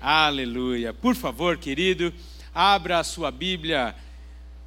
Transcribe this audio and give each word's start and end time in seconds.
Aleluia. 0.00 0.94
Por 0.94 1.16
favor, 1.16 1.58
querido, 1.58 2.14
abra 2.54 3.00
a 3.00 3.04
sua 3.04 3.32
Bíblia 3.32 3.96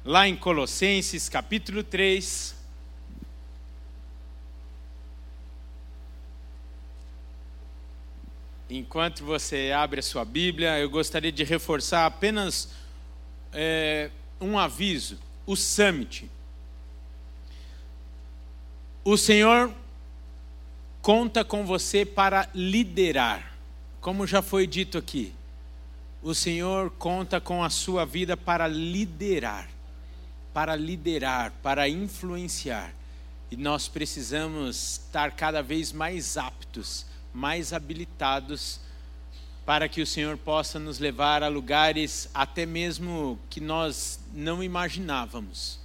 lá 0.04 0.28
em 0.28 0.36
Colossenses, 0.36 1.26
capítulo 1.26 1.82
3. 1.82 2.54
Enquanto 8.68 9.24
você 9.24 9.72
abre 9.74 10.00
a 10.00 10.02
sua 10.02 10.22
Bíblia, 10.24 10.78
eu 10.78 10.90
gostaria 10.90 11.32
de 11.32 11.44
reforçar 11.44 12.04
apenas 12.04 12.68
é, 13.54 14.10
um 14.38 14.58
aviso: 14.58 15.18
o 15.46 15.56
Summit. 15.56 16.30
O 19.02 19.16
Senhor 19.16 19.74
conta 21.00 21.42
com 21.42 21.64
você 21.64 22.04
para 22.04 22.50
liderar, 22.54 23.51
como 24.02 24.26
já 24.26 24.42
foi 24.42 24.66
dito 24.66 24.98
aqui. 24.98 25.32
O 26.22 26.34
Senhor 26.34 26.90
conta 26.98 27.40
com 27.40 27.64
a 27.64 27.70
sua 27.70 28.04
vida 28.04 28.36
para 28.36 28.68
liderar, 28.68 29.70
para 30.52 30.76
liderar, 30.76 31.52
para 31.62 31.88
influenciar. 31.88 32.92
E 33.50 33.56
nós 33.56 33.88
precisamos 33.88 35.00
estar 35.06 35.30
cada 35.30 35.62
vez 35.62 35.90
mais 35.90 36.36
aptos 36.36 37.06
mais 37.32 37.72
habilitados 37.72 38.80
para 39.64 39.88
que 39.88 40.02
o 40.02 40.06
Senhor 40.06 40.36
possa 40.36 40.78
nos 40.78 40.98
levar 40.98 41.42
a 41.42 41.48
lugares 41.48 42.28
até 42.34 42.66
mesmo 42.66 43.38
que 43.48 43.60
nós 43.60 44.20
não 44.34 44.62
imaginávamos 44.62 45.78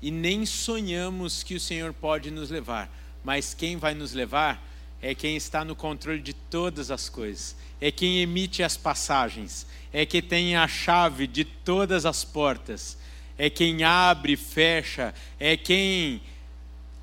e 0.00 0.10
nem 0.10 0.46
sonhamos 0.46 1.42
que 1.42 1.54
o 1.54 1.60
Senhor 1.60 1.92
pode 1.92 2.30
nos 2.30 2.50
levar, 2.50 2.88
mas 3.24 3.52
quem 3.52 3.76
vai 3.76 3.94
nos 3.94 4.12
levar 4.12 4.62
é 5.00 5.14
quem 5.14 5.36
está 5.36 5.64
no 5.64 5.76
controle 5.76 6.20
de 6.20 6.32
todas 6.32 6.90
as 6.90 7.08
coisas, 7.08 7.56
é 7.80 7.90
quem 7.90 8.20
emite 8.20 8.62
as 8.62 8.76
passagens, 8.76 9.66
é 9.92 10.06
quem 10.06 10.22
tem 10.22 10.56
a 10.56 10.66
chave 10.66 11.26
de 11.26 11.44
todas 11.44 12.06
as 12.06 12.24
portas, 12.24 12.96
é 13.38 13.50
quem 13.50 13.84
abre 13.84 14.32
e 14.32 14.36
fecha, 14.36 15.14
é 15.38 15.56
quem 15.56 16.22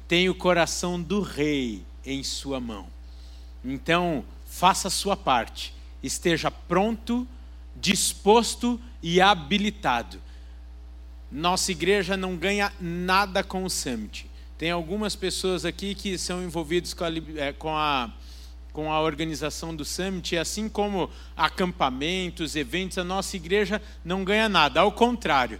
tem 0.07 0.29
o 0.29 0.35
coração 0.35 1.01
do 1.01 1.21
rei 1.21 1.83
em 2.05 2.23
sua 2.23 2.59
mão. 2.59 2.87
Então, 3.63 4.25
faça 4.45 4.87
a 4.87 4.91
sua 4.91 5.15
parte, 5.15 5.73
esteja 6.01 6.51
pronto, 6.51 7.27
disposto 7.75 8.79
e 9.01 9.21
habilitado. 9.21 10.21
Nossa 11.31 11.71
igreja 11.71 12.15
não 12.15 12.35
ganha 12.35 12.71
nada 12.79 13.43
com 13.43 13.63
o 13.63 13.69
Summit. 13.69 14.29
Tem 14.57 14.71
algumas 14.71 15.15
pessoas 15.15 15.65
aqui 15.65 15.95
que 15.95 16.17
são 16.17 16.43
envolvidas 16.43 16.93
com 16.93 17.03
a, 17.03 17.09
é, 17.37 17.53
com 17.53 17.75
a, 17.75 18.13
com 18.71 18.91
a 18.91 19.01
organização 19.01 19.75
do 19.75 19.83
Summit, 19.83 20.37
assim 20.37 20.69
como 20.69 21.09
acampamentos, 21.35 22.55
eventos, 22.55 22.97
a 22.97 23.03
nossa 23.03 23.35
igreja 23.35 23.81
não 24.05 24.23
ganha 24.23 24.47
nada. 24.47 24.81
Ao 24.81 24.91
contrário, 24.91 25.59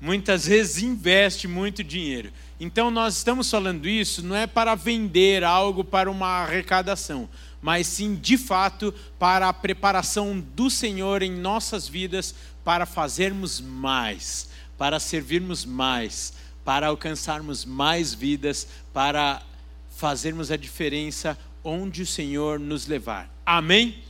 muitas 0.00 0.46
vezes 0.46 0.82
investe 0.82 1.46
muito 1.46 1.84
dinheiro. 1.84 2.32
Então 2.58 2.90
nós 2.90 3.16
estamos 3.16 3.48
falando 3.48 3.88
isso 3.88 4.20
não 4.24 4.34
é 4.34 4.48
para 4.48 4.74
vender 4.74 5.44
algo 5.44 5.84
para 5.84 6.10
uma 6.10 6.26
arrecadação, 6.26 7.28
mas 7.60 7.86
sim 7.86 8.16
de 8.16 8.36
fato 8.36 8.92
para 9.18 9.48
a 9.48 9.52
preparação 9.52 10.40
do 10.40 10.68
Senhor 10.68 11.22
em 11.22 11.30
nossas 11.30 11.88
vidas 11.88 12.34
para 12.64 12.84
fazermos 12.84 13.60
mais, 13.60 14.48
para 14.76 14.98
servirmos 14.98 15.64
mais, 15.64 16.32
para 16.64 16.86
alcançarmos 16.86 17.64
mais 17.64 18.14
vidas, 18.14 18.66
para 18.92 19.42
fazermos 19.90 20.50
a 20.50 20.56
diferença 20.56 21.38
onde 21.64 22.02
o 22.02 22.06
Senhor 22.06 22.58
nos 22.58 22.86
levar. 22.86 23.30
Amém? 23.44 24.02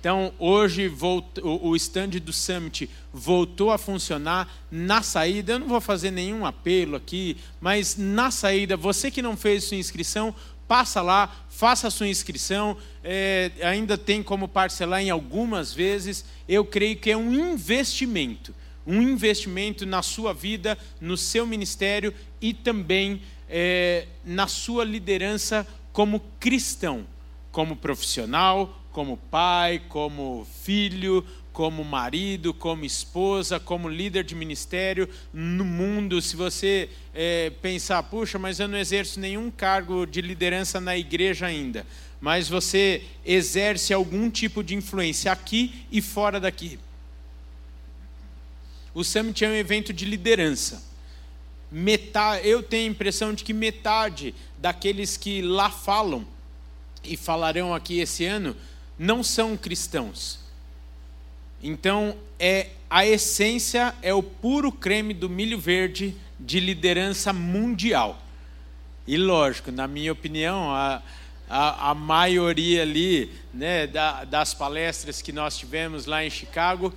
Então, 0.00 0.32
hoje 0.38 0.90
o 1.42 1.76
stand 1.76 2.08
do 2.08 2.32
Summit 2.32 2.88
voltou 3.12 3.70
a 3.70 3.76
funcionar 3.76 4.48
na 4.70 5.02
saída. 5.02 5.52
Eu 5.52 5.58
não 5.58 5.68
vou 5.68 5.80
fazer 5.80 6.10
nenhum 6.10 6.46
apelo 6.46 6.96
aqui, 6.96 7.36
mas 7.60 7.96
na 7.98 8.30
saída, 8.30 8.78
você 8.78 9.10
que 9.10 9.20
não 9.20 9.36
fez 9.36 9.64
sua 9.64 9.76
inscrição, 9.76 10.34
passa 10.66 11.02
lá, 11.02 11.44
faça 11.50 11.88
a 11.88 11.90
sua 11.90 12.08
inscrição. 12.08 12.78
É, 13.04 13.50
ainda 13.62 13.98
tem 13.98 14.22
como 14.22 14.48
parcelar 14.48 15.02
em 15.02 15.10
algumas 15.10 15.74
vezes. 15.74 16.24
Eu 16.48 16.64
creio 16.64 16.96
que 16.96 17.10
é 17.10 17.16
um 17.16 17.52
investimento 17.52 18.54
um 18.90 19.00
investimento 19.00 19.86
na 19.86 20.02
sua 20.02 20.34
vida, 20.34 20.76
no 21.00 21.16
seu 21.16 21.46
ministério 21.46 22.12
e 22.40 22.52
também 22.52 23.22
é, 23.48 24.06
na 24.24 24.48
sua 24.48 24.84
liderança 24.84 25.66
como 25.92 26.20
cristão, 26.40 27.06
como 27.52 27.76
profissional, 27.76 28.82
como 28.90 29.16
pai, 29.16 29.80
como 29.88 30.46
filho, 30.62 31.24
como 31.52 31.84
marido, 31.84 32.52
como 32.52 32.84
esposa, 32.84 33.60
como 33.60 33.88
líder 33.88 34.24
de 34.24 34.34
ministério 34.34 35.08
no 35.32 35.64
mundo. 35.64 36.20
Se 36.20 36.34
você 36.34 36.88
é, 37.14 37.50
pensar, 37.62 38.02
puxa, 38.04 38.38
mas 38.38 38.58
eu 38.58 38.66
não 38.66 38.78
exerço 38.78 39.20
nenhum 39.20 39.50
cargo 39.50 40.04
de 40.04 40.20
liderança 40.20 40.80
na 40.80 40.96
igreja 40.96 41.46
ainda, 41.46 41.86
mas 42.20 42.48
você 42.48 43.04
exerce 43.24 43.92
algum 43.92 44.28
tipo 44.30 44.64
de 44.64 44.74
influência 44.74 45.30
aqui 45.30 45.84
e 45.92 46.02
fora 46.02 46.40
daqui. 46.40 46.78
O 48.92 49.04
Summit 49.04 49.44
é 49.44 49.48
um 49.48 49.54
evento 49.54 49.92
de 49.92 50.04
liderança. 50.04 50.82
Metade, 51.70 52.46
eu 52.48 52.62
tenho 52.62 52.88
a 52.88 52.92
impressão 52.92 53.32
de 53.32 53.44
que 53.44 53.52
metade 53.52 54.34
daqueles 54.58 55.16
que 55.16 55.40
lá 55.40 55.70
falam 55.70 56.26
e 57.04 57.16
falarão 57.16 57.72
aqui 57.72 58.00
esse 58.00 58.24
ano 58.24 58.56
não 58.98 59.22
são 59.22 59.56
cristãos. 59.56 60.40
Então, 61.62 62.16
é 62.38 62.70
a 62.88 63.06
essência 63.06 63.94
é 64.02 64.12
o 64.12 64.22
puro 64.22 64.72
creme 64.72 65.14
do 65.14 65.28
milho 65.28 65.60
verde 65.60 66.16
de 66.38 66.58
liderança 66.58 67.32
mundial. 67.32 68.20
E 69.06 69.16
lógico, 69.16 69.70
na 69.70 69.86
minha 69.86 70.12
opinião, 70.12 70.74
a, 70.74 71.00
a, 71.48 71.90
a 71.90 71.94
maioria 71.94 72.82
ali 72.82 73.32
né, 73.54 73.86
da, 73.86 74.24
das 74.24 74.54
palestras 74.54 75.22
que 75.22 75.30
nós 75.30 75.56
tivemos 75.56 76.06
lá 76.06 76.24
em 76.24 76.30
Chicago 76.30 76.92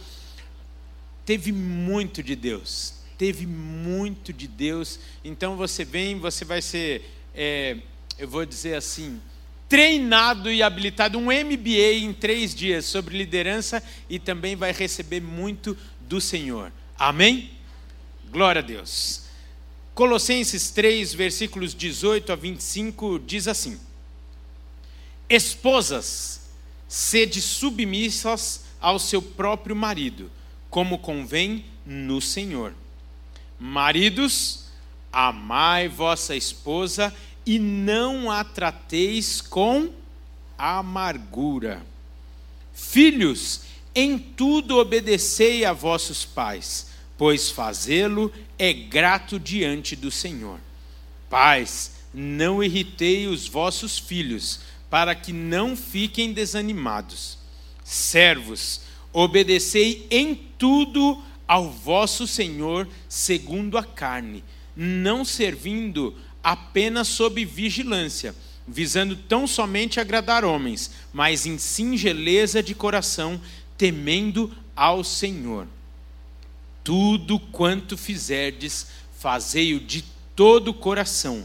teve 1.26 1.52
muito 1.52 2.22
de 2.22 2.36
Deus. 2.36 2.96
Teve 3.18 3.46
muito 3.46 4.34
de 4.34 4.48
Deus. 4.48 5.00
Então 5.24 5.56
você 5.56 5.86
vem, 5.86 6.20
você 6.20 6.44
vai 6.44 6.62
ser, 6.62 7.10
é, 7.34 7.78
eu 8.18 8.28
vou 8.28 8.46
dizer 8.46 8.76
assim, 8.76 9.22
treinado 9.70 10.52
e 10.52 10.62
habilitado, 10.62 11.18
um 11.18 11.26
MBA 11.26 11.94
em 11.96 12.14
três 12.14 12.54
dias 12.54 12.86
sobre 12.86 13.18
liderança 13.18 13.82
e 14.10 14.20
também 14.20 14.56
vai 14.56 14.72
receber 14.72 15.22
muito 15.22 15.78
do 16.02 16.22
Senhor. 16.22 16.72
Amém? 16.98 17.52
Glória 18.32 18.60
a 18.60 18.64
Deus. 18.64 19.24
Colossenses 19.94 20.72
3, 20.72 21.14
versículos 21.14 21.76
18 21.76 22.32
a 22.32 22.36
25, 22.36 23.20
diz 23.20 23.48
assim: 23.48 23.80
Esposas, 25.30 26.50
sede 26.88 27.42
submissas 27.42 28.66
ao 28.82 29.00
seu 29.00 29.22
próprio 29.22 29.76
marido, 29.76 30.32
como 30.74 30.98
convém 30.98 31.66
no 31.86 32.20
Senhor. 32.20 32.74
Maridos, 33.60 34.64
amai 35.12 35.88
vossa 35.88 36.36
esposa 36.36 37.14
e 37.46 37.60
não 37.60 38.32
a 38.32 38.44
trateis 38.44 39.40
com 39.40 39.92
amargura. 40.58 41.86
Filhos, 42.74 43.62
em 43.94 44.18
tudo 44.18 44.80
obedecei 44.80 45.64
a 45.64 45.74
vossos 45.74 46.26
pais, 46.26 46.88
pois 47.20 47.52
fazê-lo 47.52 48.34
é 48.58 48.74
grato 48.74 49.40
diante 49.40 49.96
do 49.96 50.10
Senhor. 50.10 50.60
Pais, 51.30 51.98
não 52.12 52.64
irritei 52.64 53.28
os 53.28 53.48
vossos 53.48 54.00
filhos, 54.00 54.62
para 54.90 55.14
que 55.14 55.32
não 55.32 55.76
fiquem 55.78 56.34
desanimados. 56.34 57.38
Servos, 57.84 58.82
obedecei 59.14 60.08
em 60.10 60.34
tudo 60.64 61.22
ao 61.46 61.70
vosso 61.70 62.26
Senhor 62.26 62.88
segundo 63.10 63.78
a 63.78 63.84
carne, 63.84 64.42
não 64.74 65.26
servindo 65.26 66.16
apenas 66.42 67.10
sob 67.10 67.44
vigilância, 67.44 68.34
visando 68.66 69.14
tão 69.14 69.46
somente 69.46 70.00
agradar 70.00 70.46
homens, 70.46 70.90
mas 71.12 71.46
em 71.46 71.58
singeleza 71.58 72.64
de 72.64 72.74
coração, 72.74 73.42
temendo 73.78 74.56
ao 74.74 75.04
Senhor. 75.04 75.68
Tudo 76.82 77.38
quanto 77.38 77.98
fizerdes, 77.98 78.88
fazei-o 79.20 79.82
de 79.82 80.02
todo 80.34 80.70
o 80.70 80.74
coração, 80.74 81.44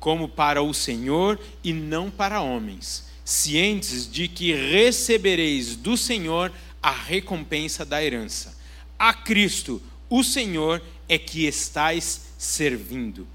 como 0.00 0.28
para 0.28 0.60
o 0.60 0.74
Senhor 0.74 1.38
e 1.62 1.72
não 1.72 2.10
para 2.10 2.40
homens, 2.40 3.04
cientes 3.24 4.10
de 4.10 4.26
que 4.26 4.52
recebereis 4.52 5.76
do 5.76 5.96
Senhor 5.96 6.52
a 6.82 6.90
recompensa 6.90 7.84
da 7.84 8.02
herança. 8.02 8.55
A 8.98 9.12
Cristo, 9.12 9.82
o 10.08 10.22
Senhor, 10.22 10.82
é 11.08 11.18
que 11.18 11.46
estais 11.46 12.26
servindo 12.38 13.26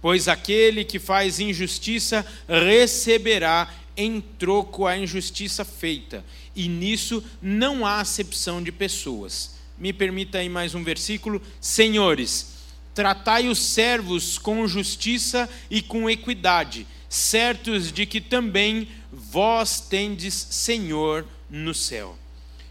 pois 0.00 0.28
aquele 0.28 0.84
que 0.84 0.98
faz 0.98 1.40
injustiça 1.40 2.24
receberá 2.48 3.72
em 3.96 4.20
troco 4.20 4.86
a 4.86 4.96
injustiça 4.96 5.64
feita, 5.64 6.24
e 6.54 6.68
nisso 6.68 7.22
não 7.42 7.84
há 7.84 8.00
acepção 8.00 8.62
de 8.62 8.70
pessoas. 8.70 9.56
Me 9.76 9.92
permita 9.92 10.38
aí 10.38 10.48
mais 10.48 10.74
um 10.74 10.84
versículo. 10.84 11.42
Senhores, 11.60 12.58
tratai 12.94 13.48
os 13.48 13.58
servos 13.58 14.38
com 14.38 14.66
justiça 14.68 15.48
e 15.68 15.82
com 15.82 16.08
equidade, 16.08 16.86
certos 17.08 17.90
de 17.90 18.06
que 18.06 18.20
também 18.20 18.88
vós 19.12 19.80
tendes 19.80 20.34
Senhor 20.34 21.26
no 21.50 21.74
céu. 21.74 22.16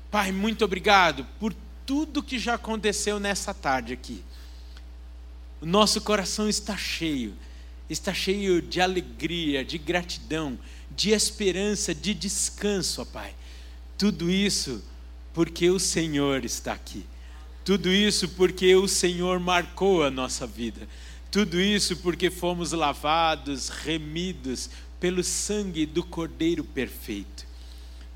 Pai, 0.09 0.31
muito 0.31 0.63
obrigado 0.63 1.25
por 1.39 1.53
tudo 1.87 2.21
que 2.21 2.37
já 2.37 2.55
aconteceu 2.55 3.17
nessa 3.17 3.53
tarde 3.53 3.93
aqui. 3.93 4.21
O 5.61 5.65
nosso 5.65 6.01
coração 6.01 6.47
está 6.47 6.75
cheio, 6.75 7.33
está 7.89 8.13
cheio 8.13 8.61
de 8.61 8.81
alegria, 8.81 9.63
de 9.63 9.77
gratidão, 9.77 10.59
de 10.91 11.11
esperança, 11.11 11.95
de 11.95 12.13
descanso, 12.13 13.01
ó 13.01 13.05
Pai. 13.05 13.33
Tudo 13.97 14.29
isso 14.29 14.83
porque 15.33 15.69
o 15.69 15.79
Senhor 15.79 16.43
está 16.43 16.73
aqui. 16.73 17.05
Tudo 17.63 17.89
isso 17.89 18.27
porque 18.29 18.75
o 18.75 18.87
Senhor 18.87 19.39
marcou 19.39 20.03
a 20.03 20.11
nossa 20.11 20.45
vida. 20.45 20.87
Tudo 21.31 21.59
isso 21.59 21.95
porque 21.97 22.29
fomos 22.29 22.73
lavados, 22.73 23.69
remidos 23.69 24.69
pelo 24.99 25.23
sangue 25.23 25.85
do 25.85 26.03
Cordeiro 26.03 26.63
perfeito. 26.63 27.45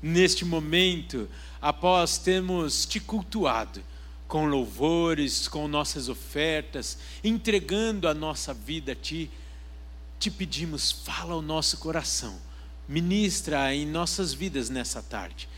Neste 0.02 0.44
momento, 0.44 1.28
após 1.62 2.18
termos 2.18 2.84
te 2.84 2.98
cultuado, 2.98 3.80
com 4.26 4.46
louvores, 4.46 5.46
com 5.46 5.68
nossas 5.68 6.08
ofertas, 6.08 6.98
entregando 7.22 8.08
a 8.08 8.14
nossa 8.14 8.52
vida 8.52 8.92
a 8.92 8.94
Ti, 8.96 9.30
te 10.18 10.28
pedimos, 10.28 10.90
fala 10.90 11.34
ao 11.34 11.42
nosso 11.42 11.76
coração, 11.78 12.36
ministra 12.88 13.72
em 13.72 13.86
nossas 13.86 14.34
vidas 14.34 14.68
nessa 14.70 15.00
tarde, 15.00 15.48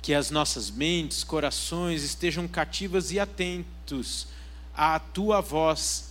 que 0.00 0.12
as 0.12 0.30
nossas 0.30 0.68
mentes, 0.68 1.22
corações 1.22 2.02
estejam 2.02 2.48
cativas 2.48 3.12
e 3.12 3.20
atentos 3.20 4.26
à 4.74 4.98
Tua 4.98 5.40
voz, 5.40 6.10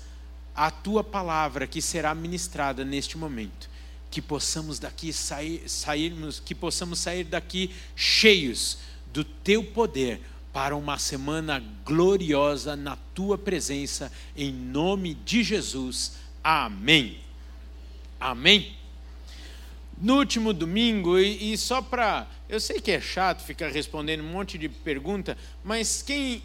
à 0.56 0.72
Tua 0.72 1.04
palavra 1.04 1.68
que 1.68 1.82
será 1.82 2.16
ministrada 2.16 2.86
neste 2.86 3.18
momento, 3.18 3.70
que 4.10 4.22
possamos 4.22 4.80
daqui 4.80 5.12
sair, 5.12 5.68
sairmos, 5.68 6.40
que 6.40 6.56
possamos 6.56 7.00
sair 7.00 7.26
daqui 7.26 7.74
cheios 7.96 8.78
do 9.14 9.24
Teu 9.24 9.64
poder 9.64 10.22
para 10.54 10.76
uma 10.76 10.98
semana 10.98 11.64
gloriosa 11.86 12.76
na 12.76 12.98
tua 13.14 13.38
presença, 13.38 14.12
em 14.36 14.52
nome 14.52 15.14
de 15.14 15.44
Jesus. 15.44 16.18
Amém. 16.44 17.20
Amém. 18.20 18.76
No 19.98 20.18
último 20.18 20.52
domingo, 20.52 21.20
e, 21.20 21.54
e 21.54 21.58
só 21.58 21.82
para. 21.82 22.28
Eu 22.50 22.60
sei 22.60 22.82
que 22.82 22.92
é 22.92 23.00
chato 23.00 23.44
ficar 23.44 23.70
respondendo 23.70 24.22
um 24.22 24.32
monte 24.32 24.58
de 24.58 24.68
pergunta, 24.68 25.38
mas 25.64 26.02
quem 26.02 26.44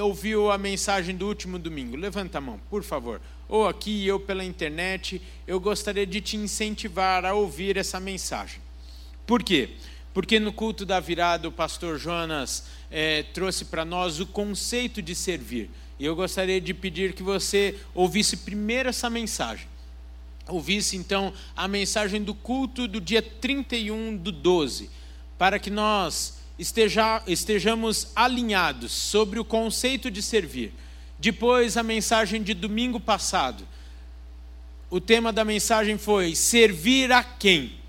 ouviu 0.00 0.50
a 0.50 0.58
mensagem 0.58 1.14
do 1.14 1.28
último 1.28 1.58
domingo? 1.58 1.96
Levanta 1.96 2.38
a 2.38 2.40
mão, 2.40 2.58
por 2.68 2.82
favor. 2.82 3.20
Ou 3.48 3.68
aqui, 3.68 4.10
ou 4.10 4.18
pela 4.18 4.42
internet, 4.42 5.20
eu 5.46 5.60
gostaria 5.60 6.06
de 6.06 6.20
te 6.20 6.36
incentivar 6.36 7.24
a 7.24 7.34
ouvir 7.34 7.76
essa 7.76 8.00
mensagem. 8.00 8.58
Por 9.26 9.42
quê? 9.42 9.68
Porque 9.68 9.93
no 10.40 10.52
culto 10.52 10.86
da 10.86 11.00
virada, 11.00 11.48
o 11.48 11.52
pastor 11.52 11.98
Jonas 11.98 12.64
é, 12.88 13.24
trouxe 13.24 13.64
para 13.64 13.84
nós 13.84 14.20
o 14.20 14.26
conceito 14.26 15.02
de 15.02 15.12
servir. 15.12 15.68
E 15.98 16.04
eu 16.04 16.14
gostaria 16.14 16.60
de 16.60 16.72
pedir 16.72 17.12
que 17.12 17.22
você 17.22 17.78
ouvisse 17.92 18.36
primeiro 18.38 18.88
essa 18.88 19.10
mensagem. 19.10 19.66
Ouvisse 20.46 20.96
então 20.96 21.32
a 21.56 21.66
mensagem 21.66 22.22
do 22.22 22.34
culto 22.34 22.86
do 22.86 23.00
dia 23.00 23.22
31 23.22 24.16
do 24.16 24.30
12, 24.30 24.88
para 25.36 25.58
que 25.58 25.70
nós 25.70 26.38
esteja, 26.58 27.22
estejamos 27.26 28.12
alinhados 28.14 28.92
sobre 28.92 29.40
o 29.40 29.44
conceito 29.44 30.10
de 30.10 30.22
servir. 30.22 30.72
Depois, 31.18 31.76
a 31.76 31.82
mensagem 31.82 32.42
de 32.42 32.54
domingo 32.54 33.00
passado. 33.00 33.66
O 34.90 35.00
tema 35.00 35.32
da 35.32 35.44
mensagem 35.44 35.96
foi: 35.96 36.34
servir 36.34 37.10
a 37.10 37.24
quem? 37.24 37.83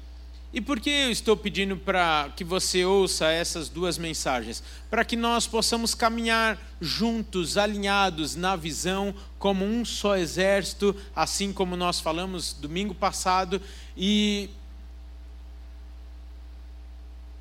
E 0.55 0.61
por 0.61 0.79
que 0.79 0.89
eu 0.89 1.11
estou 1.11 1.35
pedindo 1.35 1.75
para 1.75 2.31
que 2.33 2.41
você 2.41 2.85
ouça 2.85 3.29
essas 3.29 3.67
duas 3.67 3.97
mensagens? 3.97 4.63
Para 4.89 5.03
que 5.03 5.17
nós 5.17 5.45
possamos 5.45 5.93
caminhar 5.93 6.57
juntos, 6.79 7.57
alinhados 7.57 8.37
na 8.37 8.55
visão, 8.55 9.13
como 9.37 9.65
um 9.65 9.83
só 9.83 10.15
exército, 10.15 10.95
assim 11.13 11.51
como 11.51 11.75
nós 11.75 11.99
falamos 11.99 12.53
domingo 12.53 12.95
passado, 12.95 13.61
e 13.97 14.49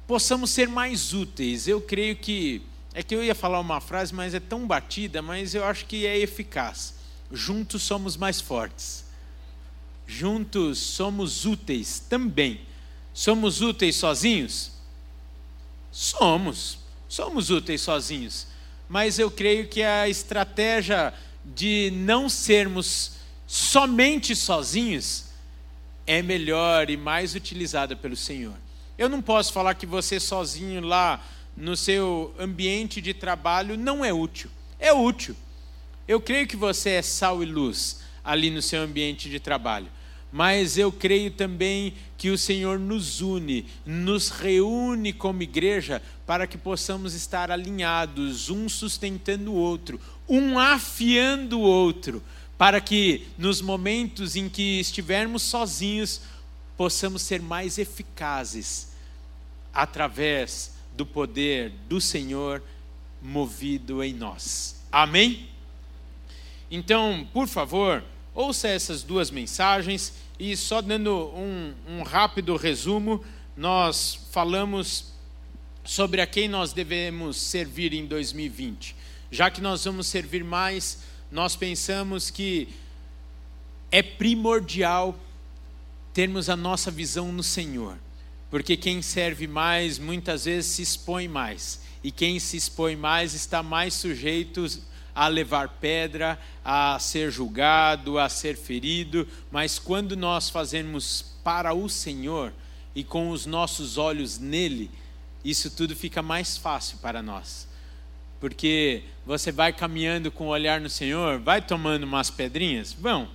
possamos 0.08 0.50
ser 0.50 0.66
mais 0.66 1.12
úteis. 1.14 1.68
Eu 1.68 1.80
creio 1.80 2.16
que. 2.16 2.62
É 2.92 3.00
que 3.00 3.14
eu 3.14 3.22
ia 3.22 3.34
falar 3.34 3.60
uma 3.60 3.80
frase, 3.80 4.12
mas 4.12 4.34
é 4.34 4.40
tão 4.40 4.66
batida, 4.66 5.22
mas 5.22 5.54
eu 5.54 5.64
acho 5.64 5.86
que 5.86 6.04
é 6.04 6.18
eficaz. 6.18 6.94
Juntos 7.30 7.84
somos 7.84 8.16
mais 8.16 8.40
fortes. 8.40 9.04
Juntos 10.04 10.78
somos 10.80 11.46
úteis 11.46 12.00
também 12.00 12.73
Somos 13.14 13.60
úteis 13.60 13.94
sozinhos? 13.94 14.72
Somos, 15.92 16.80
somos 17.08 17.48
úteis 17.48 17.80
sozinhos. 17.80 18.48
Mas 18.88 19.20
eu 19.20 19.30
creio 19.30 19.68
que 19.68 19.84
a 19.84 20.08
estratégia 20.08 21.14
de 21.44 21.92
não 21.94 22.28
sermos 22.28 23.12
somente 23.46 24.34
sozinhos 24.34 25.26
é 26.04 26.20
melhor 26.22 26.90
e 26.90 26.96
mais 26.96 27.36
utilizada 27.36 27.94
pelo 27.94 28.16
Senhor. 28.16 28.56
Eu 28.98 29.08
não 29.08 29.22
posso 29.22 29.52
falar 29.52 29.74
que 29.74 29.86
você 29.86 30.18
sozinho 30.18 30.80
lá 30.80 31.24
no 31.56 31.76
seu 31.76 32.34
ambiente 32.36 33.00
de 33.00 33.14
trabalho 33.14 33.78
não 33.78 34.04
é 34.04 34.12
útil. 34.12 34.50
É 34.78 34.92
útil. 34.92 35.36
Eu 36.06 36.20
creio 36.20 36.48
que 36.48 36.56
você 36.56 36.90
é 36.90 37.02
sal 37.02 37.44
e 37.44 37.46
luz 37.46 38.00
ali 38.24 38.50
no 38.50 38.60
seu 38.60 38.82
ambiente 38.82 39.30
de 39.30 39.38
trabalho 39.38 39.88
mas 40.34 40.76
eu 40.76 40.90
creio 40.90 41.30
também 41.30 41.94
que 42.18 42.28
o 42.28 42.36
Senhor 42.36 42.76
nos 42.76 43.20
une, 43.20 43.66
nos 43.86 44.30
reúne 44.30 45.12
como 45.12 45.44
igreja 45.44 46.02
para 46.26 46.44
que 46.44 46.58
possamos 46.58 47.14
estar 47.14 47.52
alinhados, 47.52 48.50
um 48.50 48.68
sustentando 48.68 49.52
o 49.52 49.54
outro, 49.54 50.00
um 50.28 50.58
afiando 50.58 51.60
o 51.60 51.62
outro, 51.62 52.20
para 52.58 52.80
que 52.80 53.28
nos 53.38 53.60
momentos 53.60 54.34
em 54.34 54.48
que 54.48 54.80
estivermos 54.80 55.44
sozinhos, 55.44 56.22
possamos 56.76 57.22
ser 57.22 57.40
mais 57.40 57.78
eficazes 57.78 58.88
através 59.72 60.74
do 60.96 61.06
poder 61.06 61.70
do 61.88 62.00
Senhor 62.00 62.60
movido 63.22 64.02
em 64.02 64.12
nós. 64.12 64.82
Amém? 64.90 65.48
Então, 66.68 67.24
por 67.32 67.46
favor, 67.46 68.02
ouça 68.34 68.66
essas 68.66 69.04
duas 69.04 69.30
mensagens 69.30 70.23
e 70.38 70.56
só 70.56 70.82
dando 70.82 71.28
um, 71.28 71.74
um 71.86 72.02
rápido 72.02 72.56
resumo, 72.56 73.24
nós 73.56 74.18
falamos 74.32 75.12
sobre 75.84 76.20
a 76.20 76.26
quem 76.26 76.48
nós 76.48 76.72
devemos 76.72 77.36
servir 77.36 77.92
em 77.92 78.06
2020. 78.06 78.96
Já 79.30 79.50
que 79.50 79.60
nós 79.60 79.84
vamos 79.84 80.06
servir 80.06 80.42
mais, 80.42 81.00
nós 81.30 81.54
pensamos 81.54 82.30
que 82.30 82.68
é 83.90 84.02
primordial 84.02 85.18
termos 86.12 86.48
a 86.48 86.56
nossa 86.56 86.90
visão 86.90 87.32
no 87.32 87.42
Senhor, 87.42 87.96
porque 88.50 88.76
quem 88.76 89.02
serve 89.02 89.46
mais 89.46 89.98
muitas 89.98 90.44
vezes 90.44 90.70
se 90.72 90.82
expõe 90.82 91.28
mais, 91.28 91.80
e 92.02 92.10
quem 92.10 92.38
se 92.38 92.56
expõe 92.56 92.96
mais 92.96 93.34
está 93.34 93.62
mais 93.62 93.94
sujeito 93.94 94.66
a 95.14 95.28
levar 95.28 95.68
pedra, 95.80 96.38
a 96.64 96.98
ser 96.98 97.30
julgado, 97.30 98.18
a 98.18 98.28
ser 98.28 98.56
ferido, 98.56 99.26
mas 99.50 99.78
quando 99.78 100.16
nós 100.16 100.50
fazemos 100.50 101.36
para 101.44 101.72
o 101.72 101.88
Senhor 101.88 102.52
e 102.94 103.04
com 103.04 103.30
os 103.30 103.46
nossos 103.46 103.96
olhos 103.96 104.38
nele, 104.38 104.90
isso 105.44 105.70
tudo 105.70 105.94
fica 105.94 106.22
mais 106.22 106.56
fácil 106.56 106.98
para 106.98 107.22
nós. 107.22 107.68
Porque 108.40 109.02
você 109.24 109.52
vai 109.52 109.72
caminhando 109.72 110.30
com 110.30 110.46
o 110.46 110.50
olhar 110.50 110.80
no 110.80 110.90
Senhor, 110.90 111.38
vai 111.38 111.62
tomando 111.62 112.04
umas 112.04 112.30
pedrinhas, 112.30 112.92
vão, 112.92 113.28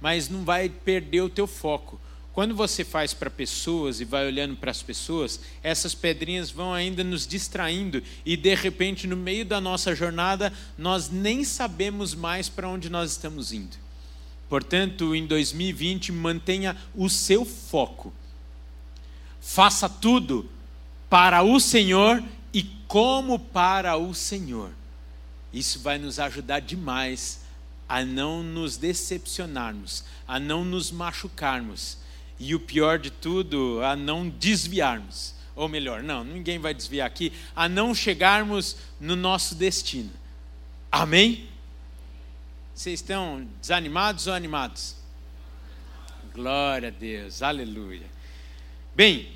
mas 0.00 0.28
não 0.28 0.44
vai 0.44 0.68
perder 0.68 1.22
o 1.22 1.30
teu 1.30 1.46
foco. 1.46 1.98
Quando 2.34 2.52
você 2.52 2.84
faz 2.84 3.14
para 3.14 3.30
pessoas 3.30 4.00
e 4.00 4.04
vai 4.04 4.26
olhando 4.26 4.56
para 4.56 4.72
as 4.72 4.82
pessoas, 4.82 5.38
essas 5.62 5.94
pedrinhas 5.94 6.50
vão 6.50 6.74
ainda 6.74 7.04
nos 7.04 7.28
distraindo 7.28 8.02
e 8.26 8.36
de 8.36 8.52
repente 8.56 9.06
no 9.06 9.16
meio 9.16 9.46
da 9.46 9.60
nossa 9.60 9.94
jornada 9.94 10.52
nós 10.76 11.08
nem 11.08 11.44
sabemos 11.44 12.12
mais 12.12 12.48
para 12.48 12.68
onde 12.68 12.90
nós 12.90 13.12
estamos 13.12 13.52
indo. 13.52 13.76
Portanto, 14.48 15.14
em 15.14 15.24
2020 15.28 16.10
mantenha 16.10 16.76
o 16.92 17.08
seu 17.08 17.44
foco. 17.44 18.12
Faça 19.40 19.88
tudo 19.88 20.50
para 21.08 21.40
o 21.44 21.60
Senhor 21.60 22.20
e 22.52 22.64
como 22.88 23.38
para 23.38 23.96
o 23.96 24.12
Senhor. 24.12 24.70
Isso 25.52 25.78
vai 25.78 25.98
nos 25.98 26.18
ajudar 26.18 26.58
demais 26.58 27.42
a 27.88 28.04
não 28.04 28.42
nos 28.42 28.76
decepcionarmos, 28.76 30.02
a 30.26 30.40
não 30.40 30.64
nos 30.64 30.90
machucarmos 30.90 32.02
e 32.38 32.54
o 32.54 32.60
pior 32.60 32.98
de 32.98 33.10
tudo, 33.10 33.80
a 33.82 33.94
não 33.96 34.28
desviarmos. 34.28 35.34
ou 35.56 35.68
melhor, 35.68 36.02
não, 36.02 36.24
ninguém 36.24 36.58
vai 36.58 36.74
desviar 36.74 37.06
aqui, 37.06 37.32
a 37.54 37.68
não 37.68 37.94
chegarmos 37.94 38.76
no 38.98 39.14
nosso 39.14 39.54
destino. 39.54 40.10
Amém? 40.90 41.48
Vocês 42.74 43.00
estão 43.00 43.46
desanimados 43.60 44.26
ou 44.26 44.32
animados? 44.32 44.96
Glória 46.34 46.88
a 46.88 46.90
Deus, 46.90 47.40
aleluia. 47.40 48.06
Bem, 48.96 49.28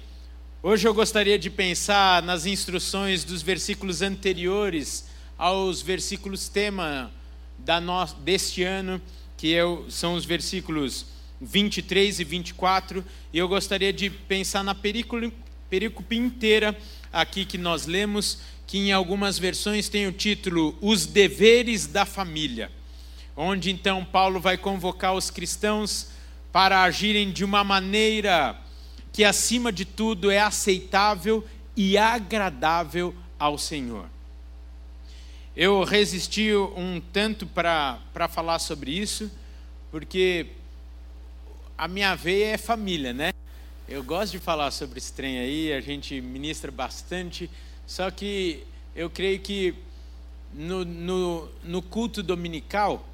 hoje 0.61 0.89
eu 0.89 0.93
gostaria 0.93 1.39
de 1.39 1.49
pensar 1.49 2.21
nas 2.21 2.47
instruções 2.47 3.23
dos 3.23 3.41
versículos 3.41 4.03
anteriores 4.03 5.09
aos 5.37 5.81
versículos 5.81 6.49
tema 6.49 7.13
da 7.59 7.81
no, 7.81 8.05
deste 8.07 8.65
ano, 8.65 9.01
que 9.37 9.55
é 9.55 9.63
são 9.89 10.15
os 10.15 10.25
versículos 10.25 11.07
23 11.41 12.21
e 12.21 12.25
24, 12.25 13.05
e 13.33 13.39
eu 13.39 13.49
gostaria 13.49 13.93
de 13.93 14.11
pensar 14.11 14.63
na 14.65 14.75
perícope 14.75 16.17
inteira 16.17 16.77
aqui 17.13 17.45
que 17.45 17.57
nós 17.57 17.87
lemos, 17.87 18.39
que 18.67 18.79
em 18.79 18.93
algumas 18.93 19.39
versões 19.39 19.89
tem 19.89 20.07
o 20.07 20.13
título 20.13 20.77
Os 20.81 21.07
Deveres 21.07 21.87
da 21.87 22.05
Família, 22.05 22.71
onde 23.37 23.71
então 23.71 24.05
Paulo 24.05 24.41
vai 24.41 24.59
convocar 24.59 25.15
os 25.15 25.31
cristãos 25.31 26.09
para 26.53 26.83
agirem 26.83 27.31
de 27.31 27.45
uma 27.45 27.63
maneira 27.63 28.59
que, 29.13 29.25
acima 29.25 29.73
de 29.73 29.85
tudo, 29.85 30.31
é 30.31 30.41
aceitável 30.41 31.47
e 31.77 31.97
agradável 31.97 33.15
ao 33.39 33.57
Senhor. 33.57 34.07
Eu 35.57 35.83
resisti 35.83 36.55
um 36.55 37.01
tanto 37.13 37.47
para 37.47 38.29
falar 38.29 38.59
sobre 38.59 38.91
isso, 38.91 39.31
porque 39.91 40.47
a 41.79 41.87
minha 41.87 42.17
veia 42.17 42.55
é 42.55 42.59
família, 42.59 43.13
né? 43.13 43.33
Eu 43.89 44.03
gosto 44.03 44.33
de 44.33 44.41
falar 44.41 44.73
sobre 44.73 44.99
esse 44.99 45.13
trem 45.13 45.39
aí, 45.39 45.73
a 45.73 45.81
gente 45.81 46.21
ministra 46.21 46.73
bastante, 46.73 47.49
só 47.87 48.11
que 48.11 48.65
eu 48.97 49.09
creio 49.09 49.39
que 49.39 49.77
no, 50.53 50.85
no, 50.85 51.49
no 51.63 51.81
culto 51.81 52.21
dominical, 52.21 53.09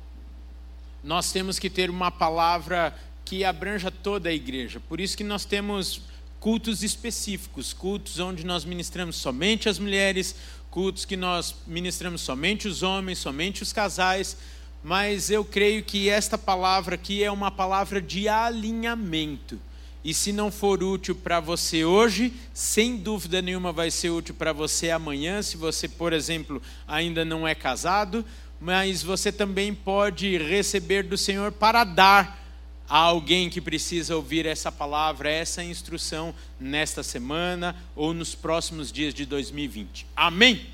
nós 1.02 1.30
temos 1.30 1.58
que 1.58 1.68
ter 1.68 1.90
uma 1.90 2.10
palavra 2.10 2.96
que 3.22 3.44
abranja 3.44 3.90
toda 3.90 4.30
a 4.30 4.32
igreja. 4.32 4.80
Por 4.80 4.98
isso 4.98 5.14
que 5.14 5.24
nós 5.24 5.44
temos 5.44 6.00
cultos 6.40 6.82
específicos, 6.82 7.74
cultos 7.74 8.18
onde 8.18 8.46
nós 8.46 8.64
ministramos 8.64 9.16
somente 9.16 9.68
as 9.68 9.78
mulheres, 9.78 10.34
cultos 10.70 11.04
que 11.04 11.18
nós 11.18 11.54
ministramos 11.66 12.22
somente 12.22 12.66
os 12.66 12.82
homens, 12.82 13.18
somente 13.18 13.62
os 13.62 13.74
casais, 13.74 14.38
mas 14.84 15.30
eu 15.30 15.42
creio 15.42 15.82
que 15.82 16.10
esta 16.10 16.36
palavra 16.36 16.96
aqui 16.96 17.24
é 17.24 17.32
uma 17.32 17.50
palavra 17.50 18.02
de 18.02 18.28
alinhamento. 18.28 19.58
E 20.04 20.12
se 20.12 20.30
não 20.30 20.52
for 20.52 20.82
útil 20.82 21.14
para 21.14 21.40
você 21.40 21.86
hoje, 21.86 22.34
sem 22.52 22.98
dúvida 22.98 23.40
nenhuma 23.40 23.72
vai 23.72 23.90
ser 23.90 24.10
útil 24.10 24.34
para 24.34 24.52
você 24.52 24.90
amanhã, 24.90 25.40
se 25.40 25.56
você, 25.56 25.88
por 25.88 26.12
exemplo, 26.12 26.60
ainda 26.86 27.24
não 27.24 27.48
é 27.48 27.54
casado, 27.54 28.22
mas 28.60 29.02
você 29.02 29.32
também 29.32 29.74
pode 29.74 30.36
receber 30.36 31.04
do 31.04 31.16
Senhor 31.16 31.50
para 31.50 31.84
dar 31.84 32.44
a 32.86 32.98
alguém 32.98 33.48
que 33.48 33.62
precisa 33.62 34.14
ouvir 34.14 34.44
essa 34.44 34.70
palavra, 34.70 35.30
essa 35.30 35.64
instrução 35.64 36.34
nesta 36.60 37.02
semana 37.02 37.74
ou 37.96 38.12
nos 38.12 38.34
próximos 38.34 38.92
dias 38.92 39.14
de 39.14 39.24
2020. 39.24 40.06
Amém? 40.14 40.73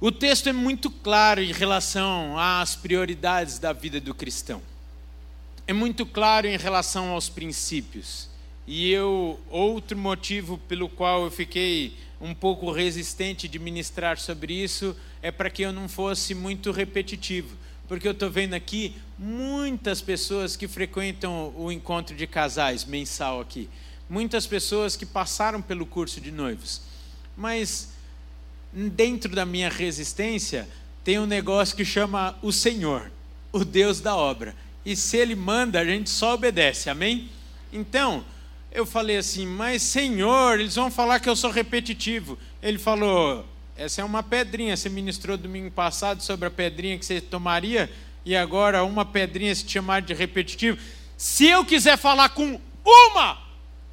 O 0.00 0.12
texto 0.12 0.48
é 0.48 0.52
muito 0.52 0.90
claro 0.90 1.42
em 1.42 1.52
relação 1.52 2.38
às 2.38 2.76
prioridades 2.76 3.58
da 3.58 3.72
vida 3.72 4.00
do 4.00 4.14
cristão. 4.14 4.62
É 5.66 5.72
muito 5.72 6.06
claro 6.06 6.46
em 6.46 6.56
relação 6.56 7.10
aos 7.10 7.28
princípios. 7.28 8.28
E 8.66 8.90
eu 8.90 9.40
outro 9.50 9.96
motivo 9.96 10.58
pelo 10.68 10.88
qual 10.88 11.24
eu 11.24 11.30
fiquei 11.30 11.96
um 12.20 12.34
pouco 12.34 12.70
resistente 12.70 13.48
de 13.48 13.58
ministrar 13.58 14.18
sobre 14.18 14.52
isso 14.52 14.96
é 15.22 15.30
para 15.30 15.50
que 15.50 15.62
eu 15.62 15.72
não 15.72 15.88
fosse 15.88 16.34
muito 16.34 16.70
repetitivo 16.70 17.56
porque 17.88 18.06
eu 18.06 18.12
estou 18.12 18.30
vendo 18.30 18.52
aqui 18.52 18.94
muitas 19.18 20.02
pessoas 20.02 20.54
que 20.54 20.68
frequentam 20.68 21.52
o 21.56 21.72
encontro 21.72 22.14
de 22.14 22.26
casais 22.26 22.84
mensal 22.84 23.40
aqui, 23.40 23.68
muitas 24.08 24.46
pessoas 24.46 24.94
que 24.94 25.06
passaram 25.06 25.62
pelo 25.62 25.86
curso 25.86 26.20
de 26.20 26.30
noivos, 26.30 26.82
mas 27.34 27.88
dentro 28.72 29.34
da 29.34 29.44
minha 29.44 29.68
resistência 29.68 30.68
tem 31.04 31.18
um 31.18 31.26
negócio 31.26 31.76
que 31.76 31.84
chama 31.84 32.36
o 32.42 32.52
Senhor, 32.52 33.10
o 33.52 33.64
Deus 33.64 34.00
da 34.00 34.14
obra, 34.14 34.54
e 34.84 34.94
se 34.94 35.16
Ele 35.16 35.34
manda 35.34 35.80
a 35.80 35.84
gente 35.84 36.10
só 36.10 36.34
obedece, 36.34 36.90
amém? 36.90 37.30
Então 37.72 38.24
eu 38.70 38.84
falei 38.84 39.16
assim, 39.16 39.46
mas 39.46 39.82
Senhor, 39.82 40.60
eles 40.60 40.74
vão 40.74 40.90
falar 40.90 41.20
que 41.20 41.28
eu 41.28 41.36
sou 41.36 41.50
repetitivo. 41.50 42.38
Ele 42.62 42.78
falou, 42.78 43.46
essa 43.76 44.02
é 44.02 44.04
uma 44.04 44.22
pedrinha. 44.22 44.76
Você 44.76 44.88
ministrou 44.88 45.36
domingo 45.36 45.70
passado 45.70 46.22
sobre 46.22 46.48
a 46.48 46.50
pedrinha 46.50 46.98
que 46.98 47.06
você 47.06 47.20
tomaria, 47.20 47.90
e 48.24 48.36
agora 48.36 48.84
uma 48.84 49.04
pedrinha 49.04 49.54
se 49.54 49.68
chamar 49.68 50.02
de 50.02 50.12
repetitivo. 50.12 50.78
Se 51.16 51.46
eu 51.46 51.64
quiser 51.64 51.96
falar 51.96 52.28
com 52.30 52.60
uma 52.84 53.38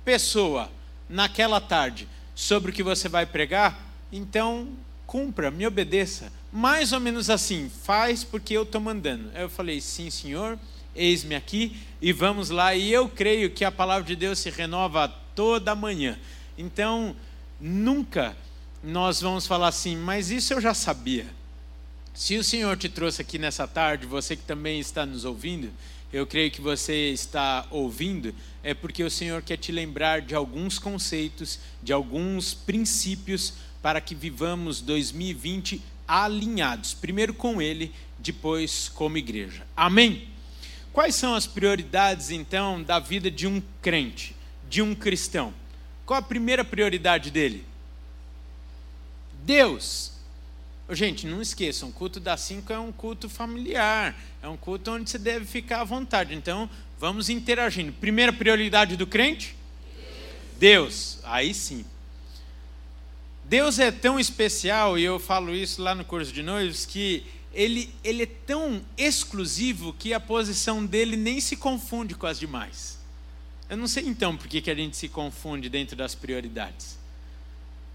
pessoa 0.03 0.69
naquela 1.07 1.61
tarde 1.61 2.07
sobre 2.33 2.71
o 2.71 2.73
que 2.73 2.83
você 2.83 3.07
vai 3.07 3.25
pregar, 3.25 3.84
então 4.15 4.69
cumpra, 5.05 5.51
me 5.51 5.67
obedeça. 5.67 6.31
Mais 6.51 6.93
ou 6.93 6.99
menos 6.99 7.29
assim, 7.29 7.69
faz 7.83 8.23
porque 8.23 8.53
eu 8.53 8.63
estou 8.63 8.79
mandando. 8.79 9.29
Eu 9.35 9.49
falei, 9.49 9.81
sim, 9.81 10.09
senhor, 10.09 10.57
eis-me 10.95 11.35
aqui 11.35 11.77
e 12.01 12.13
vamos 12.13 12.49
lá. 12.49 12.73
E 12.73 12.91
eu 12.91 13.09
creio 13.09 13.51
que 13.51 13.65
a 13.65 13.71
palavra 13.71 14.03
de 14.03 14.15
Deus 14.15 14.39
se 14.39 14.49
renova 14.49 15.07
toda 15.35 15.75
manhã. 15.75 16.17
Então, 16.57 17.15
nunca 17.59 18.35
nós 18.81 19.19
vamos 19.19 19.45
falar 19.45 19.67
assim, 19.67 19.97
mas 19.97 20.29
isso 20.29 20.53
eu 20.53 20.61
já 20.61 20.73
sabia. 20.73 21.25
Se 22.13 22.37
o 22.37 22.43
Senhor 22.43 22.77
te 22.77 22.87
trouxe 22.87 23.21
aqui 23.21 23.37
nessa 23.37 23.67
tarde, 23.67 24.05
você 24.05 24.35
que 24.35 24.43
também 24.43 24.79
está 24.79 25.05
nos 25.05 25.25
ouvindo, 25.25 25.69
eu 26.13 26.25
creio 26.25 26.49
que 26.49 26.61
você 26.61 27.09
está 27.09 27.65
ouvindo, 27.69 28.33
é 28.63 28.73
porque 28.73 29.03
o 29.03 29.11
Senhor 29.11 29.41
quer 29.41 29.57
te 29.57 29.71
lembrar 29.71 30.21
de 30.21 30.33
alguns 30.33 30.79
conceitos, 30.79 31.59
de 31.83 31.91
alguns 31.91 32.53
princípios, 32.53 33.55
para 33.85 34.01
que 34.01 34.15
vivamos 34.15 34.81
2020 34.81 35.79
alinhados, 36.07 36.95
primeiro 36.95 37.35
com 37.35 37.61
Ele, 37.61 37.93
depois 38.17 38.89
como 38.89 39.15
igreja. 39.15 39.61
Amém? 39.77 40.27
Quais 40.91 41.13
são 41.13 41.35
as 41.35 41.45
prioridades, 41.45 42.31
então, 42.31 42.81
da 42.81 42.97
vida 42.97 43.29
de 43.29 43.45
um 43.45 43.61
crente, 43.83 44.35
de 44.67 44.81
um 44.81 44.95
cristão? 44.95 45.53
Qual 46.03 46.17
a 46.17 46.23
primeira 46.23 46.65
prioridade 46.65 47.29
dele? 47.29 47.63
Deus. 49.43 50.13
Gente, 50.89 51.27
não 51.27 51.39
esqueçam, 51.39 51.89
o 51.89 51.93
culto 51.93 52.19
das 52.19 52.41
cinco 52.41 52.73
é 52.73 52.79
um 52.79 52.91
culto 52.91 53.29
familiar, 53.29 54.19
é 54.41 54.47
um 54.47 54.57
culto 54.57 54.89
onde 54.89 55.11
você 55.11 55.19
deve 55.19 55.45
ficar 55.45 55.81
à 55.81 55.83
vontade. 55.83 56.33
Então, 56.33 56.67
vamos 56.99 57.29
interagindo. 57.29 57.93
Primeira 57.93 58.33
prioridade 58.33 58.97
do 58.97 59.05
crente? 59.05 59.55
Deus. 60.57 61.19
Aí 61.23 61.53
sim. 61.53 61.85
Deus 63.47 63.77
é 63.77 63.91
tão 63.91 64.19
especial, 64.19 64.97
e 64.97 65.03
eu 65.03 65.19
falo 65.19 65.53
isso 65.53 65.79
lá 65.79 65.93
no 65.93 66.03
curso 66.03 66.31
de 66.31 66.41
noivos, 66.41 66.83
que 66.83 67.23
ele, 67.53 67.93
ele 68.03 68.23
é 68.23 68.25
tão 68.25 68.81
exclusivo 68.97 69.93
que 69.93 70.15
a 70.15 70.19
posição 70.19 70.83
dele 70.83 71.15
nem 71.15 71.39
se 71.39 71.55
confunde 71.55 72.15
com 72.15 72.25
as 72.25 72.39
demais. 72.39 72.97
Eu 73.69 73.77
não 73.77 73.87
sei 73.87 74.07
então 74.07 74.35
por 74.35 74.47
que, 74.47 74.61
que 74.61 74.71
a 74.71 74.75
gente 74.75 74.97
se 74.97 75.07
confunde 75.07 75.69
dentro 75.69 75.95
das 75.95 76.15
prioridades. 76.15 76.97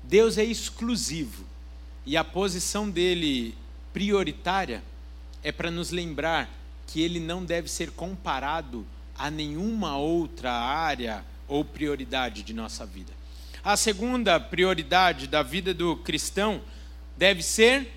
Deus 0.05 0.39
é 0.39 0.45
exclusivo 0.45 1.45
e 2.07 2.17
a 2.17 2.23
posição 2.23 2.89
dele 2.89 3.55
prioritária 3.93 4.83
é 5.43 5.51
para 5.51 5.71
nos 5.71 5.91
lembrar 5.91 6.49
que 6.87 7.03
ele 7.03 7.19
não 7.19 7.45
deve 7.45 7.69
ser 7.69 7.91
comparado 7.91 8.87
a 9.19 9.31
nenhuma 9.31 9.97
outra 9.97 10.53
área 10.53 11.25
ou 11.49 11.65
prioridade 11.65 12.43
de 12.43 12.55
nossa 12.55 12.87
vida. 12.87 13.20
A 13.63 13.77
segunda 13.77 14.41
prioridade 14.41 15.27
da 15.27 15.43
vida 15.43 15.75
do 15.75 15.97
cristão 15.97 16.63
deve 17.17 17.43
ser 17.43 17.93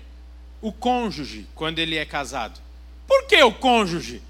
o 0.60 0.72
cônjuge 0.72 1.46
quando 1.54 1.78
ele 1.78 1.96
é 1.96 2.04
casado. 2.04 2.60
Por 3.06 3.26
que 3.26 3.42
o 3.42 3.52
cônjuge? 3.52 4.22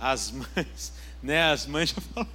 As 0.00 0.32
mães, 0.32 0.92
né? 1.22 1.50
As 1.50 1.66
mães 1.66 1.90
já 1.90 2.00
falam. 2.00 2.28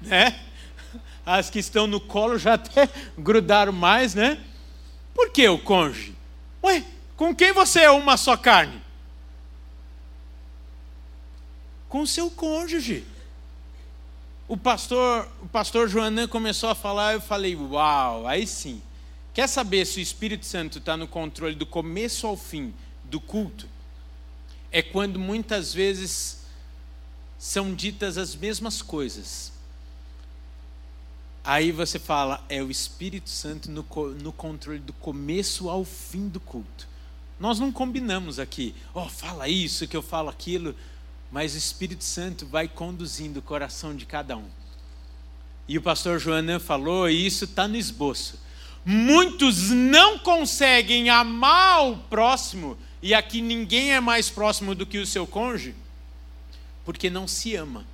Né? 0.00 0.40
as 1.24 1.50
que 1.50 1.58
estão 1.58 1.86
no 1.86 2.00
colo 2.00 2.38
já 2.38 2.54
até 2.54 2.88
grudaram 3.16 3.72
mais, 3.72 4.14
né? 4.14 4.42
Por 5.14 5.30
que 5.30 5.48
o 5.48 5.58
cônjuge? 5.58 6.14
Ué, 6.64 6.84
com 7.16 7.34
quem 7.34 7.52
você 7.52 7.80
é 7.80 7.90
uma 7.90 8.16
só 8.16 8.36
carne? 8.36 8.80
Com 11.88 12.06
seu 12.06 12.30
cônjuge. 12.30 13.04
O 14.50 14.56
pastor, 14.56 15.28
o 15.40 15.46
pastor 15.46 15.88
Joanã 15.88 16.26
começou 16.26 16.70
a 16.70 16.74
falar, 16.74 17.12
eu 17.12 17.20
falei, 17.20 17.54
uau, 17.54 18.26
aí 18.26 18.44
sim. 18.48 18.82
Quer 19.32 19.46
saber 19.46 19.86
se 19.86 20.00
o 20.00 20.02
Espírito 20.02 20.44
Santo 20.44 20.78
está 20.78 20.96
no 20.96 21.06
controle 21.06 21.54
do 21.54 21.64
começo 21.64 22.26
ao 22.26 22.36
fim 22.36 22.74
do 23.04 23.20
culto? 23.20 23.68
É 24.72 24.82
quando 24.82 25.20
muitas 25.20 25.72
vezes 25.72 26.40
são 27.38 27.72
ditas 27.72 28.18
as 28.18 28.34
mesmas 28.34 28.82
coisas. 28.82 29.52
Aí 31.44 31.70
você 31.70 32.00
fala, 32.00 32.44
é 32.48 32.60
o 32.60 32.72
Espírito 32.72 33.30
Santo 33.30 33.70
no, 33.70 33.86
no 34.20 34.32
controle 34.32 34.80
do 34.80 34.92
começo 34.94 35.70
ao 35.70 35.84
fim 35.84 36.28
do 36.28 36.40
culto. 36.40 36.88
Nós 37.38 37.60
não 37.60 37.70
combinamos 37.70 38.40
aqui, 38.40 38.74
ó, 38.92 39.04
oh, 39.04 39.08
fala 39.08 39.48
isso, 39.48 39.86
que 39.86 39.96
eu 39.96 40.02
falo 40.02 40.28
aquilo, 40.28 40.74
mas 41.30 41.54
o 41.54 41.58
Espírito 41.58 42.04
Santo 42.04 42.46
vai 42.46 42.66
conduzindo 42.66 43.38
o 43.38 43.42
coração 43.42 43.94
de 43.94 44.04
cada 44.04 44.36
um. 44.36 44.48
E 45.68 45.78
o 45.78 45.82
pastor 45.82 46.18
Joanã 46.18 46.58
falou, 46.58 47.08
e 47.08 47.26
isso 47.26 47.44
está 47.44 47.68
no 47.68 47.76
esboço. 47.76 48.40
Muitos 48.84 49.70
não 49.70 50.18
conseguem 50.18 51.10
amar 51.10 51.86
o 51.86 51.96
próximo, 51.96 52.76
e 53.02 53.14
aqui 53.14 53.40
ninguém 53.40 53.92
é 53.92 54.00
mais 54.00 54.28
próximo 54.28 54.74
do 54.74 54.84
que 54.86 54.98
o 54.98 55.06
seu 55.06 55.26
cônjuge, 55.26 55.74
porque 56.84 57.08
não 57.08 57.28
se 57.28 57.54
ama. 57.54 57.84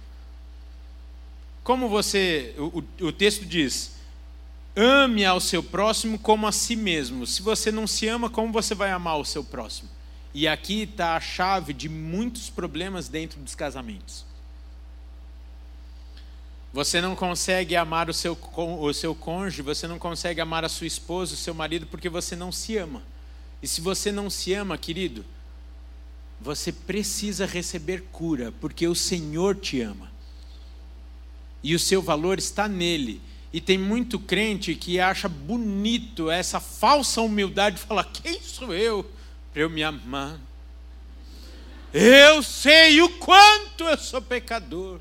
Como 1.62 1.88
você, 1.88 2.54
o, 2.56 2.82
o 3.00 3.12
texto 3.12 3.44
diz, 3.44 3.96
ame 4.76 5.24
ao 5.24 5.40
seu 5.40 5.62
próximo 5.62 6.18
como 6.18 6.46
a 6.46 6.52
si 6.52 6.76
mesmo. 6.76 7.26
Se 7.26 7.42
você 7.42 7.72
não 7.72 7.86
se 7.86 8.06
ama, 8.06 8.30
como 8.30 8.52
você 8.52 8.74
vai 8.74 8.90
amar 8.92 9.18
o 9.18 9.24
seu 9.24 9.42
próximo? 9.42 9.88
E 10.38 10.46
aqui 10.46 10.82
está 10.82 11.16
a 11.16 11.20
chave 11.20 11.72
de 11.72 11.88
muitos 11.88 12.50
problemas 12.50 13.08
dentro 13.08 13.40
dos 13.40 13.54
casamentos. 13.54 14.22
Você 16.74 17.00
não 17.00 17.16
consegue 17.16 17.74
amar 17.74 18.10
o 18.10 18.12
seu, 18.12 18.38
o 18.54 18.92
seu 18.92 19.14
cônjuge, 19.14 19.62
você 19.62 19.88
não 19.88 19.98
consegue 19.98 20.38
amar 20.38 20.62
a 20.62 20.68
sua 20.68 20.86
esposa, 20.86 21.32
o 21.32 21.38
seu 21.38 21.54
marido, 21.54 21.86
porque 21.86 22.10
você 22.10 22.36
não 22.36 22.52
se 22.52 22.76
ama. 22.76 23.02
E 23.62 23.66
se 23.66 23.80
você 23.80 24.12
não 24.12 24.28
se 24.28 24.52
ama, 24.52 24.76
querido, 24.76 25.24
você 26.38 26.70
precisa 26.70 27.46
receber 27.46 28.02
cura, 28.12 28.52
porque 28.60 28.86
o 28.86 28.94
Senhor 28.94 29.56
te 29.56 29.80
ama. 29.80 30.12
E 31.62 31.74
o 31.74 31.78
seu 31.78 32.02
valor 32.02 32.38
está 32.38 32.68
nele. 32.68 33.22
E 33.54 33.58
tem 33.58 33.78
muito 33.78 34.18
crente 34.18 34.74
que 34.74 35.00
acha 35.00 35.30
bonito 35.30 36.30
essa 36.30 36.60
falsa 36.60 37.22
humildade 37.22 37.76
de 37.76 37.82
falar: 37.82 38.04
quem 38.04 38.38
sou 38.42 38.74
eu 38.74 39.15
para 39.56 39.62
eu 39.62 39.70
me 39.70 39.82
amar? 39.82 40.38
Eu 41.90 42.42
sei 42.42 43.00
o 43.00 43.08
quanto 43.08 43.84
eu 43.84 43.96
sou 43.96 44.20
pecador. 44.20 45.00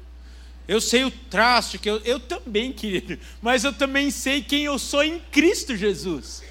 Eu 0.65 0.79
sei 0.79 1.03
o 1.03 1.11
traço 1.11 1.77
que 1.77 1.89
eu, 1.89 1.97
eu 2.05 2.21
também, 2.21 2.71
querido, 2.71 3.19
mas 3.41 3.65
eu 3.65 3.73
também 3.73 4.09
sei 4.09 4.41
quem 4.41 4.63
eu 4.63 4.79
sou 4.79 5.03
em 5.03 5.19
Cristo 5.29 5.75
Jesus. 5.75 6.41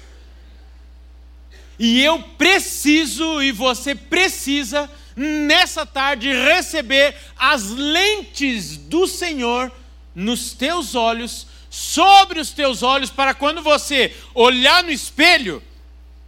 E 1.79 1.99
eu 2.03 2.21
preciso, 2.21 3.41
e 3.41 3.51
você 3.51 3.95
precisa, 3.95 4.87
nessa 5.15 5.83
tarde, 5.83 6.31
receber 6.31 7.15
as 7.35 7.71
lentes 7.71 8.77
do 8.77 9.07
Senhor 9.07 9.71
nos 10.13 10.53
teus 10.53 10.93
olhos, 10.93 11.47
sobre 11.71 12.39
os 12.39 12.51
teus 12.51 12.83
olhos, 12.83 13.09
para 13.09 13.33
quando 13.33 13.63
você 13.63 14.15
olhar 14.35 14.83
no 14.83 14.91
espelho, 14.91 15.61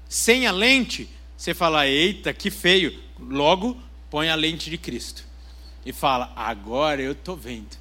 sem 0.10 0.48
a 0.48 0.52
lente, 0.52 1.08
você 1.38 1.54
fala: 1.54 1.88
eita, 1.88 2.34
que 2.34 2.50
feio. 2.50 3.00
Logo, 3.20 3.78
põe 4.10 4.30
a 4.30 4.36
lente 4.36 4.70
de 4.70 4.78
Cristo 4.78 5.24
e 5.86 5.94
fala: 5.94 6.34
agora 6.36 7.02
eu 7.02 7.12
estou 7.12 7.38
vendo. 7.38 7.78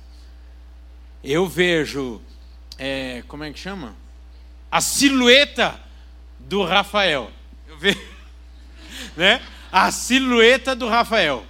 Eu 1.24 1.48
vejo, 1.48 2.20
é, 2.78 3.24
como 3.26 3.42
é 3.42 3.52
que 3.52 3.58
chama? 3.58 3.96
A 4.70 4.80
silhueta 4.80 5.80
do 6.38 6.62
Rafael. 6.62 7.32
Eu 7.66 7.76
vejo, 7.78 8.00
né? 9.16 9.42
A 9.72 9.90
silhueta 9.90 10.76
do 10.76 10.86
Rafael. 10.86 11.44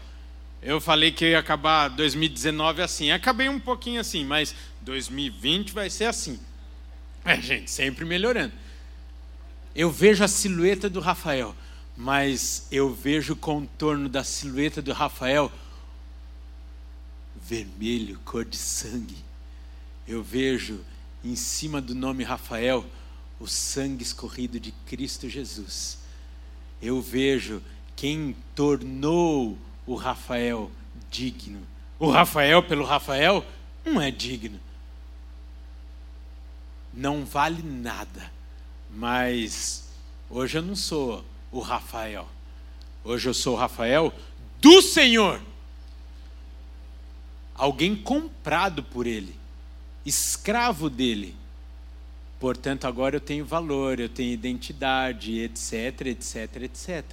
Eu 0.63 0.81
falei 0.81 1.13
que 1.13 1.27
ia 1.31 1.39
acabar 1.39 1.89
2019 1.89 2.83
assim. 2.83 3.11
Acabei 3.11 3.49
um 3.49 3.61
pouquinho 3.61 4.01
assim, 4.01 4.25
mas 4.25 4.55
2020 4.81 5.73
vai 5.73 5.91
ser 5.91 6.07
assim. 6.07 6.41
É, 7.25 7.41
gente, 7.41 7.71
sempre 7.71 8.05
melhorando. 8.05 8.53
Eu 9.75 9.91
vejo 9.91 10.25
a 10.25 10.29
silhueta 10.29 10.89
do 10.89 11.01
Rafael, 11.01 11.55
mas 11.97 12.67
eu 12.71 12.93
vejo 12.93 13.33
o 13.33 13.37
contorno 13.37 14.09
da 14.09 14.23
silhueta 14.23 14.83
do 14.83 14.93
Rafael 14.93 15.51
vermelho, 17.35 18.21
cor 18.25 18.45
de 18.45 18.57
sangue. 18.57 19.17
Eu 20.07 20.23
vejo 20.23 20.85
em 21.25 21.37
cima 21.37 21.81
do 21.81 21.95
nome 21.95 22.25
Rafael 22.25 22.85
o 23.39 23.47
sangue 23.47 24.03
escorrido 24.03 24.59
de 24.59 24.73
Cristo 24.87 25.29
Jesus. 25.29 25.99
Eu 26.83 27.01
vejo 27.01 27.63
quem 27.95 28.37
tornou 28.55 29.57
o 29.87 29.95
Rafael 29.95 30.71
digno. 31.11 31.67
O 31.99 32.11
Rafael 32.11 32.63
pelo 32.63 32.85
Rafael 32.85 33.45
não 33.85 34.01
é 34.01 34.11
digno. 34.11 34.61
Não 36.93 37.25
vale 37.25 37.63
nada. 37.63 38.33
Mas 38.91 39.89
hoje 40.29 40.59
eu 40.59 40.63
não 40.63 40.77
sou 40.77 41.25
o 41.57 41.61
Rafael. 41.61 42.29
Hoje 43.03 43.29
eu 43.29 43.35
sou 43.35 43.55
o 43.55 43.59
Rafael 43.59 44.13
do 44.61 44.83
Senhor. 44.83 45.41
Alguém 47.55 47.97
comprado 47.97 48.83
por 48.83 49.07
ele, 49.07 49.35
escravo 50.05 50.91
dele. 50.91 51.35
Portanto, 52.39 52.87
agora 52.87 53.17
eu 53.17 53.21
tenho 53.21 53.45
valor, 53.45 53.99
eu 53.99 54.09
tenho 54.09 54.33
identidade, 54.33 55.39
etc, 55.41 56.09
etc, 56.09 56.57
etc. 56.63 57.05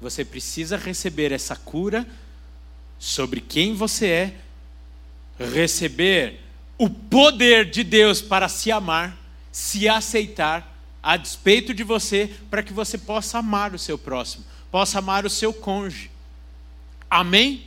Você 0.00 0.24
precisa 0.24 0.76
receber 0.76 1.30
essa 1.30 1.54
cura 1.54 2.06
sobre 2.98 3.40
quem 3.40 3.74
você 3.74 4.06
é, 4.06 4.36
receber 5.38 6.40
o 6.76 6.90
poder 6.90 7.70
de 7.70 7.84
Deus 7.84 8.20
para 8.20 8.48
se 8.48 8.72
amar, 8.72 9.16
se 9.52 9.88
aceitar, 9.88 10.75
a 11.06 11.16
despeito 11.16 11.72
de 11.72 11.84
você, 11.84 12.28
para 12.50 12.64
que 12.64 12.72
você 12.72 12.98
possa 12.98 13.38
amar 13.38 13.72
o 13.72 13.78
seu 13.78 13.96
próximo, 13.96 14.44
possa 14.72 14.98
amar 14.98 15.24
o 15.24 15.30
seu 15.30 15.54
cônjuge. 15.54 16.10
Amém? 17.08 17.64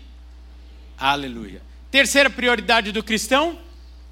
Aleluia. 0.98 1.62
Terceira 1.90 2.30
prioridade 2.30 2.92
do 2.92 3.02
cristão: 3.02 3.58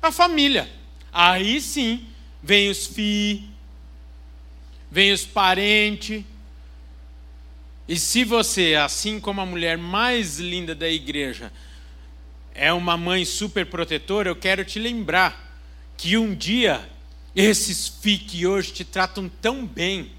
a 0.02 0.14
família. 0.14 0.72
Aí 1.12 1.60
sim, 1.60 2.08
vem 2.42 2.70
os 2.70 2.88
filhos, 2.88 3.44
vem 4.90 5.12
os 5.12 5.26
parentes, 5.26 6.24
e 7.86 8.00
se 8.00 8.24
você, 8.24 8.76
assim 8.76 9.20
como 9.20 9.42
a 9.42 9.46
mulher 9.46 9.78
mais 9.78 10.40
linda 10.40 10.74
da 10.74 10.88
igreja, 10.88 11.52
é 12.56 12.72
uma 12.72 12.96
mãe 12.96 13.26
super 13.26 13.66
protetora, 13.66 14.30
eu 14.30 14.38
quero 14.38 14.64
te 14.64 14.80
lembrar 14.80 15.54
que 15.98 16.18
um 16.18 16.34
dia 16.34 16.90
esses 17.38 17.88
filhos 17.88 18.30
que 18.30 18.46
hoje 18.46 18.74
te 18.74 18.84
tratam 18.84 19.30
tão 19.30 19.66
bem 19.66 20.12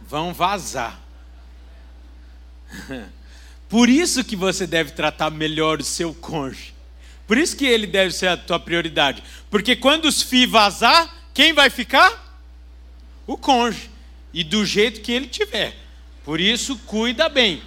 vão 0.00 0.34
vazar. 0.34 0.98
Por 3.68 3.88
isso 3.88 4.24
que 4.24 4.34
você 4.34 4.66
deve 4.66 4.92
tratar 4.92 5.30
melhor 5.30 5.80
o 5.80 5.84
seu 5.84 6.14
cônjuge. 6.14 6.74
Por 7.26 7.36
isso 7.36 7.54
que 7.54 7.66
ele 7.66 7.86
deve 7.86 8.12
ser 8.14 8.28
a 8.28 8.36
tua 8.36 8.58
prioridade. 8.58 9.22
Porque 9.50 9.76
quando 9.76 10.06
os 10.06 10.22
filhos 10.22 10.50
vazar, 10.50 11.14
quem 11.34 11.52
vai 11.52 11.68
ficar? 11.68 12.28
o 13.28 13.36
cônjuge 13.36 13.90
e 14.32 14.42
do 14.42 14.64
jeito 14.64 15.02
que 15.02 15.12
ele 15.12 15.28
tiver. 15.28 15.76
Por 16.24 16.40
isso, 16.40 16.76
cuida 16.78 17.28
bem. 17.28 17.62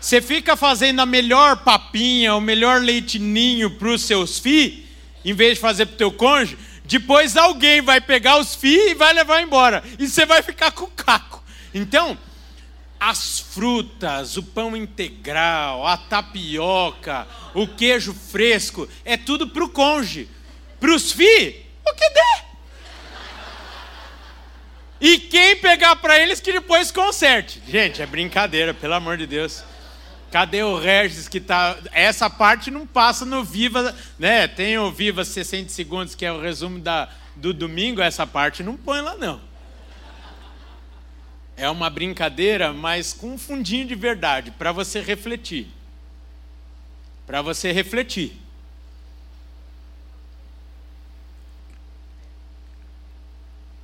Você 0.00 0.22
fica 0.22 0.56
fazendo 0.56 1.00
a 1.00 1.06
melhor 1.06 1.58
papinha, 1.58 2.34
o 2.34 2.40
melhor 2.40 2.80
leitinho 2.80 3.70
para 3.70 3.88
os 3.88 4.02
seus 4.02 4.38
filhos, 4.38 4.84
em 5.24 5.34
vez 5.34 5.54
de 5.54 5.60
fazer 5.60 5.86
para 5.86 5.94
o 5.94 5.98
teu 5.98 6.12
cônjuge, 6.12 6.56
depois 6.84 7.36
alguém 7.36 7.82
vai 7.82 8.00
pegar 8.00 8.38
os 8.38 8.54
filhos 8.54 8.92
e 8.92 8.94
vai 8.94 9.12
levar 9.12 9.42
embora. 9.42 9.84
E 9.98 10.08
você 10.08 10.24
vai 10.24 10.42
ficar 10.42 10.72
com 10.72 10.86
o 10.86 10.90
caco. 10.90 11.44
Então, 11.74 12.18
as 12.98 13.38
frutas, 13.38 14.36
o 14.36 14.42
pão 14.42 14.74
integral, 14.76 15.86
a 15.86 15.96
tapioca, 15.96 17.28
o 17.54 17.68
queijo 17.68 18.12
fresco, 18.12 18.88
é 19.04 19.16
tudo 19.16 19.48
para 19.48 19.62
o 19.62 19.68
cônjuge. 19.68 20.28
Para 20.80 20.94
os 20.94 21.12
filhos, 21.12 21.54
o 21.86 21.94
que 21.94 22.10
der. 22.10 22.44
E 25.00 25.18
quem 25.18 25.56
pegar 25.56 25.96
para 25.96 26.18
eles 26.18 26.40
que 26.40 26.52
depois 26.52 26.90
conserte. 26.90 27.62
Gente, 27.68 28.02
é 28.02 28.06
brincadeira, 28.06 28.74
pelo 28.74 28.94
amor 28.94 29.16
de 29.16 29.26
Deus. 29.26 29.62
Cadê 30.30 30.62
o 30.62 30.78
Regis 30.78 31.26
que 31.26 31.40
tá. 31.40 31.76
Essa 31.92 32.30
parte 32.30 32.70
não 32.70 32.86
passa 32.86 33.24
no 33.24 33.42
Viva, 33.42 33.94
né? 34.18 34.46
Tem 34.46 34.78
o 34.78 34.90
Viva 34.90 35.24
60 35.24 35.68
segundos, 35.70 36.14
que 36.14 36.24
é 36.24 36.32
o 36.32 36.40
resumo 36.40 36.78
da, 36.78 37.08
do 37.34 37.52
domingo, 37.52 38.00
essa 38.00 38.26
parte 38.26 38.62
não 38.62 38.76
põe 38.76 39.00
lá, 39.00 39.16
não. 39.16 39.40
É 41.56 41.68
uma 41.68 41.90
brincadeira, 41.90 42.72
mas 42.72 43.12
com 43.12 43.34
um 43.34 43.38
fundinho 43.38 43.86
de 43.86 43.94
verdade, 43.94 44.50
para 44.52 44.72
você 44.72 45.00
refletir. 45.00 45.66
Para 47.26 47.42
você 47.42 47.72
refletir. 47.72 48.32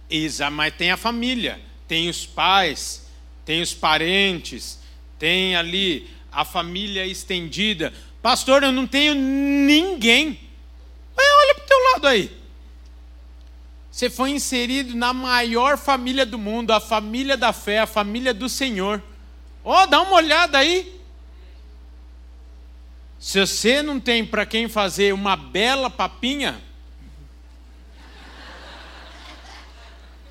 Isa, 0.08 0.48
mas 0.48 0.74
tem 0.74 0.92
a 0.92 0.96
família, 0.96 1.60
tem 1.88 2.08
os 2.08 2.24
pais, 2.24 3.10
tem 3.44 3.60
os 3.60 3.74
parentes, 3.74 4.78
tem 5.18 5.56
ali 5.56 6.15
a 6.36 6.44
família 6.44 7.06
estendida. 7.06 7.94
Pastor, 8.20 8.62
eu 8.62 8.70
não 8.70 8.86
tenho 8.86 9.14
ninguém. 9.14 10.38
Olha 11.16 11.54
para 11.54 11.64
o 11.64 11.66
teu 11.66 11.92
lado 11.92 12.06
aí. 12.08 12.30
Você 13.90 14.10
foi 14.10 14.32
inserido 14.32 14.94
na 14.94 15.14
maior 15.14 15.78
família 15.78 16.26
do 16.26 16.38
mundo, 16.38 16.72
a 16.72 16.78
família 16.78 17.38
da 17.38 17.54
fé, 17.54 17.78
a 17.78 17.86
família 17.86 18.34
do 18.34 18.50
Senhor. 18.50 19.02
Oh, 19.64 19.86
dá 19.86 20.02
uma 20.02 20.16
olhada 20.16 20.58
aí. 20.58 21.00
Se 23.18 23.40
você 23.40 23.80
não 23.80 23.98
tem 23.98 24.22
para 24.22 24.44
quem 24.44 24.68
fazer 24.68 25.14
uma 25.14 25.36
bela 25.36 25.88
papinha, 25.88 26.60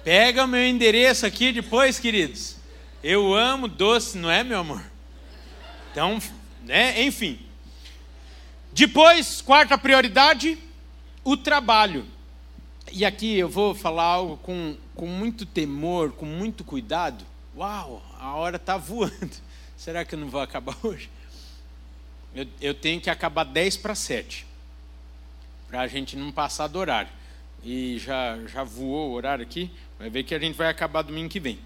pega 0.03 0.45
meu 0.45 0.63
endereço 0.67 1.25
aqui 1.25 1.51
depois, 1.51 1.97
queridos. 1.97 2.57
Eu 3.03 3.33
amo 3.33 3.67
doce, 3.67 4.19
não 4.19 4.29
é, 4.29 4.43
meu 4.43 4.59
amor? 4.59 4.94
Então, 5.95 6.21
né, 6.65 7.01
enfim. 7.03 7.39
Depois, 8.73 9.41
quarta 9.41 9.77
prioridade, 9.77 10.57
o 11.23 11.37
trabalho. 11.37 12.05
E 12.91 13.05
aqui 13.05 13.37
eu 13.37 13.47
vou 13.47 13.73
falar 13.73 14.03
algo 14.03 14.35
com, 14.35 14.75
com 14.93 15.07
muito 15.07 15.45
temor, 15.45 16.11
com 16.11 16.25
muito 16.25 16.65
cuidado. 16.65 17.23
Uau, 17.55 18.03
a 18.19 18.35
hora 18.35 18.57
está 18.57 18.75
voando. 18.75 19.31
Será 19.77 20.03
que 20.03 20.15
eu 20.15 20.19
não 20.19 20.27
vou 20.27 20.41
acabar 20.41 20.75
hoje? 20.83 21.09
Eu, 22.35 22.45
eu 22.59 22.73
tenho 22.73 22.99
que 22.99 23.09
acabar 23.09 23.45
10 23.45 23.77
para 23.77 23.95
7, 23.95 24.45
para 25.69 25.79
a 25.79 25.87
gente 25.87 26.17
não 26.17 26.29
passar 26.29 26.67
do 26.67 26.77
horário. 26.77 27.11
E 27.63 27.97
já, 27.99 28.37
já 28.47 28.65
voou 28.65 29.11
o 29.11 29.13
horário 29.13 29.45
aqui, 29.45 29.71
vai 29.97 30.09
ver 30.09 30.23
que 30.23 30.35
a 30.35 30.39
gente 30.39 30.57
vai 30.57 30.67
acabar 30.67 31.03
domingo 31.03 31.29
que 31.29 31.39
vem. 31.39 31.57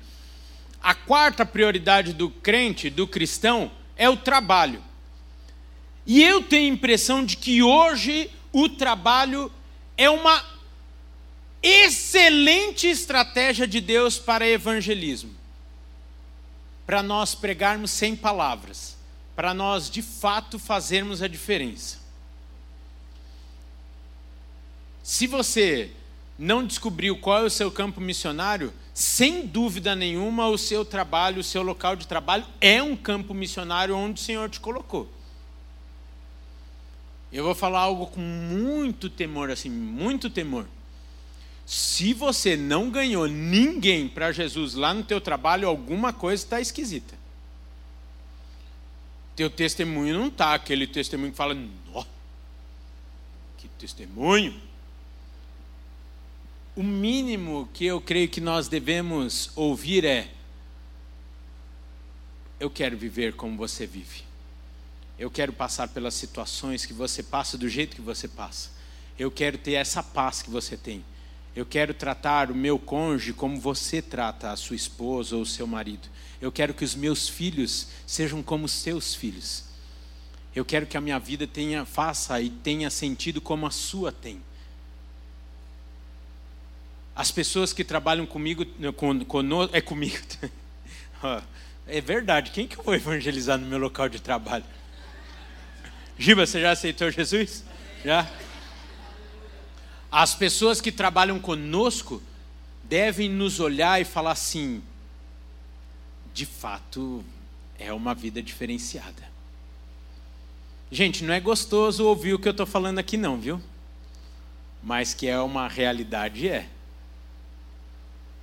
A 0.79 0.93
quarta 0.93 1.43
prioridade 1.47 2.13
do 2.13 2.29
crente, 2.29 2.91
do 2.91 3.07
cristão, 3.07 3.71
é 3.99 4.09
o 4.09 4.15
trabalho. 4.15 4.81
E 6.05 6.23
eu 6.23 6.41
tenho 6.41 6.71
a 6.71 6.75
impressão 6.75 7.23
de 7.23 7.35
que 7.35 7.61
hoje 7.61 8.31
o 8.51 8.69
trabalho 8.69 9.51
é 9.97 10.09
uma 10.09 10.43
excelente 11.61 12.87
estratégia 12.87 13.67
de 13.67 13.81
Deus 13.81 14.17
para 14.17 14.47
evangelismo. 14.47 15.35
Para 16.87 17.03
nós 17.03 17.35
pregarmos 17.35 17.91
sem 17.91 18.15
palavras, 18.15 18.97
para 19.35 19.53
nós 19.53 19.89
de 19.89 20.01
fato 20.01 20.57
fazermos 20.57 21.21
a 21.21 21.27
diferença. 21.27 21.99
Se 25.03 25.27
você 25.27 25.91
não 26.37 26.65
descobriu 26.65 27.17
qual 27.17 27.39
é 27.39 27.43
o 27.43 27.49
seu 27.49 27.69
campo 27.69 27.99
missionário, 27.99 28.73
sem 28.99 29.47
dúvida 29.47 29.95
nenhuma, 29.95 30.49
o 30.49 30.57
seu 30.57 30.83
trabalho, 30.83 31.39
o 31.39 31.43
seu 31.43 31.61
local 31.61 31.95
de 31.95 32.05
trabalho 32.05 32.45
é 32.59 32.83
um 32.83 32.97
campo 32.97 33.33
missionário 33.33 33.95
onde 33.95 34.21
o 34.21 34.23
Senhor 34.25 34.49
te 34.49 34.59
colocou. 34.59 35.09
Eu 37.31 37.45
vou 37.45 37.55
falar 37.55 37.79
algo 37.79 38.07
com 38.07 38.19
muito 38.19 39.09
temor, 39.09 39.49
assim, 39.49 39.69
muito 39.69 40.29
temor. 40.29 40.67
Se 41.65 42.13
você 42.13 42.57
não 42.57 42.89
ganhou 42.89 43.25
ninguém 43.25 44.05
para 44.05 44.33
Jesus 44.33 44.73
lá 44.73 44.93
no 44.93 45.01
teu 45.01 45.21
trabalho, 45.21 45.69
alguma 45.69 46.11
coisa 46.11 46.43
está 46.43 46.59
esquisita. 46.59 47.15
Teu 49.33 49.49
testemunho 49.49 50.13
não 50.13 50.27
está 50.27 50.53
aquele 50.53 50.85
testemunho 50.85 51.31
que 51.31 51.37
fala, 51.37 51.55
que 53.57 53.69
testemunho 53.79 54.59
o 56.79 56.83
mínimo 56.83 57.67
que 57.73 57.85
eu 57.85 57.99
creio 57.99 58.29
que 58.29 58.39
nós 58.39 58.69
devemos 58.69 59.51
ouvir 59.53 60.05
é: 60.05 60.31
eu 62.57 62.69
quero 62.69 62.97
viver 62.97 63.33
como 63.33 63.57
você 63.57 63.85
vive. 63.85 64.23
Eu 65.17 65.29
quero 65.29 65.51
passar 65.51 65.89
pelas 65.89 66.13
situações 66.13 66.85
que 66.85 66.93
você 66.93 67.21
passa 67.21 67.57
do 67.57 67.67
jeito 67.67 67.97
que 67.97 68.01
você 68.01 68.29
passa. 68.29 68.69
Eu 69.17 69.29
quero 69.29 69.57
ter 69.57 69.73
essa 69.73 70.01
paz 70.01 70.41
que 70.41 70.49
você 70.49 70.77
tem. 70.77 71.03
Eu 71.53 71.65
quero 71.65 71.93
tratar 71.93 72.49
o 72.49 72.55
meu 72.55 72.79
cônjuge 72.79 73.33
como 73.33 73.59
você 73.59 74.01
trata 74.01 74.49
a 74.49 74.55
sua 74.55 74.77
esposa 74.77 75.35
ou 75.35 75.41
o 75.41 75.45
seu 75.45 75.67
marido. 75.67 76.07
Eu 76.39 76.49
quero 76.49 76.73
que 76.73 76.85
os 76.85 76.95
meus 76.95 77.27
filhos 77.27 77.89
sejam 78.07 78.41
como 78.41 78.63
os 78.63 78.71
seus 78.71 79.13
filhos. 79.13 79.65
Eu 80.55 80.63
quero 80.63 80.85
que 80.85 80.95
a 80.95 81.01
minha 81.01 81.19
vida 81.19 81.45
tenha 81.45 81.83
faça 81.83 82.39
e 82.39 82.49
tenha 82.49 82.89
sentido 82.89 83.41
como 83.41 83.67
a 83.67 83.69
sua 83.69 84.13
tem. 84.13 84.41
As 87.19 87.31
pessoas 87.31 87.73
que 87.73 87.83
trabalham 87.83 88.25
comigo, 88.25 88.65
conosco, 89.27 89.75
é 89.75 89.81
comigo. 89.81 90.15
é 91.85 91.99
verdade, 91.99 92.49
quem 92.51 92.65
que 92.65 92.79
eu 92.79 92.83
vou 92.85 92.95
evangelizar 92.95 93.57
no 93.57 93.67
meu 93.67 93.77
local 93.77 94.07
de 94.07 94.21
trabalho? 94.21 94.63
Giba, 96.17 96.45
você 96.45 96.61
já 96.61 96.71
aceitou 96.71 97.11
Jesus? 97.11 97.65
Já? 98.05 98.25
As 100.09 100.33
pessoas 100.33 100.79
que 100.79 100.93
trabalham 100.93 101.41
conosco 101.41 102.23
devem 102.85 103.27
nos 103.27 103.59
olhar 103.59 103.99
e 103.99 104.05
falar 104.05 104.31
assim: 104.31 104.81
de 106.33 106.45
fato, 106.45 107.21
é 107.77 107.91
uma 107.91 108.15
vida 108.15 108.41
diferenciada. 108.41 109.29
Gente, 110.89 111.25
não 111.25 111.33
é 111.33 111.41
gostoso 111.41 112.05
ouvir 112.05 112.33
o 112.33 112.39
que 112.39 112.47
eu 112.47 112.51
estou 112.51 112.65
falando 112.65 112.97
aqui, 112.97 113.17
não, 113.17 113.37
viu? 113.37 113.61
Mas 114.81 115.13
que 115.13 115.27
é 115.27 115.37
uma 115.37 115.67
realidade, 115.67 116.47
é 116.47 116.69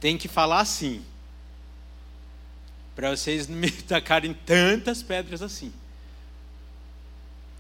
tem 0.01 0.17
que 0.17 0.29
falar 0.29 0.61
assim. 0.61 1.05
Para 2.95 3.15
vocês 3.15 3.47
não 3.49 3.57
me 3.57 3.71
tacarem 3.83 4.33
tantas 4.33 5.03
pedras 5.03 5.43
assim. 5.43 5.73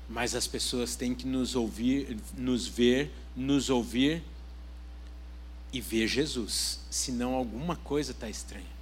Mas 0.09 0.35
as 0.35 0.47
pessoas 0.47 0.95
têm 0.95 1.15
que 1.15 1.27
nos 1.27 1.57
ouvir, 1.57 2.17
nos 2.37 2.67
ver, 2.67 3.11
nos 3.35 3.69
ouvir 3.69 4.23
e 5.73 5.81
ver 5.81 6.07
Jesus. 6.07 6.81
Senão 6.91 7.35
alguma 7.35 7.77
coisa 7.77 8.13
está 8.13 8.29
estranha. 8.29 8.77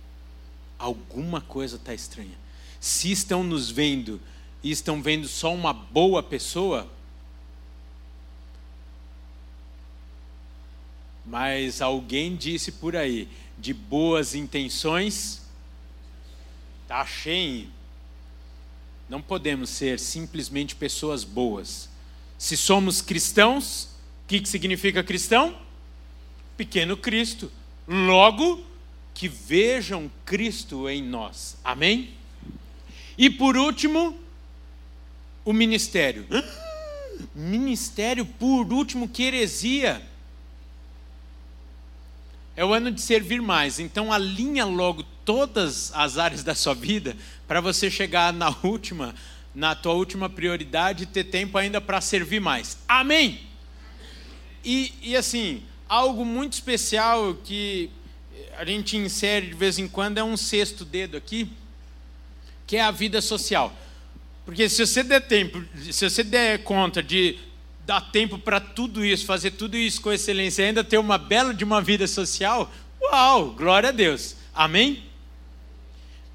Alguma 0.79 1.41
coisa 1.41 1.77
está 1.77 1.95
estranha. 1.95 2.39
Se 2.79 3.11
estão 3.11 3.43
nos 3.43 3.71
vendo 3.71 4.21
e 4.63 4.71
estão 4.71 5.03
vendo 5.03 5.27
só 5.27 5.53
uma 5.55 5.73
boa 5.73 6.23
pessoa, 6.23 6.91
mas 11.25 11.81
alguém 11.81 12.37
disse 12.37 12.73
por 12.73 12.97
aí: 12.97 13.29
de 13.59 13.73
boas 13.73 14.35
intenções, 14.35 15.43
está 16.83 17.05
cheio. 17.07 17.69
Não 19.09 19.21
podemos 19.21 19.71
ser 19.71 19.99
simplesmente 19.99 20.75
pessoas 20.75 21.25
boas. 21.25 21.89
Se 22.39 22.57
somos 22.57 23.01
cristãos, 23.01 23.85
o 24.25 24.29
que, 24.29 24.41
que 24.41 24.49
significa 24.49 25.03
cristão? 25.03 25.57
Pequeno 26.57 26.97
Cristo. 26.97 27.51
Logo, 27.87 28.65
que 29.13 29.29
vejam 29.29 30.11
Cristo 30.25 30.89
em 30.89 31.03
nós. 31.03 31.57
Amém? 31.63 32.15
E 33.17 33.31
por 33.31 33.57
último, 33.57 34.19
o 35.45 35.53
ministério. 35.53 36.27
Ministério, 37.35 38.27
por 38.27 38.73
último, 38.73 39.09
que 39.09 39.23
heresia. 39.23 40.03
É 42.57 42.65
o 42.65 42.73
ano 42.73 42.91
de 42.91 43.01
servir 43.01 43.43
mais. 43.43 43.79
Então 43.79 44.13
alinha 44.13 44.65
logo 44.65 45.03
todas 45.25 45.93
as 45.95 46.19
áreas 46.19 46.43
da 46.43 46.55
sua 46.55 46.75
vida 46.75 47.17
para 47.49 47.61
você 47.61 47.91
chegar 47.91 48.33
na 48.33 48.55
última, 48.63 49.15
na 49.55 49.75
tua 49.75 49.95
última 49.95 50.29
prioridade 50.29 51.05
e 51.05 51.07
ter 51.07 51.25
tempo 51.25 51.59
ainda 51.59 51.81
para 51.81 52.01
servir 52.01 52.41
mais. 52.41 52.79
Amém. 52.87 53.41
E, 54.65 54.93
e 55.03 55.17
assim, 55.17 55.63
algo 55.89 56.25
muito 56.25 56.55
especial 56.55 57.35
que 57.45 57.91
a 58.57 58.65
gente 58.65 58.97
insere 58.97 59.49
de 59.49 59.55
vez 59.55 59.79
em 59.79 59.89
quando 59.89 60.19
é 60.19 60.25
um 60.25 60.37
sexto 60.37 60.85
dedo 60.85 61.17
aqui, 61.17 61.51
que 62.67 62.77
é 62.77 62.83
a 62.83 62.91
vida 62.91 63.21
social. 63.21 63.73
Porque 64.45 64.69
se 64.69 64.87
você 64.87 65.03
der 65.03 65.21
tempo, 65.21 65.63
se 65.91 66.09
você 66.09 66.23
der 66.23 66.63
conta 66.63 67.03
de 67.03 67.39
dar 67.87 68.01
tempo 68.01 68.39
para 68.39 68.61
tudo 68.61 69.05
isso, 69.05 69.27
fazer 69.27 69.53
tudo 69.53 69.77
isso 69.77 70.01
com 70.01 70.13
excelência 70.13 70.63
e 70.63 70.67
ainda 70.67 70.83
ter 70.83 70.99
uma 70.99 71.19
bela 71.19 71.53
de 71.53 71.65
uma 71.65 71.83
vida 71.83 72.07
social, 72.07 72.73
uau, 73.01 73.51
glória 73.51 73.91
a 73.91 73.93
Deus. 73.93 74.37
Amém? 74.55 75.05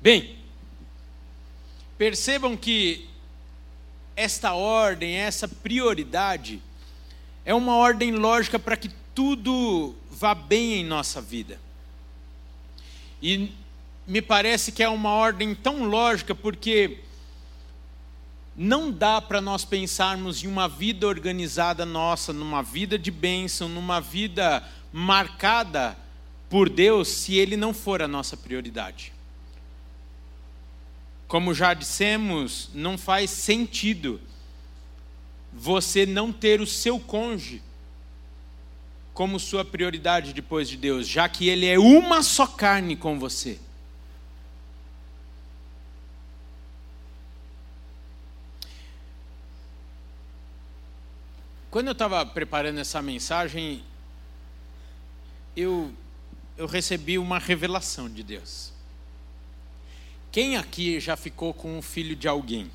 Bem, 0.01 0.37
percebam 1.97 2.55
que 2.55 3.07
esta 4.15 4.53
ordem, 4.53 5.15
essa 5.15 5.47
prioridade, 5.47 6.61
é 7.45 7.53
uma 7.53 7.75
ordem 7.75 8.11
lógica 8.11 8.59
para 8.59 8.77
que 8.77 8.89
tudo 9.15 9.95
vá 10.11 10.35
bem 10.35 10.75
em 10.75 10.85
nossa 10.85 11.21
vida. 11.21 11.59
E 13.21 13.51
me 14.05 14.21
parece 14.21 14.71
que 14.71 14.83
é 14.83 14.89
uma 14.89 15.11
ordem 15.11 15.55
tão 15.55 15.85
lógica 15.85 16.35
porque 16.35 16.99
não 18.61 18.91
dá 18.91 19.21
para 19.21 19.39
nós 19.39 19.63
pensarmos 19.63 20.43
em 20.43 20.47
uma 20.47 20.67
vida 20.67 21.07
organizada 21.07 21.85
nossa, 21.85 22.33
numa 22.33 22.61
vida 22.61 22.99
de 22.99 23.09
bênção, 23.09 23.69
numa 23.69 24.01
vida 24.01 24.61
marcada 24.91 25.97
por 26.49 26.69
Deus, 26.69 27.07
se 27.07 27.35
Ele 27.35 27.55
não 27.55 27.73
for 27.73 28.01
a 28.01 28.07
nossa 28.07 28.35
prioridade. 28.35 29.13
Como 31.25 31.53
já 31.53 31.73
dissemos, 31.73 32.69
não 32.73 32.97
faz 32.97 33.29
sentido 33.29 34.19
você 35.53 36.05
não 36.05 36.33
ter 36.33 36.59
o 36.59 36.67
seu 36.67 36.99
cônjuge 36.99 37.61
como 39.13 39.39
sua 39.39 39.63
prioridade 39.63 40.33
depois 40.33 40.67
de 40.67 40.75
Deus, 40.75 41.07
já 41.07 41.29
que 41.29 41.47
ele 41.47 41.65
é 41.65 41.79
uma 41.79 42.21
só 42.21 42.45
carne 42.45 42.97
com 42.97 43.17
você. 43.17 43.57
Quando 51.69 51.87
eu 51.87 51.91
estava 51.91 52.25
preparando 52.25 52.79
essa 52.79 52.99
mensagem, 52.99 53.83
eu, 55.55 55.93
eu 56.57 56.65
recebi 56.65 57.19
uma 57.19 57.37
revelação 57.37 58.09
de 58.09 58.23
Deus. 58.23 58.73
Quem 60.31 60.57
aqui 60.57 60.99
já 60.99 61.15
ficou 61.15 61.53
com 61.53 61.77
o 61.77 61.81
filho 61.81 62.15
de 62.15 62.27
alguém? 62.27 62.71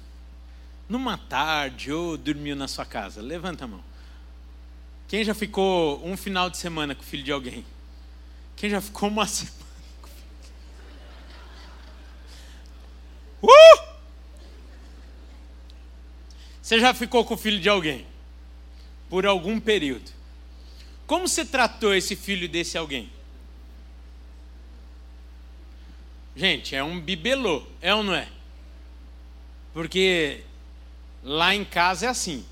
Numa 0.88 1.18
tarde 1.18 1.92
ou 1.92 2.16
dormiu 2.16 2.54
na 2.54 2.68
sua 2.68 2.86
casa? 2.86 3.20
Levanta 3.20 3.64
a 3.64 3.68
mão. 3.68 3.82
Quem 5.08 5.24
já 5.24 5.34
ficou 5.34 6.00
um 6.06 6.16
final 6.16 6.48
de 6.48 6.56
semana 6.56 6.94
com 6.94 7.02
o 7.02 7.04
filho 7.04 7.24
de 7.24 7.32
alguém? 7.32 7.66
Quem 8.54 8.70
já 8.70 8.80
ficou 8.80 9.08
uma 9.08 9.26
semana 9.26 9.56
com 10.00 10.06
o 10.06 10.10
filho? 10.10 10.24
Uh! 13.42 13.94
Você 16.62 16.78
já 16.78 16.94
ficou 16.94 17.24
com 17.24 17.34
o 17.34 17.36
filho 17.36 17.58
de 17.58 17.68
alguém? 17.68 18.13
Por 19.14 19.26
algum 19.26 19.60
período. 19.60 20.10
Como 21.06 21.28
você 21.28 21.44
tratou 21.44 21.94
esse 21.94 22.16
filho 22.16 22.48
desse 22.48 22.76
alguém? 22.76 23.08
Gente, 26.34 26.74
é 26.74 26.82
um 26.82 27.00
bibelô, 27.00 27.64
é 27.80 27.94
ou 27.94 28.02
não 28.02 28.12
é? 28.12 28.26
Porque 29.72 30.42
lá 31.22 31.54
em 31.54 31.64
casa 31.64 32.06
é 32.06 32.08
assim. 32.08 32.44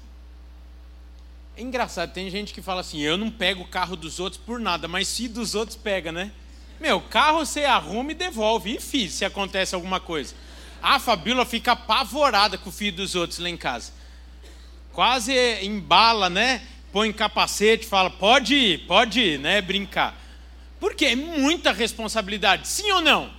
É 1.56 1.62
engraçado, 1.62 2.12
tem 2.12 2.30
gente 2.30 2.54
que 2.54 2.62
fala 2.62 2.82
assim: 2.82 3.00
eu 3.00 3.18
não 3.18 3.28
pego 3.28 3.64
o 3.64 3.68
carro 3.68 3.96
dos 3.96 4.20
outros 4.20 4.40
por 4.40 4.60
nada, 4.60 4.86
mas 4.86 5.08
se 5.08 5.26
dos 5.26 5.56
outros 5.56 5.76
pega, 5.76 6.12
né? 6.12 6.30
Meu, 6.78 7.00
carro 7.00 7.44
você 7.44 7.64
arruma 7.64 8.12
e 8.12 8.14
devolve. 8.14 8.76
E 8.76 8.80
filho, 8.80 9.10
se 9.10 9.24
acontece 9.24 9.74
alguma 9.74 9.98
coisa. 9.98 10.32
A 10.80 11.00
Fabíola 11.00 11.44
fica 11.44 11.72
apavorada 11.72 12.56
com 12.56 12.68
o 12.68 12.72
filho 12.72 12.98
dos 12.98 13.16
outros 13.16 13.40
lá 13.40 13.48
em 13.48 13.56
casa. 13.56 14.00
Quase 14.92 15.32
embala, 15.62 16.28
né? 16.28 16.62
Põe 16.92 17.12
capacete, 17.12 17.86
fala: 17.86 18.10
pode 18.10 18.54
ir, 18.54 18.86
pode 18.86 19.20
ir, 19.20 19.38
né? 19.38 19.60
Brincar. 19.60 20.14
Porque 20.78 21.06
é 21.06 21.16
muita 21.16 21.72
responsabilidade, 21.72 22.68
sim 22.68 22.90
ou 22.92 23.00
não? 23.00 23.32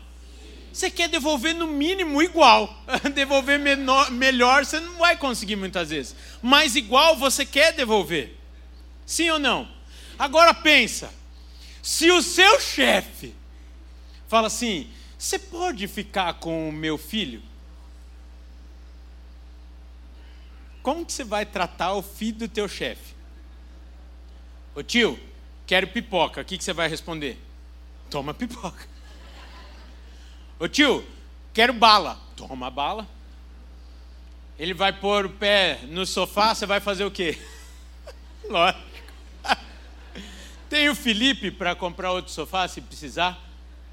Você 0.72 0.90
quer 0.90 1.08
devolver 1.08 1.54
no 1.54 1.68
mínimo 1.68 2.22
igual. 2.22 2.84
devolver 3.14 3.60
menor, 3.60 4.10
melhor 4.10 4.66
você 4.66 4.80
não 4.80 4.98
vai 4.98 5.16
conseguir 5.16 5.56
muitas 5.56 5.92
vezes. 5.92 6.16
Mas 6.42 6.76
igual 6.76 7.16
você 7.16 7.46
quer 7.46 7.74
devolver. 7.74 8.36
Sim 9.06 9.30
ou 9.30 9.40
não? 9.40 9.68
Agora 10.18 10.54
pensa. 10.54 11.14
Se 11.82 12.10
o 12.10 12.24
seu 12.24 12.60
chefe 12.60 13.36
fala 14.28 14.48
assim: 14.48 14.90
"Você 15.16 15.38
pode 15.38 15.88
ficar 15.88 16.34
com 16.36 16.70
o 16.70 16.72
meu 16.72 16.98
filho?" 16.98 17.44
Como 20.84 21.06
que 21.06 21.14
você 21.14 21.24
vai 21.24 21.46
tratar 21.46 21.94
o 21.94 22.04
filho 22.04 22.40
do 22.40 22.48
teu 22.50 22.68
chefe? 22.68 23.16
Ô 24.76 24.84
tio, 24.84 25.18
quero 25.66 25.88
pipoca. 25.88 26.42
O 26.42 26.46
que, 26.46 26.58
que 26.58 26.64
você 26.64 26.74
vai 26.74 26.90
responder? 26.90 27.40
Toma 28.10 28.34
pipoca. 28.34 28.86
Ô 30.60 30.68
tio, 30.68 31.08
quero 31.54 31.72
bala. 31.72 32.20
Toma 32.36 32.70
bala. 32.70 33.08
Ele 34.60 34.74
vai 34.74 34.92
pôr 34.92 35.26
o 35.26 35.30
pé 35.30 35.80
no 35.88 36.06
sofá, 36.06 36.54
você 36.54 36.66
vai 36.66 36.82
fazer 36.82 37.06
o 37.06 37.12
quê? 37.12 37.42
Lógico. 38.50 38.84
Tem 40.70 40.90
o 40.90 40.96
Felipe 40.96 41.50
para 41.50 41.76
comprar 41.76 42.12
outro 42.12 42.32
sofá 42.32 42.68
se 42.68 42.82
precisar. 42.82 43.40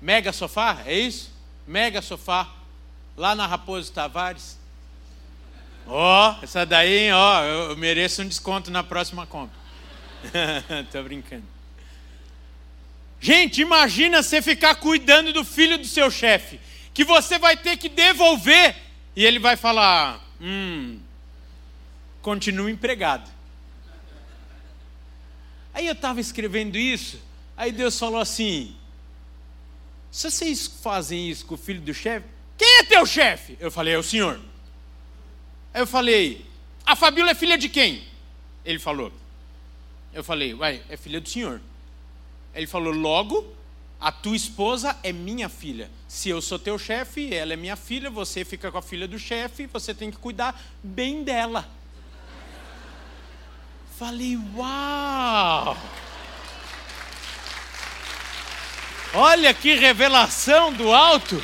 Mega 0.02 0.32
sofá, 0.32 0.82
é 0.84 0.98
isso? 0.98 1.32
Mega 1.66 2.02
sofá. 2.02 2.52
Lá 3.16 3.34
na 3.34 3.46
Raposo 3.46 3.92
Tavares. 3.92 4.59
Ó, 5.86 6.30
oh, 6.30 6.44
essa 6.44 6.64
daí, 6.64 7.10
ó, 7.10 7.40
oh, 7.40 7.44
eu 7.44 7.76
mereço 7.76 8.22
um 8.22 8.28
desconto 8.28 8.70
na 8.70 8.84
próxima 8.84 9.26
compra. 9.26 9.58
Tô 10.92 11.02
brincando. 11.02 11.44
Gente, 13.20 13.60
imagina 13.60 14.22
você 14.22 14.40
ficar 14.40 14.76
cuidando 14.76 15.32
do 15.32 15.44
filho 15.44 15.76
do 15.76 15.86
seu 15.86 16.10
chefe, 16.10 16.58
que 16.94 17.04
você 17.04 17.38
vai 17.38 17.56
ter 17.56 17.76
que 17.76 17.88
devolver, 17.88 18.74
e 19.14 19.24
ele 19.24 19.38
vai 19.38 19.56
falar: 19.56 20.24
hum, 20.40 20.98
continua 22.22 22.70
empregado. 22.70 23.30
Aí 25.72 25.86
eu 25.86 25.92
estava 25.92 26.20
escrevendo 26.20 26.76
isso, 26.76 27.20
aí 27.56 27.70
Deus 27.70 27.98
falou 27.98 28.20
assim: 28.20 28.74
se 30.10 30.30
vocês 30.30 30.66
fazem 30.66 31.28
isso 31.28 31.44
com 31.44 31.54
o 31.54 31.58
filho 31.58 31.80
do 31.80 31.92
chefe, 31.92 32.26
quem 32.56 32.78
é 32.78 32.84
teu 32.84 33.04
chefe? 33.04 33.56
Eu 33.60 33.70
falei: 33.70 33.94
é 33.94 33.98
o 33.98 34.02
senhor. 34.02 34.40
Aí 35.72 35.80
eu 35.80 35.86
falei: 35.86 36.44
a 36.84 36.96
Fabíola 36.96 37.30
é 37.30 37.34
filha 37.34 37.56
de 37.56 37.68
quem? 37.68 38.02
Ele 38.64 38.78
falou. 38.78 39.12
Eu 40.12 40.24
falei: 40.24 40.54
uai, 40.54 40.82
é 40.88 40.96
filha 40.96 41.20
do 41.20 41.28
senhor. 41.28 41.60
Ele 42.54 42.66
falou: 42.66 42.92
Logo, 42.92 43.54
a 44.00 44.10
tua 44.10 44.34
esposa 44.34 44.96
é 45.02 45.12
minha 45.12 45.48
filha. 45.48 45.90
Se 46.08 46.28
eu 46.28 46.42
sou 46.42 46.58
teu 46.58 46.78
chefe, 46.78 47.32
ela 47.32 47.52
é 47.52 47.56
minha 47.56 47.76
filha, 47.76 48.10
você 48.10 48.44
fica 48.44 48.70
com 48.70 48.78
a 48.78 48.82
filha 48.82 49.06
do 49.06 49.18
chefe, 49.18 49.66
você 49.66 49.94
tem 49.94 50.10
que 50.10 50.16
cuidar 50.16 50.60
bem 50.82 51.22
dela. 51.22 51.68
Falei: 53.96 54.36
Uau! 54.56 55.76
Olha 59.12 59.52
que 59.52 59.74
revelação 59.74 60.72
do 60.72 60.92
alto! 60.92 61.40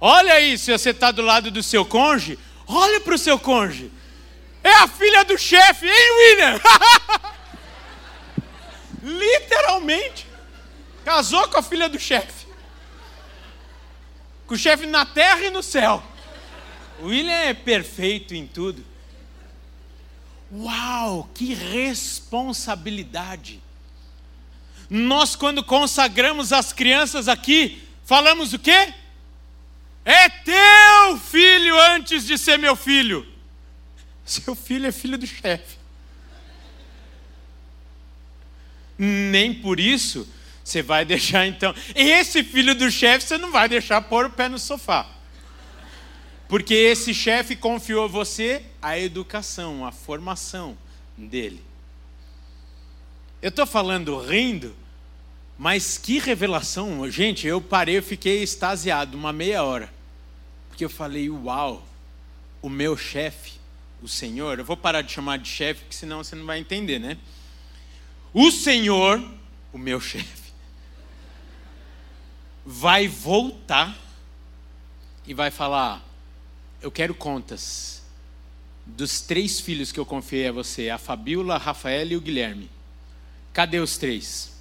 Olha 0.00 0.34
aí, 0.34 0.56
se 0.56 0.70
você 0.70 0.90
está 0.90 1.10
do 1.10 1.22
lado 1.22 1.50
do 1.50 1.60
seu 1.62 1.84
cônjuge, 1.84 2.38
olha 2.66 3.00
para 3.00 3.14
o 3.14 3.18
seu 3.18 3.38
cônjuge. 3.38 3.90
É 4.62 4.72
a 4.74 4.88
filha 4.88 5.24
do 5.24 5.36
chefe, 5.36 5.86
hein, 5.86 6.10
William? 6.18 6.60
Literalmente. 9.02 10.26
Casou 11.04 11.48
com 11.48 11.58
a 11.58 11.62
filha 11.62 11.88
do 11.88 11.98
chefe. 11.98 12.46
Com 14.46 14.54
o 14.54 14.58
chefe 14.58 14.86
na 14.86 15.04
terra 15.06 15.42
e 15.42 15.50
no 15.50 15.62
céu. 15.62 16.02
William 17.02 17.32
é 17.32 17.54
perfeito 17.54 18.34
em 18.34 18.46
tudo. 18.46 18.84
Uau, 20.52 21.28
que 21.34 21.54
responsabilidade. 21.54 23.62
Nós, 24.88 25.36
quando 25.36 25.62
consagramos 25.62 26.52
as 26.52 26.72
crianças 26.72 27.28
aqui, 27.28 27.86
falamos 28.04 28.52
o 28.52 28.58
quê? 28.58 28.92
É 30.08 30.26
teu 30.30 31.18
filho 31.18 31.78
antes 31.78 32.24
de 32.24 32.38
ser 32.38 32.56
meu 32.56 32.74
filho. 32.74 33.26
Seu 34.24 34.54
filho 34.54 34.86
é 34.86 34.90
filho 34.90 35.18
do 35.18 35.26
chefe. 35.26 35.76
Nem 38.96 39.52
por 39.52 39.78
isso 39.78 40.26
você 40.64 40.80
vai 40.80 41.04
deixar 41.04 41.46
então. 41.46 41.74
Esse 41.94 42.42
filho 42.42 42.74
do 42.74 42.90
chefe 42.90 43.26
você 43.26 43.36
não 43.36 43.52
vai 43.52 43.68
deixar 43.68 44.00
pôr 44.00 44.24
o 44.24 44.30
pé 44.30 44.48
no 44.48 44.58
sofá. 44.58 45.06
Porque 46.48 46.72
esse 46.72 47.12
chefe 47.12 47.54
confiou 47.54 48.04
a 48.04 48.08
você 48.08 48.62
a 48.80 48.98
educação, 48.98 49.84
a 49.84 49.92
formação 49.92 50.78
dele. 51.18 51.62
Eu 53.42 53.50
estou 53.50 53.66
falando 53.66 54.18
rindo, 54.18 54.74
mas 55.58 55.98
que 55.98 56.18
revelação. 56.18 57.10
Gente, 57.10 57.46
eu 57.46 57.60
parei, 57.60 57.98
eu 57.98 58.02
fiquei 58.02 58.42
extasiado 58.42 59.14
uma 59.14 59.34
meia 59.34 59.62
hora. 59.62 59.97
Porque 60.78 60.84
eu 60.84 60.90
falei, 60.90 61.28
uau, 61.28 61.84
o 62.62 62.68
meu 62.68 62.96
chefe 62.96 63.58
o 64.00 64.06
Senhor, 64.06 64.60
eu 64.60 64.64
vou 64.64 64.76
parar 64.76 65.02
de 65.02 65.10
chamar 65.10 65.40
de 65.40 65.48
chefe, 65.48 65.80
porque 65.80 65.96
senão 65.96 66.22
você 66.22 66.36
não 66.36 66.46
vai 66.46 66.60
entender, 66.60 67.00
né? 67.00 67.18
O 68.32 68.48
Senhor, 68.52 69.20
o 69.72 69.76
meu 69.76 70.00
chefe, 70.00 70.52
vai 72.64 73.08
voltar 73.08 73.98
e 75.26 75.34
vai 75.34 75.50
falar: 75.50 76.00
Eu 76.80 76.92
quero 76.92 77.12
contas 77.12 78.04
dos 78.86 79.20
três 79.20 79.58
filhos 79.58 79.90
que 79.90 79.98
eu 79.98 80.06
confiei 80.06 80.46
a 80.46 80.52
você, 80.52 80.90
a 80.90 80.96
Fabíola, 80.96 81.56
a 81.56 81.58
Rafael 81.58 82.06
e 82.06 82.16
o 82.16 82.20
Guilherme. 82.20 82.70
Cadê 83.52 83.80
os 83.80 83.98
três? 83.98 84.56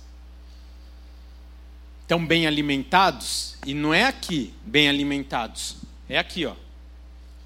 Estão 2.02 2.26
bem 2.26 2.48
alimentados? 2.48 3.56
E 3.68 3.76
não 3.76 3.94
é 3.94 4.06
aqui, 4.06 4.52
bem 4.66 4.90
alimentados. 4.90 5.86
É 6.10 6.18
aqui, 6.18 6.46
ó. 6.46 6.56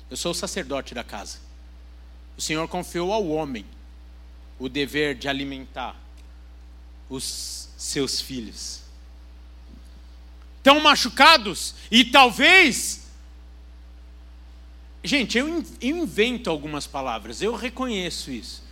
Eu 0.09 0.17
sou 0.17 0.31
o 0.31 0.35
sacerdote 0.35 0.93
da 0.93 1.03
casa. 1.03 1.39
O 2.37 2.41
Senhor 2.41 2.67
confiou 2.67 3.11
ao 3.13 3.27
homem 3.27 3.65
o 4.59 4.69
dever 4.69 5.15
de 5.15 5.27
alimentar 5.27 5.95
os 7.09 7.69
seus 7.77 8.21
filhos. 8.21 8.81
estão 10.57 10.79
machucados 10.79 11.75
e 11.89 12.05
talvez. 12.05 13.01
Gente, 15.03 15.37
eu, 15.37 15.65
invento 15.81 16.49
algumas 16.49 16.85
palavras, 16.85 17.41
eu 17.41 17.55
reconheço 17.55 18.29
isso. 18.31 18.63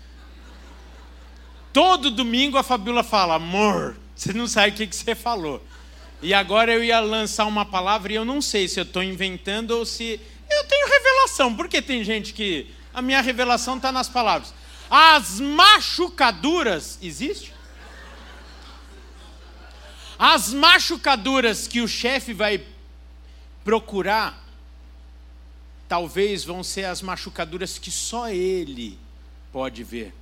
Todo 1.73 2.11
domingo 2.11 2.57
a 2.57 2.63
Fabiola 2.63 3.03
fala, 3.03 3.35
amor, 3.35 3.97
você 4.15 4.31
não 4.31 4.47
sabe 4.47 4.83
o 4.83 4.87
que 4.87 4.95
você 4.95 5.15
falou. 5.15 5.63
E 6.21 6.33
agora 6.33 6.71
eu 6.73 6.83
ia 6.83 6.99
lançar 6.99 7.45
uma 7.45 7.65
palavra 7.65 8.11
e 8.11 8.15
eu 8.15 8.25
não 8.25 8.41
sei 8.41 8.67
se 8.67 8.79
eu 8.79 8.83
estou 8.83 9.01
inventando 9.01 9.71
ou 9.71 9.85
se. 9.85 10.19
Eu 10.49 10.63
tenho 10.65 10.87
revelação, 10.87 11.55
porque 11.55 11.81
tem 11.81 12.03
gente 12.03 12.33
que. 12.33 12.73
A 12.93 13.01
minha 13.01 13.21
revelação 13.21 13.77
está 13.77 13.91
nas 13.91 14.09
palavras. 14.09 14.53
As 14.89 15.39
machucaduras. 15.39 16.97
Existe? 17.01 17.53
As 20.17 20.51
machucaduras 20.51 21.67
que 21.67 21.79
o 21.79 21.87
chefe 21.87 22.33
vai 22.33 22.61
procurar, 23.63 24.43
talvez 25.87 26.43
vão 26.43 26.61
ser 26.61 26.85
as 26.85 27.01
machucaduras 27.01 27.77
que 27.77 27.89
só 27.89 28.29
ele 28.29 28.99
pode 29.53 29.83
ver. 29.83 30.13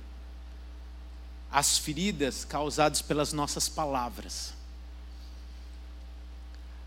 As 1.50 1.78
feridas 1.78 2.44
causadas 2.44 3.02
pelas 3.02 3.32
nossas 3.32 3.68
palavras. 3.68 4.57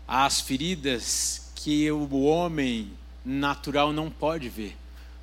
As 0.06 0.40
feridas 0.40 1.50
que 1.54 1.90
o 1.90 2.22
homem 2.22 2.92
natural 3.24 3.92
não 3.92 4.10
pode 4.10 4.48
ver, 4.48 4.76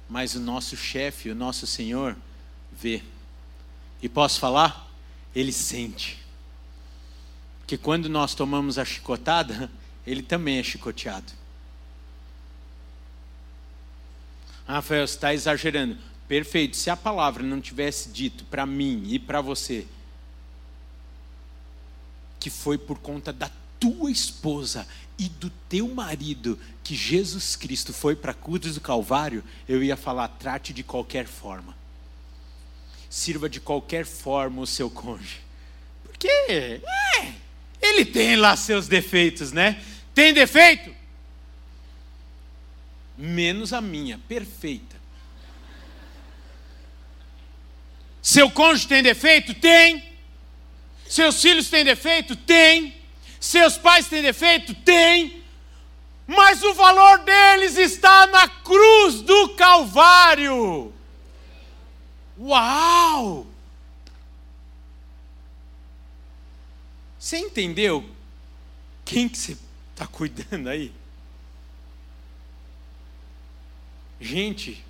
mas 0.09 0.35
o 0.35 0.39
nosso 0.39 0.75
chefe, 0.77 1.29
o 1.29 1.35
nosso 1.35 1.67
Senhor, 1.67 2.15
vê. 2.71 3.03
E 4.01 4.07
posso 4.07 4.39
falar? 4.39 4.89
Ele 5.35 5.51
sente 5.51 6.19
que 7.67 7.77
quando 7.77 8.09
nós 8.09 8.33
tomamos 8.33 8.79
a 8.79 8.85
chicotada, 8.85 9.69
ele 10.07 10.23
também 10.23 10.57
é 10.57 10.63
chicoteado. 10.63 11.31
Rafael, 14.67 15.05
você 15.05 15.15
está 15.15 15.33
exagerando. 15.33 15.97
Perfeito. 16.27 16.77
Se 16.77 16.89
a 16.89 16.95
palavra 16.95 17.43
não 17.43 17.59
tivesse 17.59 18.09
dito 18.09 18.43
para 18.45 18.65
mim 18.65 19.03
e 19.07 19.19
para 19.19 19.41
você 19.41 19.87
que 22.39 22.49
foi 22.49 22.77
por 22.77 22.97
conta 22.99 23.33
da 23.33 23.51
tua 23.79 24.11
esposa 24.11 24.87
e 25.17 25.27
do 25.27 25.49
teu 25.67 25.87
marido 25.87 26.59
que 26.83 26.95
Jesus 26.95 27.55
Cristo 27.55 27.93
foi 27.93 28.15
para 28.15 28.31
a 28.31 28.33
cruz 28.33 28.73
do 28.73 28.81
Calvário, 28.81 29.43
eu 29.67 29.83
ia 29.83 29.97
falar: 29.97 30.27
trate 30.27 30.73
de 30.73 30.83
qualquer 30.83 31.27
forma. 31.27 31.77
Sirva 33.09 33.49
de 33.49 33.59
qualquer 33.59 34.05
forma 34.05 34.61
o 34.61 34.67
seu 34.67 34.89
cônjuge. 34.89 35.41
Porque 36.03 36.27
é, 36.27 36.81
ele 37.81 38.05
tem 38.05 38.35
lá 38.35 38.55
seus 38.55 38.87
defeitos, 38.87 39.51
né? 39.51 39.83
Tem 40.13 40.33
defeito? 40.33 40.93
Menos 43.17 43.73
a 43.73 43.81
minha, 43.81 44.17
perfeita. 44.27 44.95
Seu 48.21 48.49
cônjuge 48.49 48.87
tem 48.87 49.01
defeito? 49.01 49.53
Tem. 49.53 50.03
Seus 51.07 51.41
filhos 51.41 51.69
têm 51.69 51.83
defeito? 51.83 52.35
Tem. 52.35 52.98
Seus 53.39 53.77
pais 53.77 54.07
têm 54.07 54.21
defeito? 54.21 54.73
Tem. 54.75 55.43
Mas 56.27 56.61
o 56.61 56.73
valor 56.73 57.19
deles 57.19 57.77
está 57.77 58.27
na 58.27 58.47
cruz 58.47 59.21
do 59.21 59.49
Calvário. 59.55 60.93
Uau! 62.39 63.47
Você 67.17 67.37
entendeu 67.37 68.07
quem 69.03 69.27
que 69.27 69.37
você 69.37 69.57
está 69.91 70.05
cuidando 70.05 70.69
aí? 70.69 70.93
Gente, 74.21 74.83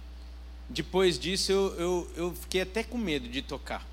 depois 0.68 1.18
disso 1.18 1.52
eu, 1.52 1.76
eu, 1.76 2.12
eu 2.16 2.36
fiquei 2.36 2.62
até 2.62 2.84
com 2.84 2.98
medo 2.98 3.28
de 3.28 3.42
tocar. 3.42 3.89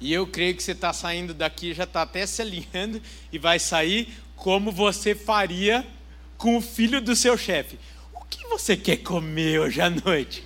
E 0.00 0.12
eu 0.12 0.26
creio 0.26 0.54
que 0.54 0.62
você 0.62 0.72
está 0.72 0.92
saindo 0.92 1.32
daqui, 1.32 1.72
já 1.72 1.84
está 1.84 2.02
até 2.02 2.26
se 2.26 2.42
alinhando 2.42 3.00
e 3.32 3.38
vai 3.38 3.58
sair 3.58 4.08
como 4.34 4.70
você 4.70 5.14
faria 5.14 5.86
com 6.36 6.56
o 6.56 6.60
filho 6.60 7.00
do 7.00 7.16
seu 7.16 7.36
chefe. 7.36 7.78
O 8.12 8.24
que 8.24 8.46
você 8.46 8.76
quer 8.76 8.98
comer 8.98 9.60
hoje 9.60 9.80
à 9.80 9.88
noite? 9.88 10.44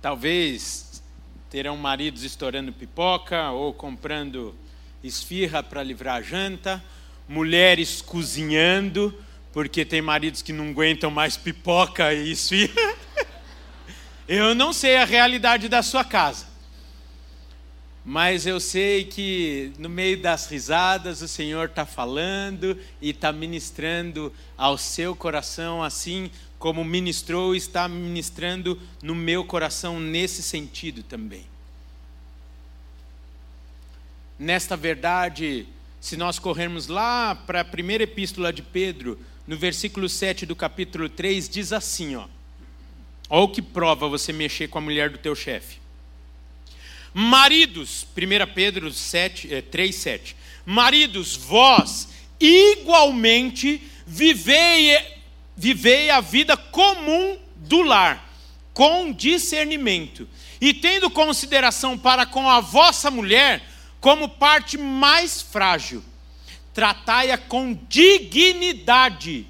Talvez 0.00 1.02
terão 1.50 1.76
maridos 1.76 2.22
estourando 2.22 2.72
pipoca 2.72 3.50
ou 3.50 3.74
comprando 3.74 4.54
esfirra 5.02 5.62
para 5.62 5.82
livrar 5.82 6.16
a 6.16 6.22
janta, 6.22 6.82
mulheres 7.28 8.00
cozinhando, 8.00 9.14
porque 9.52 9.84
tem 9.84 10.00
maridos 10.00 10.40
que 10.40 10.52
não 10.52 10.70
aguentam 10.70 11.10
mais 11.10 11.36
pipoca 11.36 12.12
e 12.14 12.32
esfirra. 12.32 12.97
Eu 14.28 14.54
não 14.54 14.74
sei 14.74 14.98
a 14.98 15.06
realidade 15.06 15.70
da 15.70 15.82
sua 15.82 16.04
casa, 16.04 16.46
mas 18.04 18.46
eu 18.46 18.60
sei 18.60 19.04
que 19.04 19.72
no 19.78 19.88
meio 19.88 20.20
das 20.20 20.46
risadas 20.50 21.22
o 21.22 21.28
Senhor 21.28 21.70
está 21.70 21.86
falando 21.86 22.78
e 23.00 23.08
está 23.08 23.32
ministrando 23.32 24.30
ao 24.54 24.76
seu 24.76 25.16
coração 25.16 25.82
assim 25.82 26.30
como 26.58 26.84
ministrou, 26.84 27.54
está 27.54 27.88
ministrando 27.88 28.78
no 29.02 29.14
meu 29.14 29.46
coração 29.46 29.98
nesse 29.98 30.42
sentido 30.42 31.02
também. 31.02 31.46
Nesta 34.38 34.76
verdade, 34.76 35.66
se 36.02 36.18
nós 36.18 36.38
corrermos 36.38 36.86
lá 36.86 37.34
para 37.34 37.62
a 37.62 37.64
primeira 37.64 38.04
epístola 38.04 38.52
de 38.52 38.60
Pedro, 38.60 39.18
no 39.46 39.56
versículo 39.56 40.06
7 40.06 40.44
do 40.44 40.54
capítulo 40.54 41.08
3, 41.08 41.48
diz 41.48 41.72
assim: 41.72 42.14
ó. 42.14 42.26
Olha 43.30 43.42
o 43.42 43.48
que 43.48 43.60
prova 43.60 44.08
você 44.08 44.32
mexer 44.32 44.68
com 44.68 44.78
a 44.78 44.82
mulher 44.82 45.10
do 45.10 45.18
teu 45.18 45.34
chefe. 45.34 45.78
Maridos, 47.12 48.06
1 48.16 48.52
Pedro 48.54 48.92
7, 48.92 49.54
é, 49.54 49.62
3, 49.62 49.94
7. 49.94 50.36
Maridos, 50.64 51.36
vós 51.36 52.08
igualmente 52.40 53.82
vivei 54.06 54.96
vivei 55.56 56.08
a 56.08 56.20
vida 56.20 56.56
comum 56.56 57.36
do 57.56 57.82
lar, 57.82 58.32
com 58.72 59.12
discernimento, 59.12 60.28
e 60.60 60.72
tendo 60.72 61.10
consideração 61.10 61.98
para 61.98 62.24
com 62.24 62.48
a 62.48 62.60
vossa 62.60 63.10
mulher 63.10 63.62
como 64.00 64.28
parte 64.28 64.78
mais 64.78 65.42
frágil. 65.42 66.04
Tratai-a 66.72 67.36
com 67.36 67.76
dignidade, 67.88 69.46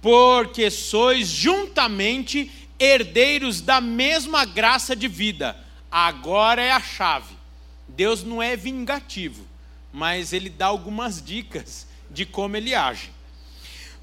porque 0.00 0.70
sois 0.70 1.26
juntamente 1.28 2.48
herdeiros 2.78 3.60
da 3.60 3.80
mesma 3.80 4.44
graça 4.44 4.94
de 4.94 5.08
vida. 5.08 5.56
Agora 5.90 6.62
é 6.62 6.70
a 6.70 6.80
chave. 6.80 7.36
Deus 7.88 8.22
não 8.22 8.42
é 8.42 8.56
vingativo, 8.56 9.46
mas 9.92 10.32
ele 10.32 10.48
dá 10.48 10.66
algumas 10.66 11.22
dicas 11.22 11.86
de 12.10 12.24
como 12.24 12.56
ele 12.56 12.74
age 12.74 13.10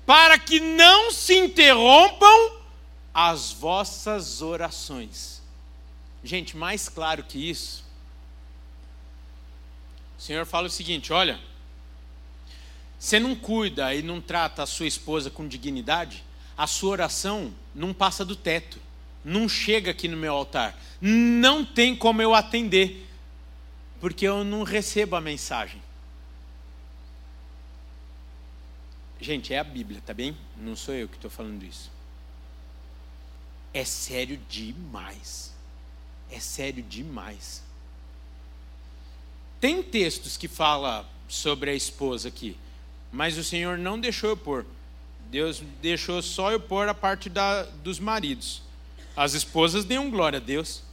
para 0.09 0.39
que 0.39 0.59
não 0.59 1.11
se 1.11 1.37
interrompam 1.37 2.57
as 3.13 3.51
vossas 3.51 4.41
orações. 4.41 5.39
Gente, 6.23 6.57
mais 6.57 6.89
claro 6.89 7.23
que 7.23 7.37
isso, 7.37 7.85
o 10.17 10.21
Senhor 10.21 10.47
fala 10.47 10.65
o 10.65 10.71
seguinte: 10.71 11.13
olha, 11.13 11.39
você 12.97 13.19
não 13.19 13.35
cuida 13.35 13.93
e 13.93 14.01
não 14.01 14.19
trata 14.19 14.63
a 14.63 14.65
sua 14.65 14.87
esposa 14.87 15.29
com 15.29 15.47
dignidade, 15.47 16.23
a 16.59 16.67
sua 16.67 16.89
oração 16.89 17.53
não 17.73 17.93
passa 17.93 18.25
do 18.25 18.35
teto, 18.35 18.81
não 19.23 19.47
chega 19.47 19.91
aqui 19.91 20.09
no 20.09 20.17
meu 20.17 20.33
altar, 20.33 20.77
não 20.99 21.63
tem 21.63 21.95
como 21.95 22.21
eu 22.21 22.35
atender, 22.35 23.07
porque 24.01 24.27
eu 24.27 24.43
não 24.43 24.63
recebo 24.63 25.15
a 25.15 25.21
mensagem. 25.21 25.81
Gente, 29.21 29.53
é 29.53 29.59
a 29.59 29.63
Bíblia, 29.63 30.01
tá 30.05 30.13
bem? 30.13 30.37
Não 30.57 30.75
sou 30.75 30.93
eu 30.93 31.07
que 31.07 31.15
estou 31.15 31.31
falando 31.31 31.63
isso. 31.63 31.89
É 33.73 33.85
sério 33.85 34.37
demais. 34.49 35.53
É 36.29 36.41
sério 36.41 36.83
demais. 36.83 37.63
Tem 39.61 39.81
textos 39.81 40.35
que 40.35 40.49
fala 40.49 41.09
sobre 41.25 41.69
a 41.69 41.73
esposa 41.73 42.27
aqui, 42.27 42.57
mas 43.13 43.37
o 43.37 43.45
Senhor 43.45 43.77
não 43.77 43.97
deixou 43.97 44.31
eu 44.31 44.35
pôr. 44.35 44.65
Deus 45.29 45.61
deixou 45.81 46.21
só 46.21 46.51
eu 46.51 46.59
pôr 46.59 46.87
a 46.87 46.93
parte 46.93 47.29
da, 47.29 47.63
dos 47.63 47.99
maridos. 47.99 48.61
As 49.15 49.33
esposas 49.33 49.85
dêem 49.85 50.09
glória 50.09 50.37
a 50.37 50.39
Deus. 50.39 50.83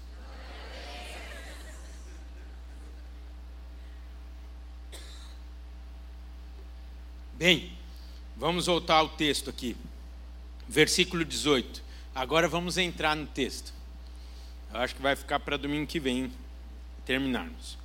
Bem, 7.35 7.77
Vamos 8.39 8.67
voltar 8.67 8.97
ao 8.97 9.09
texto 9.09 9.49
aqui. 9.49 9.75
Versículo 10.69 11.25
18. 11.25 11.83
Agora 12.15 12.47
vamos 12.47 12.77
entrar 12.77 13.17
no 13.17 13.27
texto. 13.27 13.73
Eu 14.73 14.81
acho 14.81 14.95
que 14.95 15.01
vai 15.01 15.17
ficar 15.17 15.41
para 15.41 15.57
domingo 15.57 15.87
que 15.87 15.99
vem. 15.99 16.31
terminarmos. 17.07 17.79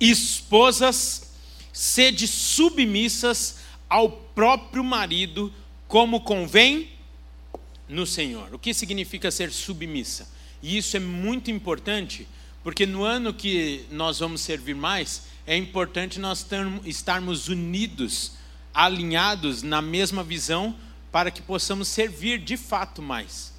Esposas, 0.00 1.34
sede 1.70 2.26
submissas 2.26 3.58
ao 3.92 4.08
próprio 4.08 4.82
marido, 4.82 5.52
como 5.86 6.22
convém 6.22 6.88
no 7.86 8.06
Senhor. 8.06 8.54
O 8.54 8.58
que 8.58 8.72
significa 8.72 9.30
ser 9.30 9.52
submissa? 9.52 10.26
E 10.62 10.78
isso 10.78 10.96
é 10.96 11.00
muito 11.00 11.50
importante, 11.50 12.26
porque 12.64 12.86
no 12.86 13.04
ano 13.04 13.34
que 13.34 13.84
nós 13.90 14.18
vamos 14.18 14.40
servir 14.40 14.74
mais, 14.74 15.24
é 15.46 15.54
importante 15.54 16.18
nós 16.18 16.46
estarmos 16.86 17.48
unidos, 17.48 18.32
alinhados 18.72 19.62
na 19.62 19.82
mesma 19.82 20.24
visão, 20.24 20.74
para 21.10 21.30
que 21.30 21.42
possamos 21.42 21.86
servir 21.88 22.38
de 22.38 22.56
fato 22.56 23.02
mais. 23.02 23.52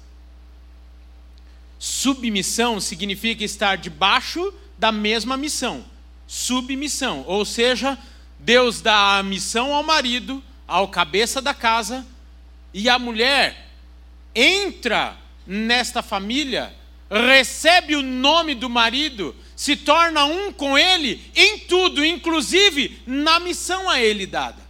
Submissão 1.78 2.80
significa 2.80 3.44
estar 3.44 3.76
debaixo 3.76 4.52
da 4.76 4.90
mesma 4.90 5.36
missão. 5.36 5.84
Submissão, 6.26 7.22
ou 7.24 7.44
seja, 7.44 7.96
Deus 8.38 8.80
dá 8.80 9.18
a 9.18 9.22
missão 9.22 9.72
ao 9.72 9.82
marido, 9.82 10.42
ao 10.66 10.88
cabeça 10.88 11.40
da 11.40 11.54
casa, 11.54 12.06
e 12.72 12.88
a 12.88 12.98
mulher 12.98 13.70
entra 14.34 15.16
nesta 15.46 16.02
família, 16.02 16.74
recebe 17.10 17.94
o 17.94 18.02
nome 18.02 18.54
do 18.54 18.68
marido, 18.68 19.34
se 19.54 19.76
torna 19.76 20.24
um 20.24 20.52
com 20.52 20.76
ele 20.76 21.30
em 21.34 21.60
tudo, 21.60 22.04
inclusive 22.04 23.00
na 23.06 23.38
missão 23.38 23.88
a 23.88 24.00
ele 24.00 24.26
dada. 24.26 24.62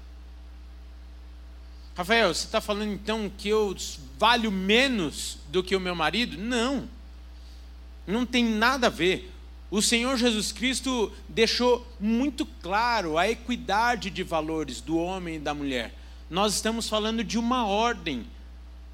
Rafael, 1.96 2.34
você 2.34 2.44
está 2.44 2.60
falando 2.60 2.92
então 2.92 3.30
que 3.38 3.48
eu 3.48 3.74
valho 4.18 4.50
menos 4.50 5.38
do 5.48 5.62
que 5.62 5.76
o 5.76 5.80
meu 5.80 5.94
marido? 5.94 6.36
Não, 6.36 6.88
não 8.06 8.26
tem 8.26 8.44
nada 8.44 8.88
a 8.88 8.90
ver. 8.90 9.32
O 9.75 9.83
Senhor 9.83 10.16
Jesus 10.16 10.53
Cristo 10.53 11.11
deixou 11.29 11.85
muito 11.99 12.47
claro 12.47 13.18
a 13.18 13.29
equidade 13.29 14.09
de 14.09 14.22
valores 14.22 14.81
do 14.81 14.97
homem 14.97 15.35
e 15.35 15.41
da 15.41 15.53
mulher. 15.53 15.93
Nós 16.31 16.55
estamos 16.55 16.89
falando 16.89 17.25
de 17.25 17.37
uma 17.37 17.66
ordem 17.66 18.25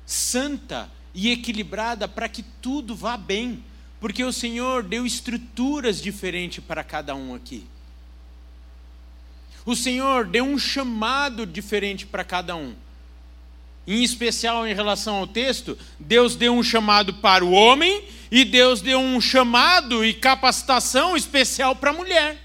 santa 0.06 0.90
e 1.12 1.30
equilibrada 1.30 2.08
para 2.08 2.30
que 2.30 2.42
tudo 2.62 2.94
vá 2.94 3.18
bem, 3.18 3.62
porque 4.00 4.24
o 4.24 4.32
Senhor 4.32 4.82
deu 4.82 5.04
estruturas 5.04 6.00
diferentes 6.00 6.64
para 6.64 6.82
cada 6.82 7.14
um 7.14 7.34
aqui. 7.34 7.66
O 9.66 9.76
Senhor 9.76 10.24
deu 10.24 10.44
um 10.44 10.58
chamado 10.58 11.44
diferente 11.44 12.06
para 12.06 12.24
cada 12.24 12.56
um. 12.56 12.74
Em 13.90 14.04
especial 14.04 14.68
em 14.68 14.72
relação 14.72 15.16
ao 15.16 15.26
texto, 15.26 15.76
Deus 15.98 16.36
deu 16.36 16.54
um 16.54 16.62
chamado 16.62 17.14
para 17.14 17.44
o 17.44 17.50
homem 17.50 18.04
e 18.30 18.44
Deus 18.44 18.80
deu 18.80 19.00
um 19.00 19.20
chamado 19.20 20.04
e 20.04 20.14
capacitação 20.14 21.16
especial 21.16 21.74
para 21.74 21.90
a 21.90 21.92
mulher. 21.92 22.40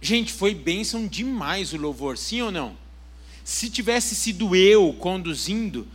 Gente, 0.00 0.32
foi 0.32 0.52
bênção 0.52 1.06
demais 1.06 1.72
o 1.72 1.76
louvor, 1.76 2.18
sim 2.18 2.42
ou 2.42 2.50
não? 2.50 2.76
Se 3.44 3.70
tivesse 3.70 4.16
sido 4.16 4.56
eu 4.56 4.92
conduzindo, 4.94 5.86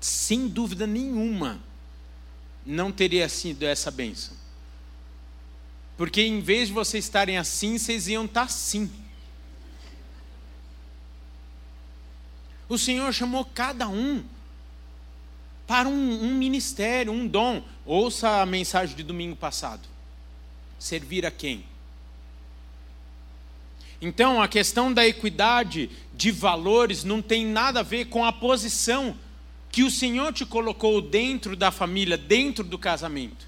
sem 0.00 0.48
dúvida 0.48 0.84
nenhuma, 0.84 1.60
não 2.66 2.90
teria 2.90 3.28
sido 3.28 3.62
essa 3.62 3.88
bênção. 3.88 4.36
Porque 5.96 6.22
em 6.22 6.40
vez 6.40 6.66
de 6.66 6.74
vocês 6.74 7.04
estarem 7.04 7.38
assim, 7.38 7.78
vocês 7.78 8.08
iam 8.08 8.24
estar 8.24 8.42
assim. 8.42 8.90
O 12.72 12.78
Senhor 12.78 13.12
chamou 13.12 13.44
cada 13.44 13.86
um 13.86 14.24
para 15.66 15.86
um, 15.90 16.24
um, 16.24 16.34
ministério, 16.34 17.12
um 17.12 17.28
dom. 17.28 17.62
Ouça 17.84 18.40
a 18.40 18.46
mensagem 18.46 18.96
de 18.96 19.02
domingo 19.02 19.36
passado. 19.36 19.86
Servir 20.78 21.26
a 21.26 21.30
quem? 21.30 21.66
Então, 24.00 24.40
a 24.40 24.48
questão 24.48 24.90
da 24.90 25.06
equidade 25.06 25.90
de 26.14 26.30
valores 26.30 27.04
não 27.04 27.20
tem 27.20 27.44
nada 27.44 27.80
a 27.80 27.82
ver 27.82 28.06
com 28.06 28.24
a 28.24 28.32
posição 28.32 29.18
que 29.70 29.82
o 29.82 29.90
Senhor 29.90 30.32
te 30.32 30.46
colocou 30.46 31.02
dentro 31.02 31.54
da 31.54 31.70
família, 31.70 32.16
dentro 32.16 32.64
do 32.64 32.78
casamento. 32.78 33.46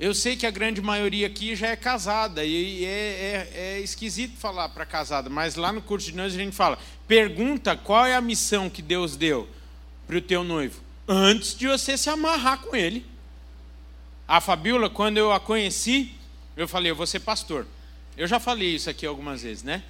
Eu 0.00 0.14
sei 0.14 0.34
que 0.34 0.46
a 0.46 0.50
grande 0.50 0.80
maioria 0.80 1.26
aqui 1.26 1.54
já 1.54 1.68
é 1.68 1.76
casada 1.76 2.42
e 2.42 2.86
é, 2.86 2.88
é, 2.88 3.50
é 3.54 3.80
esquisito 3.80 4.38
falar 4.38 4.70
para 4.70 4.86
casada, 4.86 5.28
mas 5.28 5.56
lá 5.56 5.70
no 5.70 5.82
curso 5.82 6.06
de 6.06 6.16
noivos 6.16 6.34
a 6.34 6.42
gente 6.42 6.56
fala: 6.56 6.78
pergunta 7.06 7.76
qual 7.76 8.06
é 8.06 8.16
a 8.16 8.20
missão 8.22 8.70
que 8.70 8.80
Deus 8.80 9.14
deu 9.14 9.46
para 10.06 10.16
o 10.16 10.22
teu 10.22 10.42
noivo 10.42 10.80
antes 11.06 11.54
de 11.54 11.66
você 11.66 11.98
se 11.98 12.08
amarrar 12.08 12.60
com 12.62 12.74
ele. 12.74 13.04
A 14.26 14.40
Fabiola, 14.40 14.88
quando 14.88 15.18
eu 15.18 15.32
a 15.32 15.38
conheci, 15.38 16.14
eu 16.56 16.66
falei: 16.66 16.90
eu 16.90 16.96
vou 16.96 17.06
ser 17.06 17.20
pastor. 17.20 17.66
Eu 18.16 18.26
já 18.26 18.40
falei 18.40 18.74
isso 18.74 18.88
aqui 18.88 19.04
algumas 19.04 19.42
vezes, 19.42 19.62
né? 19.62 19.82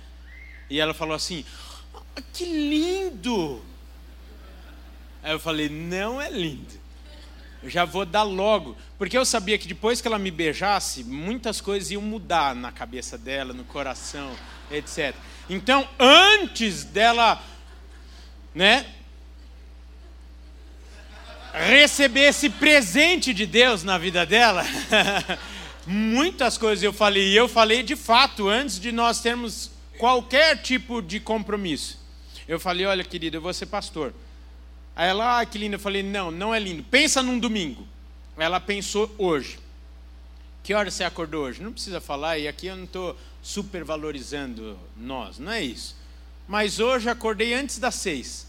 E 0.69 0.81
ela 0.81 0.93
falou 0.93 1.15
assim: 1.15 1.45
ah, 2.17 2.23
que 2.33 2.45
lindo! 2.45 3.63
Aí 5.23 5.31
eu 5.31 5.39
falei: 5.39 5.69
não 5.69 6.21
é 6.21 6.29
lindo. 6.29 6.80
Eu 7.63 7.69
já 7.69 7.85
vou 7.85 8.07
dar 8.07 8.23
logo. 8.23 8.77
Porque 8.99 9.17
eu 9.17 9.25
sabia 9.25 9.59
que 9.59 9.69
depois 9.69 10.01
que 10.01 10.09
ela 10.09 10.19
me 10.19 10.31
beijasse, 10.31 11.05
muitas 11.05 11.61
coisas 11.61 11.91
iam 11.91 12.03
mudar 12.03 12.55
na 12.55 12.73
cabeça 12.73 13.19
dela, 13.19 13.53
no 13.53 13.65
coração, 13.65 14.35
etc. 14.71 15.15
Então, 15.49 15.89
antes 15.99 16.85
dela, 16.85 17.43
né, 18.55 18.87
receber 21.53 22.29
esse 22.29 22.49
presente 22.49 23.35
de 23.35 23.47
Deus 23.47 23.83
na 23.83 23.99
vida 23.99 24.25
dela, 24.25 24.65
muitas 25.87 26.57
coisas 26.57 26.83
eu 26.83 26.93
falei, 26.93 27.29
e 27.29 27.37
eu 27.37 27.49
falei 27.49 27.83
de 27.83 27.97
fato, 27.97 28.49
antes 28.49 28.81
de 28.81 28.93
nós 28.93 29.21
termos 29.21 29.71
qualquer 29.99 30.57
tipo 30.63 31.03
de 31.03 31.21
compromisso. 31.21 32.01
Eu 32.49 32.59
falei: 32.59 32.87
olha, 32.87 33.05
querida, 33.05 33.37
eu 33.37 33.41
vou 33.41 33.53
ser 33.53 33.67
pastor. 33.67 34.15
Aí 34.95 35.09
ela, 35.09 35.41
ah, 35.41 35.47
que 35.47 35.59
lindo. 35.59 35.76
Eu 35.76 35.80
falei, 35.80 36.03
não, 36.03 36.30
não 36.30 36.55
é 36.55 36.59
lindo. 36.59 36.82
Pensa 36.82 37.22
num 37.22 37.38
domingo. 37.38 37.86
Ela 38.36 38.61
pensou 38.61 39.14
hoje. 39.18 39.59
Que 40.62 40.74
hora 40.74 40.91
você 40.91 41.05
acordou 41.05 41.45
hoje? 41.45 41.62
Não 41.62 41.72
precisa 41.72 42.01
falar, 42.01 42.38
e 42.38 42.47
aqui 42.47 42.66
eu 42.66 42.76
não 42.76 42.84
estou 42.84 43.16
supervalorizando 43.43 44.78
nós, 44.97 45.38
não 45.38 45.51
é 45.51 45.62
isso. 45.62 45.97
Mas 46.47 46.78
hoje 46.78 47.09
acordei 47.09 47.55
antes 47.55 47.78
das 47.78 47.95
seis. 47.95 48.47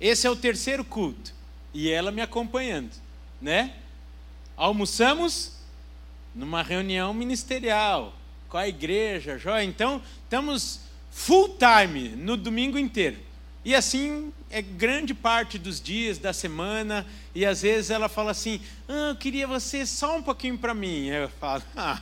Esse 0.00 0.26
é 0.26 0.30
o 0.30 0.36
terceiro 0.36 0.84
culto. 0.84 1.32
E 1.72 1.90
ela 1.90 2.10
me 2.10 2.20
acompanhando, 2.20 2.90
né? 3.40 3.74
Almoçamos 4.56 5.52
numa 6.34 6.62
reunião 6.62 7.12
ministerial 7.14 8.14
com 8.48 8.56
a 8.56 8.68
igreja, 8.68 9.38
joia. 9.38 9.64
Então, 9.64 10.00
estamos 10.22 10.80
full 11.10 11.56
time 11.58 12.10
no 12.10 12.36
domingo 12.36 12.78
inteiro. 12.78 13.18
E 13.64 13.74
assim 13.74 14.32
é 14.50 14.60
grande 14.60 15.14
parte 15.14 15.58
dos 15.58 15.80
dias 15.80 16.18
da 16.18 16.32
semana, 16.32 17.06
e 17.34 17.46
às 17.46 17.62
vezes 17.62 17.90
ela 17.90 18.08
fala 18.08 18.30
assim: 18.30 18.60
ah, 18.86 19.10
eu 19.10 19.16
queria 19.16 19.46
você 19.46 19.86
só 19.86 20.16
um 20.16 20.22
pouquinho 20.22 20.58
para 20.58 20.74
mim. 20.74 21.06
Eu 21.06 21.28
falo: 21.40 21.62
ah. 21.76 22.00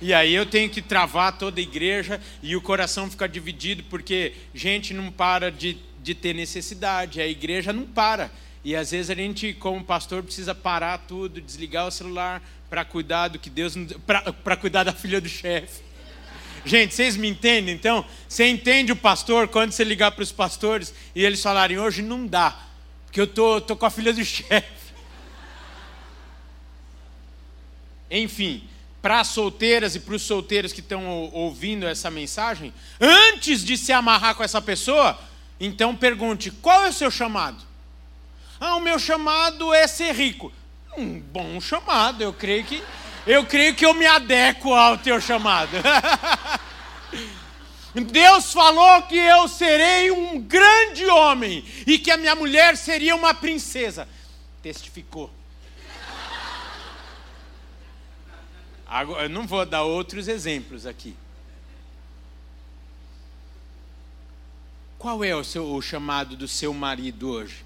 E 0.00 0.12
aí 0.12 0.34
eu 0.34 0.44
tenho 0.46 0.68
que 0.68 0.82
travar 0.82 1.38
toda 1.38 1.60
a 1.60 1.62
igreja 1.62 2.20
e 2.42 2.56
o 2.56 2.60
coração 2.60 3.08
fica 3.08 3.28
dividido 3.28 3.84
porque 3.84 4.34
gente 4.52 4.92
não 4.92 5.12
para 5.12 5.50
de, 5.50 5.78
de 6.02 6.12
ter 6.12 6.34
necessidade, 6.34 7.20
a 7.20 7.26
igreja 7.26 7.72
não 7.72 7.84
para. 7.84 8.32
E 8.64 8.74
às 8.74 8.90
vezes 8.90 9.10
a 9.10 9.14
gente, 9.14 9.54
como 9.54 9.84
pastor, 9.84 10.24
precisa 10.24 10.56
parar 10.56 10.98
tudo, 10.98 11.40
desligar 11.40 11.86
o 11.86 11.90
celular 11.90 12.42
para 12.68 12.84
cuidar 12.84 13.28
do 13.28 13.38
que 13.38 13.48
Deus. 13.48 13.74
para 14.42 14.56
cuidar 14.56 14.82
da 14.82 14.92
filha 14.92 15.20
do 15.20 15.28
chefe 15.28 15.87
Gente, 16.68 16.94
vocês 16.94 17.16
me 17.16 17.26
entendem? 17.26 17.74
Então, 17.74 18.04
você 18.28 18.46
entende 18.46 18.92
o 18.92 18.96
pastor 18.96 19.48
quando 19.48 19.72
você 19.72 19.82
ligar 19.82 20.10
para 20.10 20.22
os 20.22 20.30
pastores 20.30 20.92
e 21.14 21.24
eles 21.24 21.42
falarem: 21.42 21.78
hoje 21.78 22.02
não 22.02 22.26
dá, 22.26 22.54
porque 23.06 23.18
eu 23.18 23.26
tô, 23.26 23.58
tô 23.58 23.74
com 23.74 23.86
a 23.86 23.90
filha 23.90 24.12
do 24.12 24.22
chefe. 24.22 24.92
Enfim, 28.10 28.68
para 29.00 29.20
as 29.20 29.28
solteiras 29.28 29.94
e 29.94 30.00
para 30.00 30.14
os 30.14 30.20
solteiros 30.20 30.70
que 30.70 30.80
estão 30.80 31.06
ouvindo 31.32 31.86
essa 31.86 32.10
mensagem, 32.10 32.74
antes 33.00 33.64
de 33.64 33.78
se 33.78 33.90
amarrar 33.90 34.34
com 34.34 34.44
essa 34.44 34.60
pessoa, 34.60 35.18
então 35.58 35.96
pergunte: 35.96 36.50
qual 36.50 36.84
é 36.84 36.90
o 36.90 36.92
seu 36.92 37.10
chamado? 37.10 37.64
Ah, 38.60 38.76
o 38.76 38.80
meu 38.80 38.98
chamado 38.98 39.72
é 39.72 39.86
ser 39.86 40.14
rico. 40.14 40.52
Um 40.98 41.18
bom 41.18 41.58
chamado, 41.62 42.22
eu 42.22 42.32
creio 42.34 42.64
que 42.64 42.82
eu 43.28 43.44
creio 43.44 43.74
que 43.74 43.84
eu 43.84 43.92
me 43.92 44.06
adequo 44.06 44.72
ao 44.72 44.96
teu 44.96 45.20
chamado. 45.20 45.70
Deus 48.10 48.52
falou 48.52 49.02
que 49.02 49.16
eu 49.16 49.46
serei 49.48 50.10
um 50.10 50.40
grande 50.40 51.04
homem 51.06 51.62
e 51.86 51.98
que 51.98 52.10
a 52.10 52.16
minha 52.16 52.34
mulher 52.34 52.76
seria 52.76 53.14
uma 53.14 53.34
princesa. 53.34 54.08
Testificou. 54.62 55.30
Agora, 58.86 59.24
eu 59.24 59.28
não 59.28 59.46
vou 59.46 59.66
dar 59.66 59.82
outros 59.82 60.26
exemplos 60.26 60.86
aqui. 60.86 61.14
Qual 64.98 65.22
é 65.22 65.36
o, 65.36 65.44
seu, 65.44 65.70
o 65.70 65.82
chamado 65.82 66.34
do 66.34 66.48
seu 66.48 66.72
marido 66.72 67.28
hoje? 67.28 67.64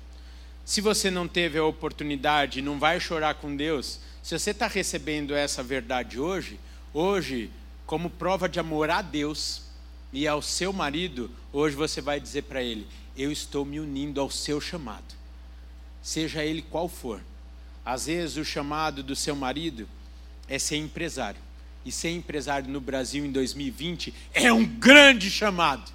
Se 0.65 0.81
você 0.81 1.11
não 1.11 1.29
teve 1.29 1.59
a 1.59 1.65
oportunidade, 1.65 2.61
não 2.61 2.79
vai 2.79 2.99
chorar 2.99 3.35
com 3.35 3.55
Deus. 3.55 4.01
Se 4.23 4.39
você 4.39 4.53
está 4.53 4.69
recebendo 4.69 5.35
essa 5.35 5.63
verdade 5.65 6.21
hoje, 6.21 6.61
hoje, 6.95 7.51
como 7.85 8.09
prova 8.09 8.49
de 8.49 8.61
amor 8.61 8.89
a 8.89 9.03
Deus 9.03 9.63
e 10.13 10.29
ao 10.29 10.41
seu 10.41 10.73
marido, 10.73 11.29
hoje 11.53 11.75
você 11.75 12.01
vai 12.01 12.21
dizer 12.21 12.43
para 12.43 12.63
ele: 12.63 12.87
Eu 13.17 13.33
estou 13.33 13.65
me 13.65 13.81
unindo 13.81 14.21
ao 14.21 14.31
seu 14.31 14.61
chamado, 14.61 15.15
seja 16.01 16.45
ele 16.45 16.63
qual 16.63 16.89
for. 16.89 17.21
Às 17.85 18.07
vezes, 18.07 18.37
o 18.37 18.45
chamado 18.45 19.03
do 19.03 19.17
seu 19.17 19.35
marido 19.35 19.89
é 20.49 20.57
ser 20.57 20.77
empresário. 20.77 21.41
E 21.85 21.91
ser 21.91 22.11
empresário 22.11 22.71
no 22.71 22.81
Brasil 22.81 23.27
em 23.27 23.33
2020 23.33 24.15
é 24.33 24.53
um 24.53 24.65
grande 24.65 25.29
chamado. 25.33 25.91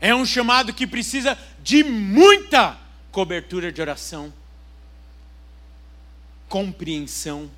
É 0.00 0.12
um 0.12 0.26
chamado 0.26 0.74
que 0.74 0.84
precisa 0.84 1.38
de 1.62 1.84
muita 1.84 2.76
cobertura 3.12 3.70
de 3.70 3.80
oração, 3.80 4.32
compreensão, 6.48 7.50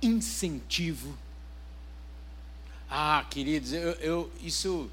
incentivo. 0.00 1.16
Ah, 2.90 3.24
queridos, 3.30 3.72
eu, 3.72 3.92
eu, 3.92 4.32
isso 4.42 4.90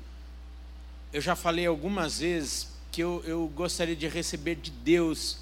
eu 1.11 1.21
já 1.21 1.35
falei 1.35 1.65
algumas 1.65 2.19
vezes 2.19 2.69
que 2.91 3.01
eu, 3.01 3.23
eu 3.25 3.47
gostaria 3.47 3.95
de 3.95 4.07
receber 4.07 4.55
de 4.55 4.71
Deus 4.71 5.39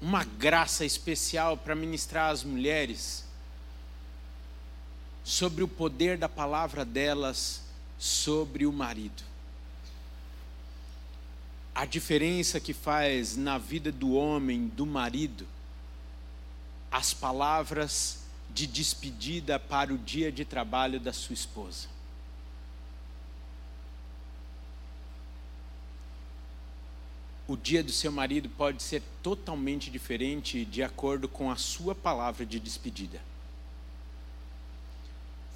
uma 0.00 0.24
graça 0.24 0.84
especial 0.84 1.56
para 1.56 1.74
ministrar 1.74 2.30
às 2.30 2.44
mulheres 2.44 3.24
sobre 5.24 5.62
o 5.62 5.68
poder 5.68 6.16
da 6.16 6.28
palavra 6.28 6.84
delas 6.84 7.62
sobre 7.98 8.66
o 8.66 8.72
marido 8.72 9.28
a 11.78 11.84
diferença 11.84 12.58
que 12.58 12.72
faz 12.72 13.36
na 13.36 13.56
vida 13.56 13.92
do 13.92 14.14
homem, 14.14 14.66
do 14.66 14.84
marido, 14.84 15.46
as 16.90 17.12
palavras 17.12 18.24
de 18.50 18.66
despedida 18.66 19.58
para 19.58 19.92
o 19.92 19.98
dia 19.98 20.32
de 20.32 20.44
trabalho 20.44 20.98
da 20.98 21.12
sua 21.12 21.34
esposa. 21.34 21.88
O 27.46 27.56
dia 27.56 27.82
do 27.82 27.92
seu 27.92 28.12
marido 28.12 28.48
pode 28.50 28.82
ser 28.82 29.02
totalmente 29.22 29.90
diferente 29.90 30.64
de 30.66 30.82
acordo 30.82 31.28
com 31.28 31.50
a 31.50 31.56
sua 31.56 31.94
palavra 31.94 32.44
de 32.44 32.60
despedida. 32.60 33.20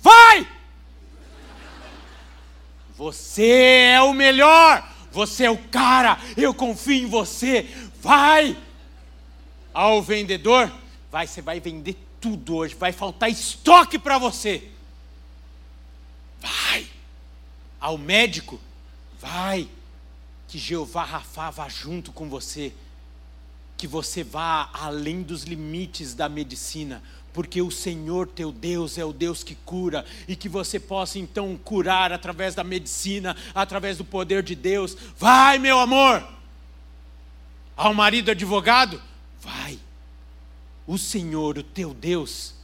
Vai! 0.01 0.49
Você 2.97 3.91
é 3.93 4.01
o 4.01 4.14
melhor! 4.14 4.91
Você 5.12 5.45
é 5.45 5.51
o 5.51 5.59
cara, 5.68 6.18
eu 6.37 6.55
confio 6.55 7.05
em 7.05 7.07
você. 7.07 7.68
Vai! 8.01 8.57
Ao 9.74 10.03
vendedor, 10.03 10.72
vai, 11.12 11.26
você 11.26 11.42
vai 11.42 11.60
vender 11.60 11.94
tudo 12.18 12.56
hoje, 12.56 12.74
vai 12.74 12.90
faltar 12.90 13.30
estoque 13.30 13.98
para 13.98 14.16
você. 14.16 14.70
Vai! 16.40 16.86
Ao 17.78 17.98
médico, 17.98 18.58
vai! 19.20 19.68
Que 20.48 20.58
Jeová 20.58 21.04
Rafá 21.04 21.50
vá 21.50 21.68
junto 21.68 22.12
com 22.12 22.30
você, 22.30 22.72
que 23.76 23.86
você 23.86 24.24
vá 24.24 24.70
além 24.72 25.22
dos 25.22 25.42
limites 25.42 26.14
da 26.14 26.30
medicina, 26.30 27.02
porque 27.32 27.60
o 27.60 27.70
Senhor 27.70 28.26
teu 28.26 28.50
Deus 28.50 28.96
é 28.96 29.04
o 29.04 29.12
Deus 29.12 29.44
que 29.44 29.54
cura, 29.54 30.06
e 30.26 30.34
que 30.34 30.48
você 30.48 30.80
possa 30.80 31.18
então 31.18 31.58
curar 31.62 32.10
através 32.10 32.54
da 32.54 32.64
medicina, 32.64 33.36
através 33.54 33.98
do 33.98 34.04
poder 34.04 34.42
de 34.42 34.54
Deus. 34.54 34.96
Vai, 35.18 35.58
meu 35.58 35.78
amor! 35.78 36.26
Ao 37.76 37.92
marido 37.92 38.30
advogado, 38.30 39.02
vai. 39.40 39.78
O 40.87 40.99
Senhor, 40.99 41.59
o 41.59 41.62
teu 41.62 41.95
Deus, 41.95 42.55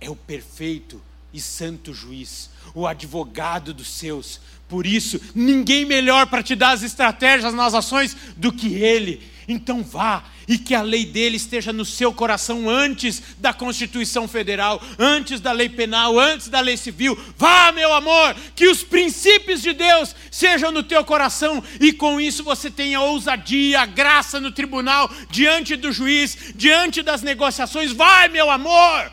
é 0.00 0.10
o 0.10 0.16
perfeito 0.16 1.00
e 1.32 1.40
santo 1.40 1.94
juiz, 1.94 2.50
o 2.74 2.86
advogado 2.86 3.72
dos 3.72 3.88
seus. 3.88 4.40
Por 4.68 4.86
isso, 4.86 5.20
ninguém 5.34 5.84
melhor 5.84 6.26
para 6.26 6.42
te 6.42 6.54
dar 6.54 6.72
as 6.72 6.82
estratégias 6.82 7.52
nas 7.54 7.74
ações 7.74 8.16
do 8.36 8.52
que 8.52 8.74
Ele. 8.74 9.22
Então 9.52 9.82
vá 9.82 10.22
e 10.46 10.56
que 10.56 10.76
a 10.76 10.82
lei 10.82 11.04
dele 11.04 11.36
esteja 11.36 11.72
no 11.72 11.84
seu 11.84 12.12
coração 12.12 12.70
antes 12.70 13.20
da 13.38 13.52
Constituição 13.52 14.28
Federal, 14.28 14.80
antes 14.96 15.40
da 15.40 15.50
lei 15.50 15.68
penal, 15.68 16.20
antes 16.20 16.48
da 16.48 16.60
lei 16.60 16.76
civil. 16.76 17.18
Vá, 17.36 17.72
meu 17.72 17.92
amor, 17.92 18.36
que 18.54 18.68
os 18.68 18.84
princípios 18.84 19.60
de 19.60 19.72
Deus 19.72 20.14
sejam 20.30 20.70
no 20.70 20.84
teu 20.84 21.04
coração 21.04 21.62
e 21.80 21.92
com 21.92 22.20
isso 22.20 22.44
você 22.44 22.70
tenha 22.70 23.00
ousadia, 23.00 23.84
graça 23.86 24.38
no 24.38 24.52
tribunal, 24.52 25.10
diante 25.28 25.74
do 25.74 25.90
juiz, 25.90 26.52
diante 26.54 27.02
das 27.02 27.20
negociações. 27.20 27.90
Vai, 27.90 28.28
meu 28.28 28.48
amor, 28.50 29.10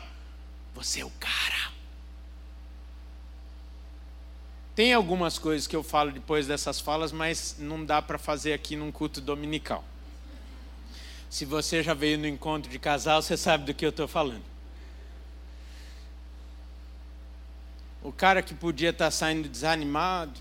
você 0.72 1.00
é 1.00 1.04
o 1.04 1.10
cara. 1.18 1.68
Tem 4.76 4.94
algumas 4.94 5.36
coisas 5.36 5.66
que 5.66 5.74
eu 5.74 5.82
falo 5.82 6.12
depois 6.12 6.46
dessas 6.46 6.80
falas, 6.80 7.10
mas 7.10 7.56
não 7.58 7.84
dá 7.84 8.00
para 8.00 8.18
fazer 8.18 8.52
aqui 8.52 8.76
num 8.76 8.92
culto 8.92 9.20
dominical. 9.20 9.84
Se 11.30 11.44
você 11.44 11.82
já 11.82 11.94
veio 11.94 12.18
no 12.18 12.26
encontro 12.26 12.70
de 12.70 12.78
casal, 12.78 13.20
você 13.20 13.36
sabe 13.36 13.64
do 13.64 13.74
que 13.74 13.84
eu 13.84 13.90
estou 13.90 14.08
falando. 14.08 14.44
O 18.02 18.12
cara 18.12 18.42
que 18.42 18.54
podia 18.54 18.90
estar 18.90 19.06
tá 19.06 19.10
saindo 19.10 19.48
desanimado, 19.48 20.40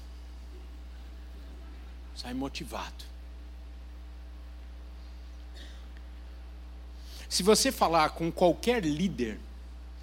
sai 2.15 2.33
motivado. 2.33 3.05
Se 7.27 7.43
você 7.43 7.71
falar 7.71 8.11
com 8.11 8.31
qualquer 8.31 8.85
líder, 8.85 9.37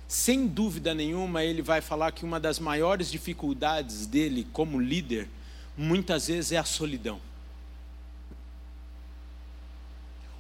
sem 0.07 0.47
dúvida 0.47 0.95
nenhuma, 0.95 1.43
ele 1.43 1.63
vai 1.63 1.81
falar 1.81 2.13
que 2.13 2.25
uma 2.25 2.39
das 2.39 2.59
maiores 2.59 3.11
dificuldades 3.11 4.07
dele 4.07 4.47
como 4.53 4.79
líder, 4.79 5.29
muitas 5.77 6.27
vezes 6.27 6.53
é 6.53 6.59
a 6.59 6.65
solidão. 6.65 7.19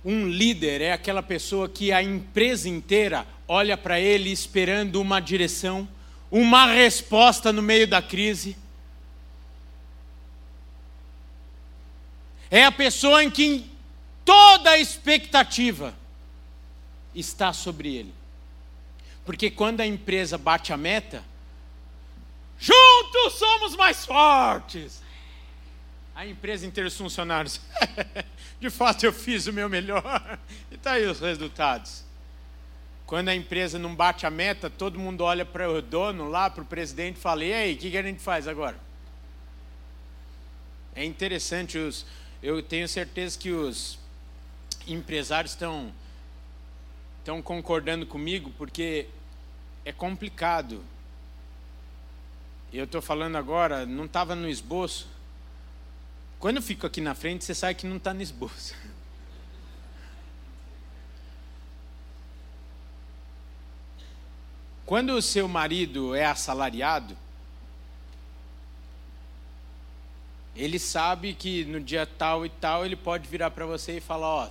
Um 0.04 0.28
líder 0.28 0.82
é 0.82 0.92
aquela 0.92 1.22
pessoa 1.22 1.66
que 1.66 1.90
a 1.90 2.02
empresa 2.02 2.68
inteira 2.68 3.26
olha 3.48 3.76
para 3.76 3.98
ele 3.98 4.30
esperando 4.30 5.00
uma 5.00 5.18
direção, 5.18 5.88
uma 6.30 6.66
resposta 6.66 7.50
no 7.52 7.62
meio 7.62 7.88
da 7.88 8.02
crise. 8.02 8.54
É 12.50 12.64
a 12.66 12.72
pessoa 12.72 13.24
em 13.24 13.30
que 13.30 13.64
toda 14.26 14.70
a 14.70 14.78
expectativa 14.78 15.94
está 17.14 17.54
sobre 17.54 17.96
ele. 17.96 18.14
Porque 19.24 19.50
quando 19.50 19.80
a 19.80 19.86
empresa 19.86 20.36
bate 20.36 20.70
a 20.70 20.76
meta, 20.76 21.24
juntos 22.58 23.38
somos 23.38 23.74
mais 23.74 24.04
fortes 24.04 25.02
a 26.14 26.26
empresa 26.26 26.64
inteira, 26.64 26.86
os 26.86 26.96
funcionários. 26.96 27.60
de 28.60 28.70
fato, 28.70 29.04
eu 29.04 29.12
fiz 29.12 29.46
o 29.46 29.52
meu 29.52 29.68
melhor. 29.68 30.38
E 30.70 30.76
está 30.76 30.92
aí 30.92 31.06
os 31.06 31.20
resultados. 31.20 32.04
Quando 33.06 33.28
a 33.28 33.34
empresa 33.34 33.78
não 33.78 33.94
bate 33.94 34.26
a 34.26 34.30
meta, 34.30 34.70
todo 34.70 34.98
mundo 34.98 35.22
olha 35.22 35.44
para 35.44 35.70
o 35.70 35.82
dono 35.82 36.28
lá, 36.28 36.48
para 36.48 36.62
o 36.62 36.66
presidente 36.66 37.16
e 37.16 37.20
fala: 37.20 37.44
e 37.44 37.52
aí, 37.52 37.74
o 37.74 37.76
que, 37.76 37.90
que 37.90 37.98
a 37.98 38.02
gente 38.02 38.20
faz 38.20 38.48
agora? 38.48 38.78
É 40.94 41.04
interessante, 41.04 41.76
os, 41.76 42.06
eu 42.42 42.62
tenho 42.62 42.88
certeza 42.88 43.38
que 43.38 43.50
os 43.50 43.98
empresários 44.86 45.52
estão, 45.52 45.92
estão 47.18 47.42
concordando 47.42 48.06
comigo, 48.06 48.52
porque 48.56 49.08
é 49.84 49.92
complicado. 49.92 50.82
Eu 52.72 52.84
estou 52.84 53.02
falando 53.02 53.36
agora, 53.36 53.86
não 53.86 54.06
estava 54.06 54.34
no 54.34 54.48
esboço, 54.48 55.08
quando 56.44 56.56
eu 56.56 56.62
fico 56.62 56.86
aqui 56.86 57.00
na 57.00 57.14
frente, 57.14 57.42
você 57.42 57.54
sabe 57.54 57.74
que 57.74 57.86
não 57.86 57.96
está 57.96 58.12
no 58.12 58.20
esboço. 58.20 58.74
Quando 64.84 65.14
o 65.14 65.22
seu 65.22 65.48
marido 65.48 66.14
é 66.14 66.26
assalariado, 66.26 67.16
ele 70.54 70.78
sabe 70.78 71.32
que 71.32 71.64
no 71.64 71.80
dia 71.80 72.04
tal 72.04 72.44
e 72.44 72.50
tal 72.50 72.84
ele 72.84 72.94
pode 72.94 73.26
virar 73.26 73.50
para 73.50 73.64
você 73.64 73.96
e 73.96 74.00
falar: 74.02 74.28
Ó, 74.28 74.50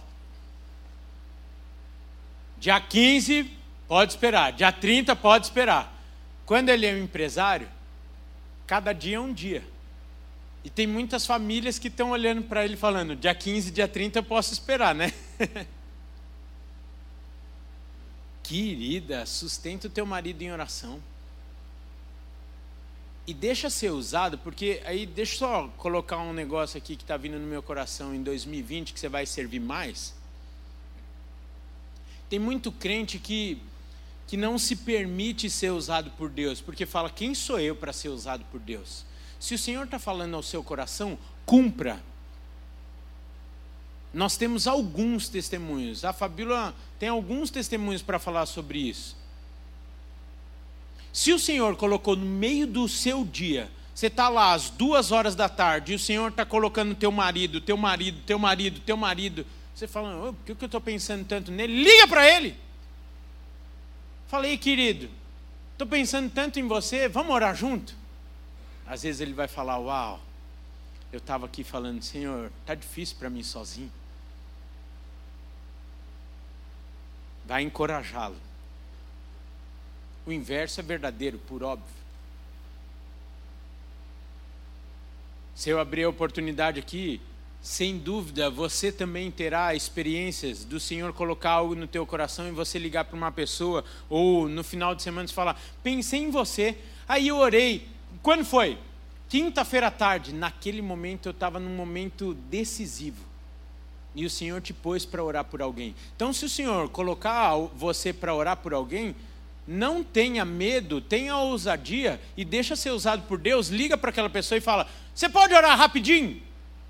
dia 2.57 2.81
15 2.81 3.51
pode 3.87 4.13
esperar, 4.13 4.51
dia 4.51 4.71
30 4.71 5.15
pode 5.15 5.45
esperar. 5.45 5.93
Quando 6.43 6.69
ele 6.69 6.87
é 6.87 6.93
um 6.93 7.03
empresário, 7.03 7.69
cada 8.65 8.93
dia 8.93 9.17
é 9.17 9.19
um 9.19 9.31
dia. 9.31 9.72
E 10.63 10.69
tem 10.69 10.87
muitas 10.87 11.25
famílias 11.25 11.77
que 11.77 11.89
estão 11.89 12.11
olhando 12.11 12.43
para 12.43 12.63
ele 12.63 12.77
falando: 12.77 13.15
dia 13.15 13.35
15, 13.35 13.71
dia 13.71 13.87
30 13.87 14.19
eu 14.19 14.23
posso 14.23 14.53
esperar, 14.53 14.95
né? 14.95 15.11
Querida, 18.41 19.25
sustenta 19.25 19.87
o 19.87 19.89
teu 19.89 20.05
marido 20.05 20.41
em 20.41 20.51
oração. 20.51 21.01
e 23.25 23.33
deixa 23.33 23.69
ser 23.69 23.89
usado, 23.89 24.37
porque 24.37 24.81
aí 24.85 25.05
deixa 25.05 25.35
eu 25.35 25.39
só 25.39 25.67
colocar 25.77 26.17
um 26.17 26.33
negócio 26.33 26.77
aqui 26.77 26.95
que 26.97 27.03
está 27.03 27.15
vindo 27.15 27.39
no 27.39 27.47
meu 27.47 27.63
coração 27.63 28.13
em 28.13 28.21
2020 28.21 28.93
que 28.93 28.99
você 28.99 29.07
vai 29.07 29.25
servir 29.25 29.61
mais. 29.61 30.13
Tem 32.29 32.39
muito 32.39 32.71
crente 32.71 33.19
que 33.19 33.61
que 34.25 34.37
não 34.37 34.57
se 34.57 34.75
permite 34.77 35.49
ser 35.49 35.71
usado 35.71 36.09
por 36.11 36.29
Deus, 36.29 36.61
porque 36.61 36.85
fala: 36.85 37.09
quem 37.09 37.35
sou 37.35 37.59
eu 37.59 37.75
para 37.75 37.93
ser 37.93 38.09
usado 38.09 38.43
por 38.45 38.59
Deus? 38.59 39.05
Se 39.43 39.55
o 39.55 39.59
Senhor 39.59 39.83
está 39.83 39.99
falando 39.99 40.37
ao 40.37 40.41
seu 40.41 40.63
coração, 40.63 41.17
cumpra. 41.45 42.01
Nós 44.13 44.37
temos 44.37 44.67
alguns 44.67 45.27
testemunhos. 45.27 46.05
A 46.05 46.13
Fabíola 46.13 46.73
tem 46.97 47.09
alguns 47.09 47.49
testemunhos 47.49 48.01
para 48.01 48.17
falar 48.17 48.45
sobre 48.45 48.79
isso. 48.79 49.17
Se 51.11 51.33
o 51.33 51.37
Senhor 51.37 51.75
colocou 51.75 52.15
no 52.15 52.25
meio 52.25 52.65
do 52.65 52.87
seu 52.87 53.25
dia, 53.25 53.69
você 53.93 54.07
está 54.07 54.29
lá 54.29 54.53
às 54.53 54.69
duas 54.69 55.11
horas 55.11 55.35
da 55.35 55.49
tarde, 55.49 55.91
e 55.91 55.95
o 55.95 55.99
Senhor 55.99 56.29
está 56.29 56.45
colocando 56.45 56.95
teu 56.95 57.11
marido, 57.11 57.59
teu 57.59 57.75
marido, 57.75 58.21
teu 58.25 58.39
marido, 58.39 58.79
teu 58.79 58.95
marido. 58.95 59.45
Você 59.75 59.87
fala, 59.87 60.29
oh, 60.29 60.33
por 60.33 60.55
que 60.55 60.63
eu 60.63 60.67
estou 60.67 60.79
pensando 60.79 61.25
tanto 61.25 61.51
nele? 61.51 61.83
Liga 61.83 62.07
para 62.07 62.25
ele. 62.25 62.55
Falei, 64.29 64.57
querido, 64.57 65.09
estou 65.73 65.85
pensando 65.85 66.31
tanto 66.31 66.61
em 66.61 66.65
você, 66.65 67.09
vamos 67.09 67.35
orar 67.35 67.53
junto? 67.53 68.02
Às 68.85 69.03
vezes 69.03 69.21
ele 69.21 69.33
vai 69.33 69.47
falar, 69.47 69.77
uau, 69.79 70.19
eu 71.11 71.17
estava 71.17 71.45
aqui 71.45 71.63
falando, 71.63 72.01
Senhor, 72.01 72.51
está 72.61 72.75
difícil 72.75 73.17
para 73.17 73.29
mim 73.29 73.43
sozinho. 73.43 73.91
Vai 77.45 77.61
encorajá-lo. 77.61 78.37
O 80.25 80.31
inverso 80.31 80.79
é 80.79 80.83
verdadeiro, 80.83 81.37
por 81.37 81.63
óbvio. 81.63 82.03
Se 85.53 85.69
eu 85.69 85.79
abrir 85.79 86.03
a 86.03 86.09
oportunidade 86.09 86.79
aqui, 86.79 87.21
sem 87.61 87.97
dúvida, 87.97 88.49
você 88.49 88.91
também 88.91 89.29
terá 89.29 89.75
experiências 89.75 90.65
do 90.65 90.79
Senhor 90.79 91.13
colocar 91.13 91.51
algo 91.51 91.75
no 91.75 91.87
teu 91.87 92.05
coração 92.05 92.47
e 92.47 92.51
você 92.51 92.79
ligar 92.79 93.05
para 93.05 93.15
uma 93.15 93.31
pessoa, 93.31 93.85
ou 94.09 94.49
no 94.49 94.63
final 94.63 94.95
de 94.95 95.03
semana 95.03 95.27
você 95.27 95.33
falar, 95.33 95.61
pensei 95.83 96.21
em 96.21 96.31
você, 96.31 96.77
aí 97.07 97.27
eu 97.27 97.37
orei. 97.37 97.92
Quando 98.21 98.45
foi? 98.45 98.77
Quinta-feira 99.29 99.87
à 99.87 99.91
tarde. 99.91 100.33
Naquele 100.33 100.81
momento 100.81 101.27
eu 101.27 101.31
estava 101.31 101.59
num 101.59 101.75
momento 101.75 102.33
decisivo. 102.49 103.23
E 104.15 104.25
o 104.25 104.29
Senhor 104.29 104.61
te 104.61 104.73
pôs 104.73 105.05
para 105.05 105.23
orar 105.23 105.43
por 105.43 105.61
alguém. 105.61 105.95
Então, 106.15 106.31
se 106.31 106.45
o 106.45 106.49
Senhor 106.49 106.87
colocar 106.89 107.55
você 107.75 108.13
para 108.13 108.33
orar 108.33 108.57
por 108.57 108.73
alguém, 108.73 109.15
não 109.67 110.03
tenha 110.03 110.45
medo, 110.45 111.01
tenha 111.01 111.35
ousadia 111.37 112.21
e 112.37 112.45
deixa 112.45 112.75
ser 112.75 112.91
usado 112.91 113.23
por 113.23 113.39
Deus. 113.39 113.69
Liga 113.69 113.97
para 113.97 114.11
aquela 114.11 114.29
pessoa 114.29 114.57
e 114.57 114.61
fala: 114.61 114.87
Você 115.15 115.27
pode 115.27 115.53
orar 115.53 115.77
rapidinho? 115.77 116.41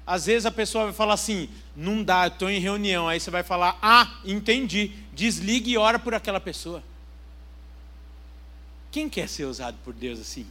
Às 0.06 0.26
vezes 0.26 0.46
a 0.46 0.52
pessoa 0.52 0.86
vai 0.86 0.94
falar 0.94 1.14
assim: 1.14 1.48
Não 1.76 2.04
dá, 2.04 2.28
estou 2.28 2.50
em 2.50 2.60
reunião. 2.60 3.08
Aí 3.08 3.20
você 3.20 3.32
vai 3.32 3.44
falar: 3.44 3.78
Ah, 3.82 4.20
entendi. 4.26 4.92
Desligue 5.14 5.72
e 5.72 5.78
ora 5.78 6.00
por 6.00 6.14
aquela 6.14 6.40
pessoa. 6.40 6.84
Quem 8.92 9.08
quer 9.08 9.30
ser 9.30 9.46
usado 9.46 9.78
por 9.84 9.94
Deus 9.94 10.20
assim? 10.20 10.46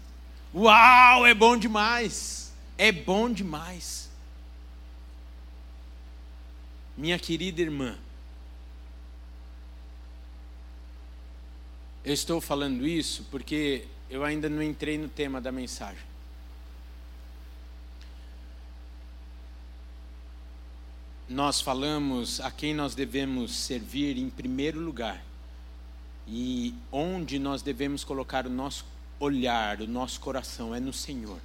Uau, 0.55 1.27
é 1.27 1.35
bom 1.35 1.57
demais! 1.57 2.53
É 2.77 2.91
bom 2.91 3.31
demais. 3.31 4.11
Minha 6.97 7.19
querida 7.19 7.61
irmã, 7.61 7.97
Eu 12.05 12.13
estou 12.13 12.41
falando 12.41 12.85
isso 12.85 13.25
porque 13.31 13.87
eu 14.11 14.25
ainda 14.25 14.49
não 14.49 14.61
entrei 14.61 14.99
no 14.99 15.09
tema 15.09 15.41
da 15.41 15.53
mensagem. 15.53 16.03
Nós 21.29 21.61
falamos 21.61 22.41
a 22.41 22.51
quem 22.51 22.75
nós 22.75 22.97
devemos 22.97 23.55
servir 23.55 24.19
em 24.19 24.29
primeiro 24.29 24.81
lugar 24.81 25.25
e 26.27 26.75
onde 26.91 27.39
nós 27.39 27.63
devemos 27.63 28.03
colocar 28.03 28.49
o 28.49 28.51
nosso 28.51 28.85
olhar, 29.25 29.81
o 29.81 29.87
nosso 29.87 30.19
coração 30.21 30.75
é 30.75 30.81
no 30.81 30.93
Senhor. 30.93 31.39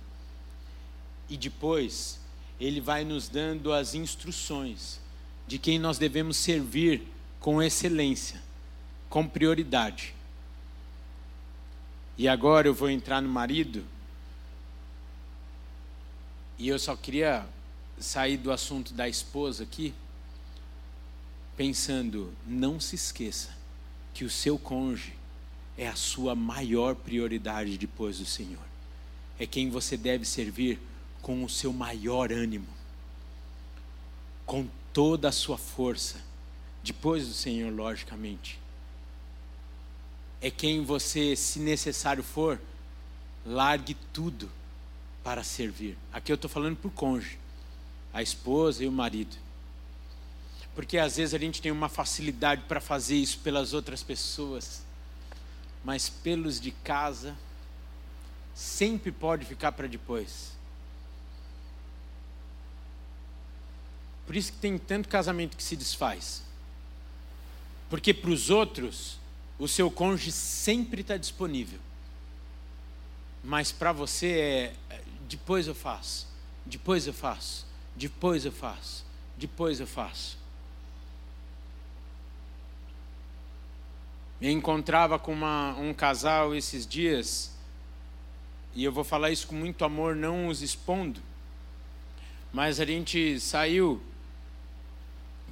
E 1.30 1.38
depois, 1.38 2.20
Ele 2.60 2.82
vai 2.82 3.04
nos 3.04 3.30
dando 3.30 3.72
as 3.72 3.94
instruções 3.94 5.00
de 5.46 5.60
quem 5.60 5.78
nós 5.78 5.98
devemos 5.98 6.38
servir 6.38 7.04
com 7.40 7.62
excelência, 7.62 8.42
com 9.10 9.28
prioridade. 9.28 10.16
E 12.18 12.28
agora 12.28 12.68
eu 12.68 12.74
vou 12.74 12.90
entrar 12.90 13.22
no 13.22 13.30
marido. 13.30 13.86
E 16.58 16.68
eu 16.68 16.80
só 16.80 16.96
queria 16.96 17.48
sair 18.00 18.38
do 18.38 18.52
assunto 18.52 18.92
da 18.94 19.08
esposa 19.08 19.64
aqui, 19.64 19.94
pensando: 21.56 22.34
não 22.46 22.80
se 22.80 22.96
esqueça 22.96 23.56
que 24.16 24.26
o 24.26 24.30
seu 24.32 24.58
cônjuge 24.58 25.17
é 25.78 25.88
a 25.88 25.96
sua 25.96 26.36
maior 26.36 26.96
prioridade 26.96 27.78
depois 27.78 28.20
do 28.20 28.26
Senhor. 28.26 28.66
É 29.40 29.46
quem 29.46 29.70
você 29.70 29.96
deve 29.96 30.26
servir 30.26 30.80
com 31.22 31.44
o 31.44 31.50
seu 31.50 31.72
maior 31.72 32.32
ânimo, 32.32 32.68
com 34.46 34.68
toda 34.92 35.30
a 35.30 35.32
sua 35.32 35.58
força, 35.58 36.20
depois 36.84 37.28
do 37.28 37.34
Senhor, 37.34 37.72
logicamente 37.72 38.60
é 40.42 40.52
quem 40.52 40.84
você, 40.84 41.36
se 41.36 41.60
necessário 41.60 42.24
for, 42.24 42.60
largue 43.46 43.96
tudo 44.14 44.50
para 45.24 45.44
servir. 45.44 45.98
Aqui 46.12 46.32
eu 46.32 46.36
estou 46.36 46.50
falando 46.50 46.78
por 46.78 46.92
cônjuge, 46.92 47.38
a 48.14 48.22
esposa 48.22 48.84
e 48.84 48.88
o 48.88 48.92
marido. 48.92 49.36
Porque 50.76 50.98
às 50.98 51.18
vezes 51.18 51.34
a 51.34 51.40
gente 51.40 51.62
tem 51.62 51.72
uma 51.72 51.90
facilidade 51.90 52.64
para 52.68 52.80
fazer 52.80 53.16
isso 53.16 53.40
pelas 53.40 53.74
outras 53.74 54.04
pessoas, 54.04 54.84
mas 55.88 56.10
pelos 56.10 56.60
de 56.60 56.72
casa, 56.72 57.34
sempre 58.54 59.10
pode 59.10 59.46
ficar 59.46 59.72
para 59.72 59.88
depois. 59.88 60.52
Por 64.26 64.36
isso 64.36 64.52
que 64.52 64.58
tem 64.58 64.78
tanto 64.78 65.08
casamento 65.08 65.56
que 65.56 65.64
se 65.64 65.78
desfaz. 65.78 66.44
Porque 67.90 68.14
para 68.14 68.30
os 68.32 68.50
outros, 68.50 69.18
o 69.58 69.66
seu 69.66 69.90
cônjuge 69.90 70.34
sempre 70.34 71.00
está 71.00 71.16
disponível. 71.16 71.80
Mas 73.42 73.72
para 73.72 73.94
você 73.94 74.28
é, 74.28 74.76
é 74.90 75.02
depois 75.30 75.68
eu 75.68 75.76
faço, 75.76 76.28
depois 76.66 77.08
eu 77.08 77.14
faço, 77.14 77.66
depois 77.96 78.44
eu 78.44 78.52
faço, 78.52 79.06
depois 79.38 79.80
eu 79.80 79.88
faço. 79.88 80.38
Me 84.40 84.52
encontrava 84.52 85.18
com 85.18 85.34
uma, 85.34 85.76
um 85.80 85.94
casal 85.94 86.54
esses 86.54 86.86
dias, 86.86 87.52
e 88.76 88.84
eu 88.84 88.92
vou 88.92 89.04
falar 89.04 89.32
isso 89.32 89.48
com 89.48 89.56
muito 89.56 89.84
amor, 89.84 90.16
não 90.16 90.48
os 90.48 90.62
expondo, 90.62 91.20
mas 92.54 92.80
a 92.80 92.86
gente 92.86 93.40
saiu 93.40 94.02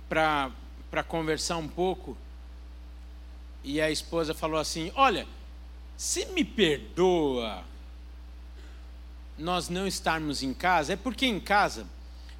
para 0.08 1.04
conversar 1.08 1.58
um 1.58 1.68
pouco, 1.68 2.16
e 3.64 3.82
a 3.82 3.90
esposa 3.90 4.36
falou 4.36 4.60
assim: 4.60 4.92
Olha, 4.96 5.28
se 5.98 6.26
me 6.28 6.46
perdoa 6.46 7.64
nós 9.38 9.68
não 9.68 9.88
estarmos 9.88 10.44
em 10.44 10.54
casa, 10.54 10.94
é 10.94 10.96
porque 10.96 11.26
em 11.26 11.40
casa 11.40 11.88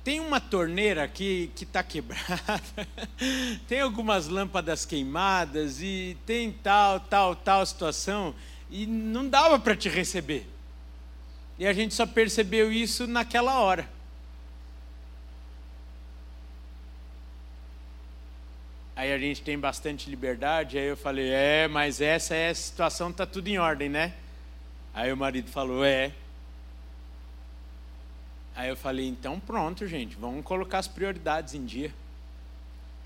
tem 0.06 0.20
uma 0.20 0.40
torneira 0.40 1.08
que 1.08 1.52
está 1.60 1.82
quebrada, 1.82 2.62
tem 3.68 3.82
algumas 3.82 4.28
lâmpadas 4.28 4.86
queimadas 4.86 5.82
e 5.82 6.16
tem 6.28 6.52
tal, 6.52 7.00
tal, 7.00 7.36
tal 7.36 7.66
situação 7.66 8.36
e 8.70 8.86
não 8.86 9.28
dava 9.28 9.58
para 9.58 9.76
te 9.76 9.90
receber. 9.90 10.48
E 11.58 11.66
a 11.66 11.74
gente 11.74 11.96
só 11.96 12.06
percebeu 12.06 12.72
isso 12.72 13.08
naquela 13.08 13.60
hora. 13.60 13.90
Aí 18.96 19.12
a 19.12 19.18
gente 19.18 19.42
tem 19.42 19.58
bastante 19.58 20.08
liberdade. 20.08 20.78
Aí 20.78 20.86
eu 20.86 20.98
falei: 20.98 21.30
É, 21.32 21.68
mas 21.68 22.00
essa 22.00 22.36
é 22.36 22.50
a 22.50 22.56
situação, 22.56 23.12
tá 23.12 23.26
tudo 23.26 23.48
em 23.48 23.58
ordem, 23.58 23.90
né? 23.90 24.14
Aí 24.94 25.12
o 25.12 25.18
marido 25.18 25.50
falou: 25.50 25.84
É. 25.84 26.12
Aí 28.56 28.70
eu 28.70 28.78
falei: 28.78 29.08
Então 29.08 29.40
pronto, 29.40 29.86
gente, 29.86 30.16
vamos 30.16 30.44
colocar 30.44 30.80
as 30.80 30.88
prioridades 30.88 31.54
em 31.54 31.66
dia. 31.66 31.94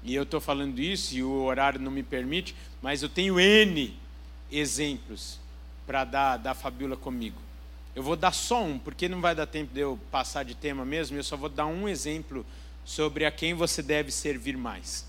E 0.04 0.16
eu 0.16 0.24
estou 0.24 0.40
falando 0.40 0.80
isso 0.80 1.16
e 1.16 1.24
o 1.24 1.44
horário 1.44 1.80
não 1.80 1.92
me 1.92 2.04
permite, 2.04 2.56
mas 2.82 3.04
eu 3.04 3.10
tenho 3.10 3.40
N 3.40 3.98
exemplos 4.50 5.40
para 5.86 6.06
dar 6.06 6.38
da 6.38 6.54
Fabiola 6.54 6.96
comigo. 6.96 7.42
Eu 7.96 8.04
vou 8.04 8.16
dar 8.16 8.32
só 8.32 8.64
um, 8.64 8.80
porque 8.80 9.10
não 9.10 9.20
vai 9.20 9.36
dar 9.36 9.46
tempo 9.46 9.74
de 9.74 9.82
eu 9.82 10.00
passar 10.10 10.44
de 10.44 10.56
tema 10.56 10.86
mesmo, 10.86 11.18
eu 11.18 11.24
só 11.24 11.36
vou 11.36 11.50
dar 11.50 11.66
um 11.66 11.90
exemplo 11.90 12.46
sobre 12.86 13.26
a 13.26 13.32
quem 13.32 13.54
você 13.54 13.82
deve 13.82 14.12
servir 14.12 14.56
mais. 14.56 15.06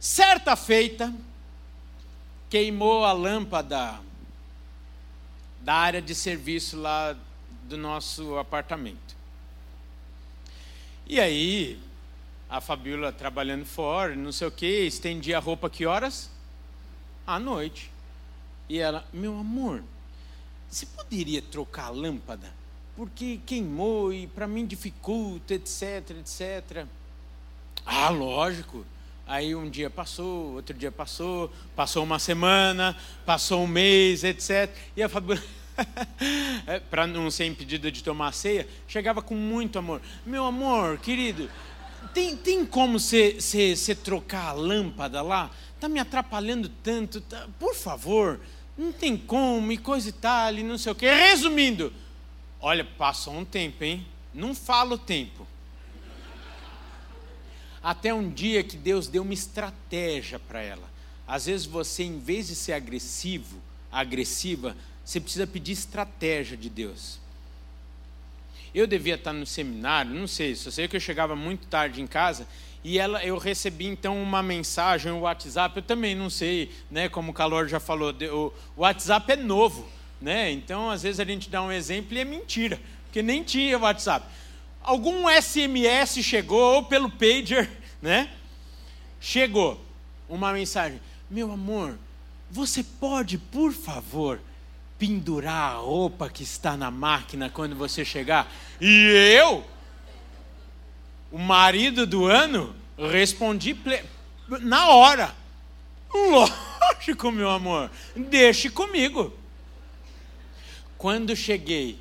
Certa 0.00 0.56
feita, 0.56 1.14
queimou 2.50 3.04
a 3.04 3.12
lâmpada 3.12 4.00
da 5.60 5.74
área 5.74 6.02
de 6.02 6.14
serviço 6.14 6.76
lá 6.76 7.16
do 7.66 7.76
nosso 7.76 8.36
apartamento. 8.38 9.16
E 11.06 11.20
aí, 11.20 11.78
a 12.48 12.60
Fabiola 12.60 13.12
trabalhando 13.12 13.64
fora, 13.64 14.14
não 14.14 14.32
sei 14.32 14.46
o 14.46 14.50
que, 14.50 14.86
estendia 14.86 15.36
a 15.36 15.40
roupa 15.40 15.68
que 15.68 15.86
horas? 15.86 16.30
À 17.26 17.38
noite. 17.38 17.90
E 18.68 18.78
ela, 18.78 19.04
meu 19.12 19.38
amor, 19.38 19.82
você 20.68 20.86
poderia 20.86 21.42
trocar 21.42 21.86
a 21.86 21.90
lâmpada? 21.90 22.52
Porque 22.96 23.40
queimou 23.44 24.12
e 24.12 24.26
para 24.26 24.46
mim 24.46 24.66
dificulta, 24.66 25.54
etc, 25.54 26.10
etc. 26.18 26.86
Ah, 27.84 28.08
lógico. 28.08 28.84
Aí 29.26 29.54
um 29.54 29.68
dia 29.68 29.90
passou, 29.90 30.54
outro 30.54 30.76
dia 30.76 30.92
passou, 30.92 31.50
passou 31.74 32.04
uma 32.04 32.18
semana, 32.18 32.96
passou 33.24 33.64
um 33.64 33.66
mês, 33.66 34.22
etc. 34.24 34.72
E 34.96 35.02
a 35.02 35.08
Fabiola, 35.08 35.42
para 36.90 37.06
não 37.06 37.30
ser 37.30 37.46
impedida 37.46 37.90
de 37.90 38.02
tomar 38.02 38.32
ceia, 38.32 38.68
chegava 38.88 39.22
com 39.22 39.34
muito 39.34 39.78
amor. 39.78 40.00
Meu 40.24 40.44
amor, 40.44 40.98
querido, 40.98 41.50
tem, 42.14 42.36
tem 42.36 42.64
como 42.64 42.98
você 42.98 43.94
trocar 44.02 44.48
a 44.48 44.52
lâmpada 44.52 45.22
lá? 45.22 45.50
Está 45.74 45.88
me 45.88 46.00
atrapalhando 46.00 46.68
tanto. 46.82 47.20
Tá, 47.20 47.46
por 47.58 47.74
favor, 47.74 48.40
não 48.76 48.92
tem 48.92 49.16
como, 49.16 49.72
e 49.72 49.76
coisa 49.76 50.08
e 50.08 50.12
tal, 50.12 50.54
e 50.54 50.62
não 50.62 50.78
sei 50.78 50.92
o 50.92 50.94
quê. 50.94 51.10
Resumindo, 51.10 51.92
olha, 52.60 52.84
passou 52.84 53.34
um 53.34 53.44
tempo, 53.44 53.84
hein? 53.84 54.06
Não 54.32 54.54
fala 54.54 54.94
o 54.94 54.98
tempo. 54.98 55.46
Até 57.82 58.12
um 58.12 58.28
dia 58.28 58.64
que 58.64 58.76
Deus 58.76 59.06
deu 59.06 59.22
uma 59.22 59.34
estratégia 59.34 60.38
para 60.38 60.60
ela. 60.60 60.90
Às 61.26 61.46
vezes 61.46 61.66
você, 61.66 62.02
em 62.02 62.18
vez 62.18 62.48
de 62.48 62.54
ser 62.54 62.72
agressivo, 62.72 63.60
agressiva, 63.90 64.76
você 65.06 65.20
precisa 65.20 65.46
pedir 65.46 65.72
estratégia 65.72 66.56
de 66.56 66.68
Deus. 66.68 67.20
Eu 68.74 68.88
devia 68.88 69.14
estar 69.14 69.32
no 69.32 69.46
seminário, 69.46 70.12
não 70.12 70.26
sei, 70.26 70.56
só 70.56 70.68
sei 70.68 70.88
que 70.88 70.96
eu 70.96 71.00
chegava 71.00 71.36
muito 71.36 71.68
tarde 71.68 72.02
em 72.02 72.08
casa 72.08 72.46
e 72.82 72.98
ela, 72.98 73.24
eu 73.24 73.38
recebi 73.38 73.86
então 73.86 74.20
uma 74.20 74.42
mensagem, 74.42 75.12
um 75.12 75.20
WhatsApp, 75.20 75.76
eu 75.76 75.82
também 75.82 76.16
não 76.16 76.28
sei, 76.28 76.72
né, 76.90 77.08
como 77.08 77.30
o 77.30 77.34
Calor 77.34 77.68
já 77.68 77.78
falou, 77.78 78.12
o 78.32 78.52
WhatsApp 78.80 79.32
é 79.32 79.36
novo, 79.36 79.88
né? 80.20 80.50
Então 80.50 80.90
às 80.90 81.04
vezes 81.04 81.20
a 81.20 81.24
gente 81.24 81.48
dá 81.48 81.62
um 81.62 81.70
exemplo 81.70 82.16
e 82.16 82.20
é 82.20 82.24
mentira, 82.24 82.80
porque 83.04 83.22
nem 83.22 83.44
tinha 83.44 83.78
WhatsApp. 83.78 84.26
Algum 84.82 85.28
SMS 85.30 86.18
chegou 86.22 86.74
ou 86.74 86.82
pelo 86.82 87.08
pager, 87.08 87.70
né? 88.02 88.28
Chegou 89.20 89.80
uma 90.28 90.52
mensagem: 90.52 91.00
"Meu 91.30 91.52
amor, 91.52 91.96
você 92.50 92.82
pode, 92.82 93.38
por 93.38 93.72
favor, 93.72 94.40
pendurar 94.98 95.74
a 95.74 95.78
roupa 95.78 96.28
que 96.28 96.42
está 96.42 96.76
na 96.76 96.90
máquina 96.90 97.50
quando 97.50 97.74
você 97.74 98.04
chegar?" 98.04 98.50
E 98.80 98.88
eu 99.38 99.64
o 101.30 101.38
marido 101.38 102.06
do 102.06 102.26
ano, 102.26 102.74
respondi 102.96 103.76
na 104.60 104.88
hora. 104.88 105.34
Lógico, 106.14 107.30
meu 107.30 107.50
amor, 107.50 107.90
deixe 108.14 108.70
comigo. 108.70 109.32
Quando 110.96 111.36
cheguei 111.36 111.98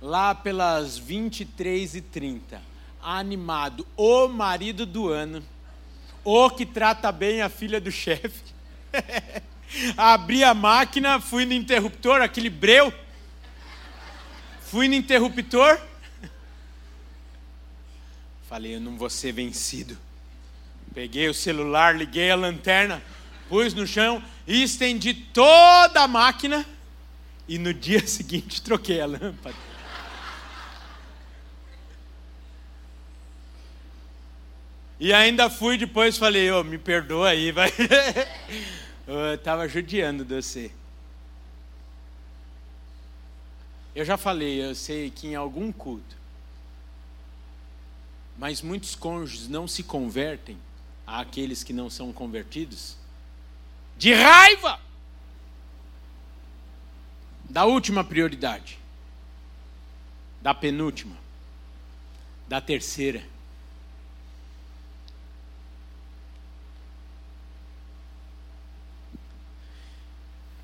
lá 0.00 0.34
pelas 0.34 0.98
23h30, 0.98 2.58
animado, 3.00 3.86
o 3.96 4.26
marido 4.26 4.84
do 4.84 5.08
ano, 5.08 5.42
o 6.24 6.50
que 6.50 6.66
trata 6.66 7.12
bem 7.12 7.42
a 7.42 7.48
filha 7.48 7.80
do 7.80 7.92
chefe, 7.92 8.42
abri 9.96 10.44
a 10.44 10.54
máquina, 10.54 11.20
fui 11.20 11.44
no 11.44 11.52
interruptor, 11.52 12.20
aquele 12.20 12.50
breu, 12.50 12.92
fui 14.60 14.88
no 14.88 14.94
interruptor, 14.94 15.80
Falei, 18.54 18.76
eu 18.76 18.80
não 18.80 18.96
vou 18.96 19.10
ser 19.10 19.32
vencido. 19.32 19.98
Peguei 20.94 21.28
o 21.28 21.34
celular, 21.34 21.96
liguei 21.96 22.30
a 22.30 22.36
lanterna, 22.36 23.02
pus 23.48 23.74
no 23.74 23.84
chão 23.84 24.22
e 24.46 24.62
estendi 24.62 25.12
toda 25.12 26.02
a 26.02 26.06
máquina. 26.06 26.64
E 27.48 27.58
no 27.58 27.74
dia 27.74 27.98
seguinte 28.06 28.62
troquei 28.62 29.00
a 29.00 29.06
lâmpada. 29.06 29.56
E 35.00 35.12
ainda 35.12 35.50
fui 35.50 35.76
depois 35.76 36.16
falei, 36.16 36.48
oh, 36.52 36.62
me 36.62 36.78
perdoa 36.78 37.30
aí, 37.30 37.50
vai. 37.50 37.72
eu 39.06 39.34
estava 39.34 39.68
judiando 39.68 40.24
de 40.24 40.34
você. 40.34 40.70
Eu 43.94 44.04
já 44.04 44.16
falei, 44.16 44.62
eu 44.62 44.74
sei 44.74 45.10
que 45.10 45.28
em 45.28 45.34
algum 45.34 45.70
culto 45.70 46.24
mas 48.36 48.60
muitos 48.60 48.94
cônjuges 48.94 49.48
não 49.48 49.68
se 49.68 49.82
convertem 49.82 50.58
àqueles 51.06 51.62
que 51.62 51.72
não 51.72 51.88
são 51.88 52.12
convertidos 52.12 52.96
de 53.96 54.12
raiva 54.12 54.80
da 57.48 57.64
última 57.64 58.02
prioridade, 58.02 58.78
da 60.42 60.52
penúltima, 60.52 61.16
da 62.48 62.60
terceira. 62.60 63.22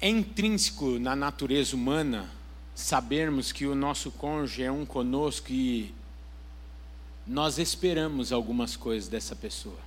É 0.00 0.08
intrínseco 0.08 0.98
na 0.98 1.14
natureza 1.14 1.76
humana 1.76 2.30
sabermos 2.74 3.52
que 3.52 3.66
o 3.66 3.74
nosso 3.74 4.10
cônjuge 4.10 4.62
é 4.62 4.72
um 4.72 4.86
conosco 4.86 5.52
e 5.52 5.94
nós 7.26 7.58
esperamos 7.58 8.32
algumas 8.32 8.76
coisas 8.76 9.10
dessa 9.10 9.36
pessoa. 9.36 9.78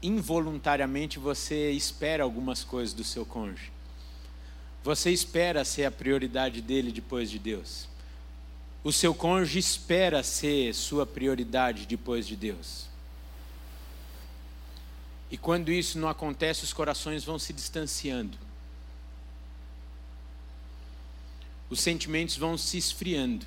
Involuntariamente 0.00 1.18
você 1.18 1.72
espera 1.72 2.22
algumas 2.22 2.62
coisas 2.62 2.94
do 2.94 3.02
seu 3.02 3.26
cônjuge. 3.26 3.72
Você 4.84 5.10
espera 5.10 5.64
ser 5.64 5.86
a 5.86 5.90
prioridade 5.90 6.60
dele 6.60 6.92
depois 6.92 7.28
de 7.28 7.40
Deus. 7.40 7.88
O 8.84 8.92
seu 8.92 9.12
cônjuge 9.12 9.58
espera 9.58 10.22
ser 10.22 10.72
sua 10.74 11.04
prioridade 11.04 11.86
depois 11.86 12.24
de 12.24 12.36
Deus. 12.36 12.86
E 15.34 15.36
quando 15.36 15.72
isso 15.72 15.98
não 15.98 16.08
acontece, 16.08 16.62
os 16.62 16.72
corações 16.72 17.24
vão 17.24 17.40
se 17.40 17.52
distanciando. 17.52 18.38
Os 21.68 21.80
sentimentos 21.80 22.36
vão 22.36 22.56
se 22.56 22.78
esfriando. 22.78 23.44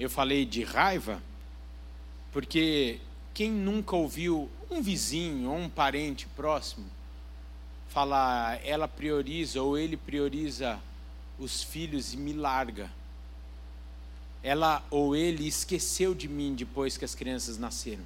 Eu 0.00 0.08
falei 0.08 0.46
de 0.46 0.64
raiva, 0.64 1.22
porque 2.32 2.98
quem 3.34 3.50
nunca 3.50 3.96
ouviu 3.96 4.50
um 4.70 4.80
vizinho 4.80 5.50
ou 5.50 5.58
um 5.58 5.68
parente 5.68 6.26
próximo 6.28 6.86
falar, 7.90 8.64
ela 8.64 8.88
prioriza 8.88 9.60
ou 9.60 9.76
ele 9.76 9.98
prioriza 9.98 10.80
os 11.38 11.62
filhos 11.62 12.14
e 12.14 12.16
me 12.16 12.32
larga. 12.32 12.90
Ela 14.42 14.84
ou 14.90 15.14
ele 15.14 15.46
esqueceu 15.46 16.14
de 16.14 16.28
mim 16.28 16.54
depois 16.54 16.96
que 16.96 17.04
as 17.04 17.14
crianças 17.14 17.58
nasceram. 17.58 18.04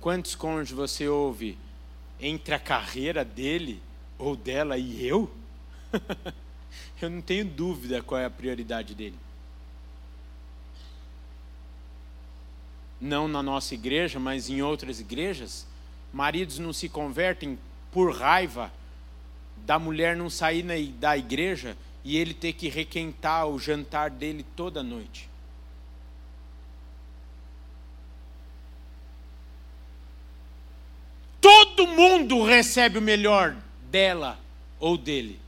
Quantos 0.00 0.34
cônjuges 0.34 0.76
você 0.76 1.08
ouve 1.08 1.58
entre 2.20 2.54
a 2.54 2.58
carreira 2.58 3.24
dele 3.24 3.82
ou 4.18 4.36
dela 4.36 4.78
e 4.78 5.04
eu? 5.04 5.30
eu 7.00 7.10
não 7.10 7.20
tenho 7.20 7.44
dúvida 7.44 8.02
qual 8.02 8.20
é 8.20 8.24
a 8.24 8.30
prioridade 8.30 8.94
dele. 8.94 9.18
Não 13.00 13.26
na 13.26 13.42
nossa 13.42 13.74
igreja, 13.74 14.20
mas 14.20 14.48
em 14.48 14.62
outras 14.62 15.00
igrejas, 15.00 15.66
maridos 16.12 16.58
não 16.58 16.72
se 16.72 16.88
convertem 16.88 17.58
por 17.90 18.14
raiva 18.14 18.72
da 19.56 19.78
mulher 19.78 20.16
não 20.16 20.30
sair 20.30 20.62
da 20.92 21.16
igreja 21.16 21.76
e 22.06 22.16
ele 22.16 22.32
ter 22.32 22.52
que 22.52 22.68
requentar 22.68 23.48
o 23.48 23.58
jantar 23.58 24.10
dele 24.10 24.46
toda 24.54 24.80
noite. 24.80 25.28
Todo 31.40 31.88
mundo 31.88 32.44
recebe 32.44 33.00
o 33.00 33.02
melhor 33.02 33.56
dela 33.90 34.38
ou 34.78 34.96
dele 34.96 35.40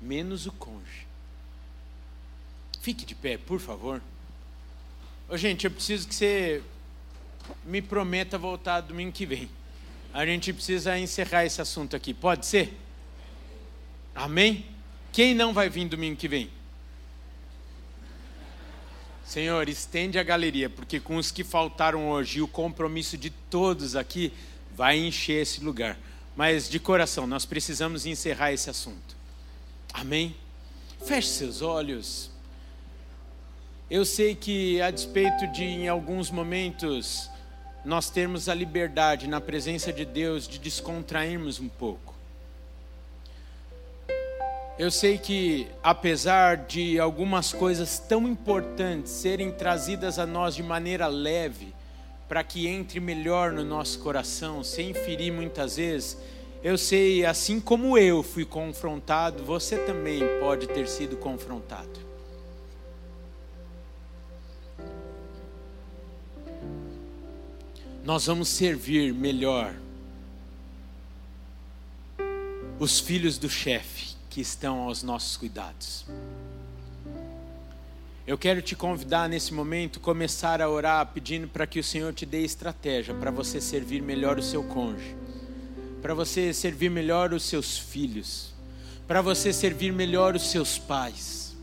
menos 0.00 0.46
o 0.46 0.52
cônjuge. 0.52 1.06
Fique 2.80 3.04
de 3.04 3.14
pé, 3.14 3.36
por 3.36 3.60
favor. 3.60 4.00
Ô, 5.28 5.36
gente, 5.36 5.66
eu 5.66 5.70
preciso 5.70 6.08
que 6.08 6.14
você 6.14 6.62
me 7.66 7.82
prometa 7.82 8.38
voltar 8.38 8.80
domingo 8.80 9.12
que 9.12 9.26
vem. 9.26 9.46
A 10.14 10.24
gente 10.24 10.54
precisa 10.54 10.98
encerrar 10.98 11.44
esse 11.44 11.60
assunto 11.60 11.94
aqui. 11.94 12.14
Pode 12.14 12.46
ser? 12.46 12.74
Amém? 14.14 14.71
Quem 15.12 15.34
não 15.34 15.52
vai 15.52 15.68
vir 15.68 15.86
domingo 15.86 16.16
que 16.16 16.26
vem? 16.26 16.50
Senhor, 19.26 19.68
estende 19.68 20.18
a 20.18 20.22
galeria, 20.22 20.70
porque 20.70 20.98
com 20.98 21.16
os 21.16 21.30
que 21.30 21.44
faltaram 21.44 22.08
hoje 22.08 22.38
e 22.38 22.42
o 22.42 22.48
compromisso 22.48 23.18
de 23.18 23.28
todos 23.28 23.94
aqui, 23.94 24.32
vai 24.74 24.98
encher 24.98 25.42
esse 25.42 25.62
lugar. 25.62 25.98
Mas 26.34 26.68
de 26.68 26.78
coração, 26.78 27.26
nós 27.26 27.44
precisamos 27.44 28.06
encerrar 28.06 28.52
esse 28.52 28.70
assunto. 28.70 29.14
Amém? 29.92 30.34
Feche 31.04 31.28
seus 31.28 31.60
olhos. 31.60 32.30
Eu 33.90 34.06
sei 34.06 34.34
que, 34.34 34.80
a 34.80 34.90
despeito 34.90 35.46
de, 35.52 35.62
em 35.62 35.88
alguns 35.88 36.30
momentos, 36.30 37.30
nós 37.84 38.08
termos 38.08 38.48
a 38.48 38.54
liberdade 38.54 39.28
na 39.28 39.40
presença 39.40 39.92
de 39.92 40.06
Deus 40.06 40.48
de 40.48 40.58
descontrairmos 40.58 41.60
um 41.60 41.68
pouco. 41.68 42.11
Eu 44.82 44.90
sei 44.90 45.16
que, 45.16 45.68
apesar 45.80 46.56
de 46.56 46.98
algumas 46.98 47.52
coisas 47.52 48.00
tão 48.00 48.26
importantes 48.26 49.12
serem 49.12 49.52
trazidas 49.52 50.18
a 50.18 50.26
nós 50.26 50.56
de 50.56 50.62
maneira 50.64 51.06
leve, 51.06 51.72
para 52.28 52.42
que 52.42 52.66
entre 52.66 52.98
melhor 52.98 53.52
no 53.52 53.64
nosso 53.64 54.00
coração, 54.00 54.64
sem 54.64 54.92
ferir 54.92 55.32
muitas 55.32 55.76
vezes, 55.76 56.18
eu 56.64 56.76
sei, 56.76 57.24
assim 57.24 57.60
como 57.60 57.96
eu 57.96 58.24
fui 58.24 58.44
confrontado, 58.44 59.44
você 59.44 59.78
também 59.78 60.20
pode 60.40 60.66
ter 60.66 60.88
sido 60.88 61.16
confrontado. 61.16 62.00
Nós 68.04 68.26
vamos 68.26 68.48
servir 68.48 69.14
melhor 69.14 69.76
os 72.80 72.98
filhos 72.98 73.38
do 73.38 73.48
chefe 73.48 74.11
que 74.32 74.40
estão 74.40 74.78
aos 74.78 75.02
nossos 75.02 75.36
cuidados. 75.36 76.06
Eu 78.26 78.38
quero 78.38 78.62
te 78.62 78.74
convidar 78.74 79.28
nesse 79.28 79.52
momento 79.52 80.00
começar 80.00 80.62
a 80.62 80.70
orar 80.70 81.06
pedindo 81.08 81.46
para 81.46 81.66
que 81.66 81.78
o 81.78 81.84
Senhor 81.84 82.14
te 82.14 82.24
dê 82.24 82.42
estratégia 82.42 83.12
para 83.12 83.30
você 83.30 83.60
servir 83.60 84.00
melhor 84.00 84.38
o 84.38 84.42
seu 84.42 84.64
cônjuge, 84.64 85.14
para 86.00 86.14
você 86.14 86.54
servir 86.54 86.90
melhor 86.90 87.34
os 87.34 87.42
seus 87.42 87.76
filhos, 87.76 88.54
para 89.06 89.20
você 89.20 89.52
servir 89.52 89.92
melhor 89.92 90.34
os 90.34 90.50
seus 90.50 90.78
pais, 90.78 91.54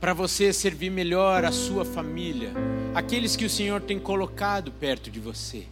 para 0.00 0.14
você 0.14 0.52
servir 0.52 0.90
melhor 0.90 1.44
a 1.44 1.50
sua 1.50 1.84
família, 1.84 2.52
aqueles 2.94 3.34
que 3.34 3.44
o 3.44 3.50
Senhor 3.50 3.80
tem 3.80 3.98
colocado 3.98 4.70
perto 4.70 5.10
de 5.10 5.18
você. 5.18 5.66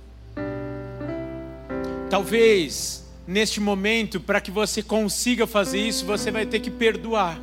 Talvez 2.10 3.02
neste 3.26 3.60
momento, 3.60 4.20
para 4.20 4.40
que 4.40 4.50
você 4.50 4.82
consiga 4.82 5.46
fazer 5.46 5.80
isso, 5.80 6.04
você 6.04 6.30
vai 6.30 6.46
ter 6.46 6.60
que 6.60 6.70
perdoar. 6.70 7.38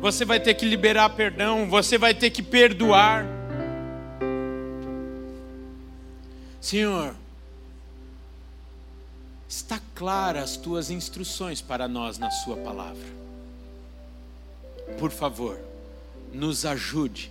Você 0.00 0.24
vai 0.24 0.40
ter 0.40 0.54
que 0.54 0.64
liberar 0.64 1.10
perdão, 1.10 1.68
você 1.68 1.98
vai 1.98 2.14
ter 2.14 2.30
que 2.30 2.42
perdoar. 2.42 3.26
Senhor, 6.60 7.14
está 9.48 9.80
clara 9.94 10.42
as 10.42 10.56
tuas 10.56 10.90
instruções 10.90 11.60
para 11.60 11.86
nós 11.88 12.18
na 12.18 12.30
sua 12.30 12.56
palavra. 12.56 13.20
Por 14.98 15.10
favor, 15.10 15.58
nos 16.32 16.64
ajude 16.64 17.30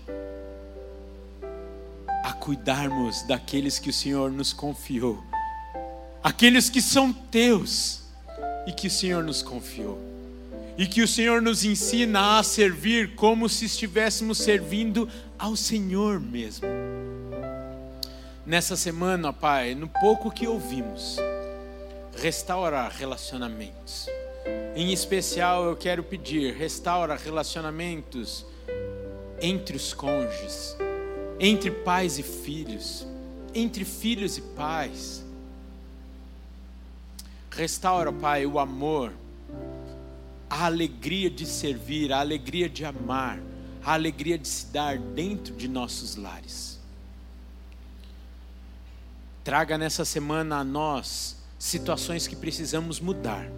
a 2.24 2.34
cuidarmos 2.34 3.24
daqueles 3.24 3.80
que 3.80 3.90
o 3.90 3.94
Senhor 3.94 4.32
nos 4.32 4.54
confiou 4.54 5.29
aqueles 6.24 6.70
que 6.70 6.82
são 6.82 7.12
teus 7.14 8.02
e 8.68 8.72
que 8.72 8.88
o 8.88 8.92
Senhor 8.92 9.24
nos 9.24 9.42
confiou. 9.42 9.98
E 10.78 10.88
que 10.88 11.02
o 11.02 11.08
Senhor 11.08 11.42
nos 11.42 11.66
ensina 11.66 12.40
a 12.40 12.44
servir 12.44 13.16
como 13.16 13.50
se 13.50 13.66
estivéssemos 13.66 14.38
servindo 14.38 15.10
ao 15.38 15.56
Senhor 15.56 16.20
mesmo. 16.20 16.68
Nessa 18.46 18.76
semana, 18.76 19.34
Pai, 19.34 19.76
no 19.76 19.88
pouco 19.88 20.32
que 20.32 20.48
ouvimos, 20.48 21.18
restaurar 22.16 22.92
relacionamentos. 22.92 24.08
Em 24.76 24.94
especial, 24.94 25.66
eu 25.66 25.76
quero 25.76 26.02
pedir, 26.02 26.54
restaura 26.54 27.16
relacionamentos 27.16 28.46
entre 29.42 29.76
os 29.76 29.94
cônjuges, 29.94 30.76
entre 31.40 31.72
pais 31.72 32.18
e 32.18 32.24
filhos, 32.24 33.06
entre 33.54 33.84
filhos 33.84 34.38
e 34.38 34.42
pais 34.42 35.29
Restaura, 37.60 38.10
Pai, 38.14 38.46
o 38.46 38.58
amor, 38.58 39.12
a 40.50 40.64
alegria 40.64 41.30
de 41.30 41.46
servir, 41.46 42.14
a 42.14 42.22
alegria 42.22 42.70
de 42.70 42.86
amar, 42.86 43.38
a 43.84 43.92
alegria 43.96 44.38
de 44.38 44.48
se 44.48 44.68
dar 44.68 44.98
dentro 44.98 45.54
de 45.54 45.68
nossos 45.68 46.16
lares. 46.16 46.80
Traga 49.44 49.78
nessa 49.78 50.06
semana 50.06 50.60
a 50.60 50.64
nós 50.64 51.36
situações 51.60 52.28
que 52.28 52.36
precisamos 52.36 53.02
mudar, 53.02 53.52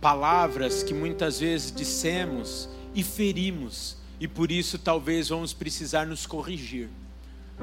palavras 0.00 0.84
que 0.84 0.94
muitas 0.94 1.40
vezes 1.40 1.72
dissemos 1.72 2.68
e 2.94 3.02
ferimos, 3.02 3.96
e 4.20 4.28
por 4.28 4.52
isso 4.52 4.78
talvez 4.78 5.28
vamos 5.28 5.52
precisar 5.52 6.06
nos 6.06 6.24
corrigir, 6.24 6.88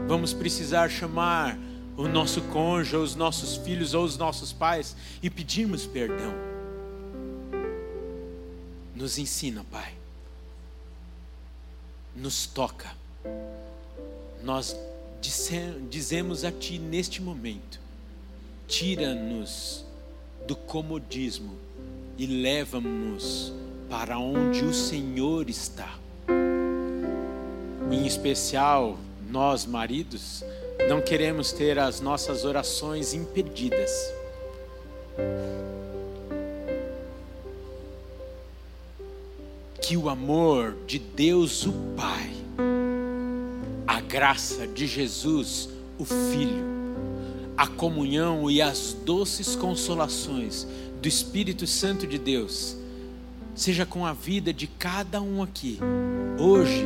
vamos 0.06 0.34
precisar 0.34 0.89
chamar 0.89 1.58
o 1.98 2.08
nosso 2.08 2.42
cônjuge, 2.44 2.96
os 2.96 3.16
nossos 3.16 3.58
filhos 3.58 3.94
ou 3.94 4.04
os 4.04 4.18
nossos 4.18 4.52
pais 4.52 4.96
e 5.22 5.30
pedirmos 5.30 5.86
perdão. 5.86 6.34
Nos 8.96 9.18
ensina, 9.18 9.66
Pai. 9.70 9.94
Nos 12.16 12.46
toca. 12.46 12.92
Nós 14.44 14.76
dizemos 15.89 16.44
a 16.44 16.52
Ti 16.52 16.78
neste 16.80 17.22
momento: 17.22 17.80
tira-nos 18.68 19.86
do 20.48 20.56
comodismo 20.56 21.56
e 22.18 22.26
leva-nos 22.26 23.54
para 23.89 24.18
onde 24.18 24.64
o 24.64 24.74
Senhor 24.74 25.50
está. 25.50 25.98
Em 27.92 28.06
especial, 28.06 28.98
nós 29.30 29.66
maridos, 29.66 30.44
não 30.88 31.01
queremos 31.01 31.51
ter 31.51 31.80
as 31.80 32.01
nossas 32.01 32.43
orações 32.43 33.13
impedidas. 33.13 33.91
Que 39.82 39.97
o 39.97 40.09
amor 40.09 40.76
de 40.86 40.99
Deus, 40.99 41.65
o 41.65 41.74
Pai, 41.95 42.32
a 43.88 43.99
graça 43.99 44.67
de 44.67 44.88
Jesus, 44.88 45.69
o 45.97 46.05
Filho, 46.05 46.63
a 47.57 47.67
comunhão 47.67 48.49
e 48.49 48.61
as 48.61 48.93
doces 48.93 49.55
consolações 49.55 50.67
do 51.01 51.07
Espírito 51.07 51.65
Santo 51.67 52.05
de 52.07 52.17
Deus, 52.17 52.78
seja 53.55 53.86
com 53.86 54.05
a 54.05 54.13
vida 54.13 54.53
de 54.53 54.67
cada 54.67 55.22
um 55.22 55.43
aqui, 55.43 55.80
hoje 56.39 56.86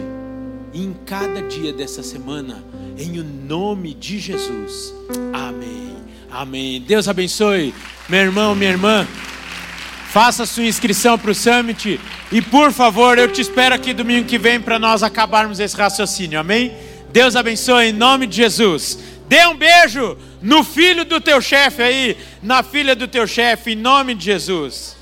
em 0.76 0.94
cada 1.06 1.42
dia 1.42 1.72
dessa 1.72 2.04
semana 2.04 2.62
em 2.98 3.18
o 3.20 3.24
nome 3.24 3.94
de 3.94 4.20
Jesus. 4.20 4.94
Amém. 5.34 5.96
Amém. 6.30 6.82
Deus 6.82 7.08
abençoe, 7.08 7.74
meu 8.10 8.20
irmão, 8.20 8.54
minha 8.54 8.72
irmã. 8.72 9.08
Faça 10.12 10.46
sua 10.46 10.66
inscrição 10.66 11.18
para 11.18 11.32
o 11.32 11.36
Summit 11.36 12.00
e, 12.32 12.42
por 12.42 12.72
favor, 12.72 13.18
eu 13.18 13.32
te 13.32 13.42
espero 13.42 13.74
aqui 13.74 13.94
domingo 13.94 14.28
que 14.28 14.38
vem 14.38 14.60
para 14.60 14.78
nós 14.78 15.02
acabarmos 15.02 15.60
esse 15.60 15.76
raciocínio. 15.76 16.40
Amém? 16.40 16.74
Deus 17.12 17.36
abençoe 17.36 17.88
em 17.88 17.94
nome 17.94 18.28
de 18.28 18.36
Jesus. 18.36 19.00
Dê 19.28 19.46
um 19.48 19.56
beijo 19.56 20.18
no 20.42 20.64
filho 20.64 21.06
do 21.06 21.20
teu 21.20 21.42
chefe 21.42 21.82
aí, 21.82 22.18
na 22.44 22.62
filha 22.62 22.96
do 22.96 23.08
teu 23.08 23.26
chefe, 23.26 23.72
em 23.72 23.76
nome 23.76 24.14
de 24.14 24.26
Jesus. 24.26 24.95